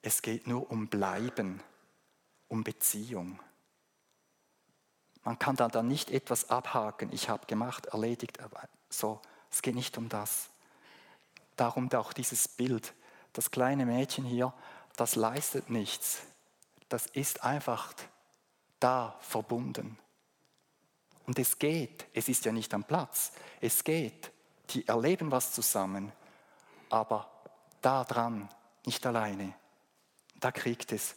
es 0.03 0.21
geht 0.21 0.47
nur 0.47 0.71
um 0.71 0.89
Bleiben, 0.89 1.63
um 2.49 2.63
Beziehung. 2.63 3.41
Man 5.25 5.39
kann 5.39 5.57
da 5.57 5.69
dann 5.69 5.89
nicht 5.89 6.11
etwas 6.11 6.51
abhaken, 6.51 7.11
ich 7.13 7.29
habe 7.29 7.47
gemacht, 7.47 7.87
erledigt, 7.87 8.39
so, 8.91 9.21
es 9.51 9.63
geht 9.63 9.75
nicht 9.75 9.97
um 9.97 10.09
das. 10.11 10.51
Darum 11.57 11.91
auch 11.93 12.13
dieses 12.13 12.49
Bild, 12.49 12.95
das 13.33 13.51
kleine 13.51 13.87
Mädchen 13.87 14.25
hier, 14.25 14.53
das 14.97 15.17
leistet 15.17 15.71
nichts, 15.71 16.23
das 16.89 17.07
ist 17.07 17.43
einfach 17.45 17.93
da 18.81 19.17
verbunden. 19.21 19.99
Und 21.27 21.39
es 21.39 21.59
geht, 21.59 22.07
es 22.15 22.29
ist 22.29 22.45
ja 22.45 22.53
nicht 22.53 22.73
am 22.73 22.85
Platz, 22.85 23.33
es 23.61 23.85
geht. 23.85 24.33
Die 24.71 24.87
erleben 24.87 25.31
was 25.31 25.53
zusammen, 25.53 26.13
aber 26.91 27.31
da 27.81 28.05
dran, 28.05 28.49
nicht 28.85 29.05
alleine, 29.07 29.55
da 30.37 30.53
kriegt 30.53 30.93
es 30.93 31.17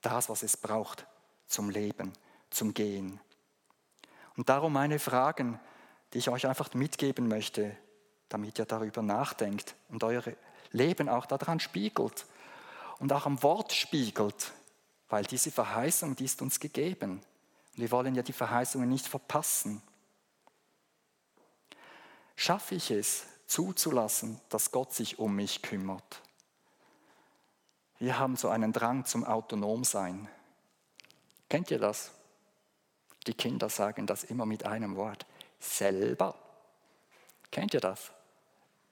das, 0.00 0.28
was 0.28 0.42
es 0.42 0.56
braucht 0.56 1.06
zum 1.46 1.70
Leben, 1.70 2.12
zum 2.50 2.74
Gehen. 2.74 3.20
Und 4.36 4.48
darum 4.48 4.72
meine 4.72 4.98
Fragen, 4.98 5.58
die 6.12 6.18
ich 6.18 6.28
euch 6.28 6.46
einfach 6.46 6.72
mitgeben 6.74 7.28
möchte, 7.28 7.76
damit 8.28 8.58
ihr 8.58 8.66
darüber 8.66 9.02
nachdenkt 9.02 9.74
und 9.88 10.04
euer 10.04 10.22
Leben 10.70 11.08
auch 11.08 11.26
daran 11.26 11.60
spiegelt 11.60 12.26
und 12.98 13.12
auch 13.12 13.26
am 13.26 13.42
Wort 13.42 13.72
spiegelt 13.72 14.52
weil 15.08 15.24
diese 15.24 15.50
Verheißung, 15.50 16.16
die 16.16 16.24
ist 16.24 16.42
uns 16.42 16.60
gegeben. 16.60 17.22
Wir 17.74 17.90
wollen 17.90 18.14
ja 18.14 18.22
die 18.22 18.32
Verheißungen 18.32 18.88
nicht 18.88 19.06
verpassen. 19.06 19.82
Schaffe 22.36 22.74
ich 22.74 22.90
es, 22.90 23.26
zuzulassen, 23.46 24.40
dass 24.48 24.70
Gott 24.70 24.92
sich 24.92 25.18
um 25.18 25.34
mich 25.34 25.62
kümmert? 25.62 26.22
Wir 27.98 28.18
haben 28.18 28.36
so 28.36 28.48
einen 28.48 28.72
Drang 28.72 29.04
zum 29.04 29.24
Autonomsein. 29.24 30.28
Kennt 31.48 31.70
ihr 31.70 31.78
das? 31.78 32.12
Die 33.26 33.34
Kinder 33.34 33.68
sagen 33.68 34.06
das 34.06 34.24
immer 34.24 34.46
mit 34.46 34.64
einem 34.64 34.96
Wort. 34.96 35.26
Selber. 35.58 36.34
Kennt 37.50 37.74
ihr 37.74 37.80
das? 37.80 38.12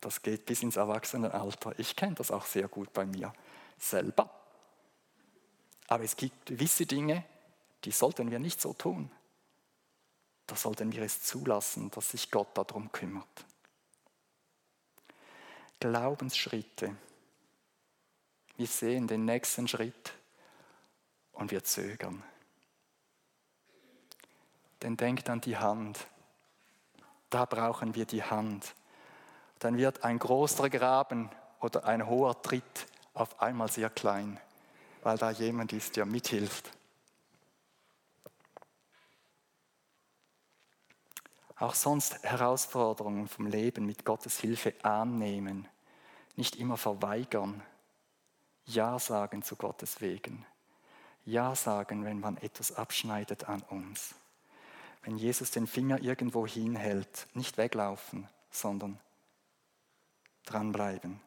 Das 0.01 0.23
geht 0.23 0.47
bis 0.47 0.63
ins 0.63 0.77
Erwachsenenalter. 0.77 1.79
Ich 1.79 1.95
kenne 1.95 2.15
das 2.15 2.31
auch 2.31 2.47
sehr 2.47 2.69
gut 2.69 2.93
bei 2.93 3.07
mir. 3.07 3.33
Selber. 3.79 4.31
Aber 5.89 6.05
es 6.05 6.17
gibt 6.17 6.47
gewisse 6.47 6.87
Dinge, 6.87 7.25
die 7.85 7.93
sollten 7.93 8.31
wir 8.31 8.39
nicht 8.39 8.61
so 8.61 8.73
tun. 8.73 9.11
da 10.47 10.55
sollten 10.55 10.93
wir 10.93 11.03
es 11.03 11.23
zulassen, 11.23 11.91
dass 11.91 12.13
sich 12.13 12.31
Gott 12.31 12.57
darum 12.57 12.93
kümmert. 12.93 13.27
Glaubensschritte. 15.81 16.97
Wir 18.57 18.67
sehen 18.67 19.07
den 19.07 19.25
nächsten 19.25 19.69
Schritt 19.69 20.13
und 21.33 21.51
wir 21.51 21.63
zögern. 21.65 22.23
Denn 24.83 24.97
denkt 24.97 25.29
an 25.29 25.41
die 25.41 25.57
Hand. 25.57 26.07
Da 27.29 27.45
brauchen 27.45 27.95
wir 27.95 28.07
die 28.07 28.23
Hand. 28.23 28.75
Dann 29.59 29.77
wird 29.77 30.05
ein 30.05 30.19
großer 30.19 30.71
Graben 30.71 31.31
oder 31.61 31.85
ein 31.85 32.07
hoher 32.07 32.41
Tritt 32.43 32.87
auf 33.15 33.41
einmal 33.41 33.71
sehr 33.71 33.91
klein, 33.91 34.39
weil 35.07 35.19
da 35.19 35.31
jemand 35.31 35.73
ist, 35.73 35.95
der 35.95 36.05
mithilft. 36.05 36.73
Auch 41.55 41.77
sonst 41.77 42.25
Herausforderungen 42.25 43.29
vom 43.29 43.47
Leben 43.47 43.87
mit 43.87 44.05
Gottes 44.05 44.41
Hilfe 44.41 44.75
annehmen, 44.83 45.69
nicht 46.35 46.57
immer 46.57 46.77
verweigern, 46.77 47.63
Ja 48.65 48.99
sagen 48.99 49.43
zu 49.43 49.55
Gottes 49.55 50.01
Wegen, 50.01 50.45
Ja 51.25 51.55
sagen, 51.55 52.05
wenn 52.05 52.19
man 52.19 52.37
etwas 52.39 52.73
abschneidet 52.73 53.45
an 53.49 53.63
uns. 53.63 54.17
Wenn 55.03 55.19
Jesus 55.19 55.53
den 55.53 55.69
Finger 55.69 56.03
irgendwo 56.03 56.49
hinhält, 56.49 57.29
nicht 57.33 57.59
weglaufen, 57.59 58.29
sondern 58.51 58.99
dranbleiben, 60.47 61.21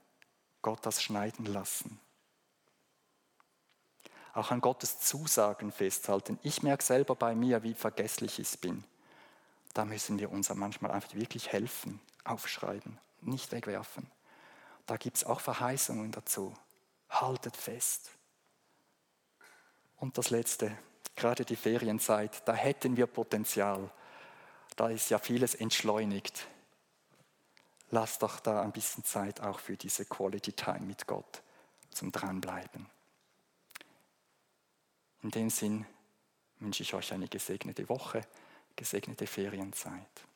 Gott 0.61 0.85
das 0.85 1.01
schneiden 1.01 1.45
lassen. 1.45 1.97
Auch 4.33 4.51
an 4.51 4.61
Gottes 4.61 4.99
Zusagen 4.99 5.71
festhalten. 5.71 6.39
Ich 6.43 6.63
merke 6.63 6.83
selber 6.83 7.15
bei 7.15 7.35
mir, 7.35 7.63
wie 7.63 7.73
vergesslich 7.73 8.39
ich 8.39 8.59
bin. 8.59 8.83
Da 9.73 9.85
müssen 9.85 10.19
wir 10.19 10.31
uns 10.31 10.53
manchmal 10.53 10.91
einfach 10.91 11.13
wirklich 11.13 11.51
helfen, 11.51 11.99
aufschreiben, 12.23 12.97
nicht 13.21 13.51
wegwerfen. 13.51 14.09
Da 14.85 14.97
gibt 14.97 15.17
es 15.17 15.23
auch 15.23 15.39
Verheißungen 15.39 16.11
dazu. 16.11 16.53
Haltet 17.09 17.55
fest. 17.55 18.11
Und 19.97 20.17
das 20.17 20.29
Letzte, 20.29 20.77
gerade 21.15 21.45
die 21.45 21.55
Ferienzeit, 21.55 22.47
da 22.47 22.53
hätten 22.53 22.97
wir 22.97 23.07
Potenzial. 23.07 23.91
Da 24.75 24.89
ist 24.89 25.09
ja 25.09 25.19
vieles 25.19 25.55
entschleunigt. 25.55 26.47
Lass 27.91 28.19
doch 28.19 28.39
da 28.39 28.61
ein 28.61 28.71
bisschen 28.71 29.03
Zeit 29.03 29.41
auch 29.41 29.59
für 29.59 29.75
diese 29.75 30.05
Quality 30.05 30.53
Time 30.53 30.81
mit 30.81 31.07
Gott 31.07 31.41
zum 31.91 32.11
Dranbleiben. 32.11 32.87
In 35.21 35.31
dem 35.31 35.49
Sinn 35.49 35.85
wünsche 36.59 36.83
ich 36.83 36.93
euch 36.93 37.11
eine 37.13 37.27
gesegnete 37.27 37.87
Woche 37.89 38.21
gesegnete 38.75 39.27
Ferienzeit. 39.27 40.28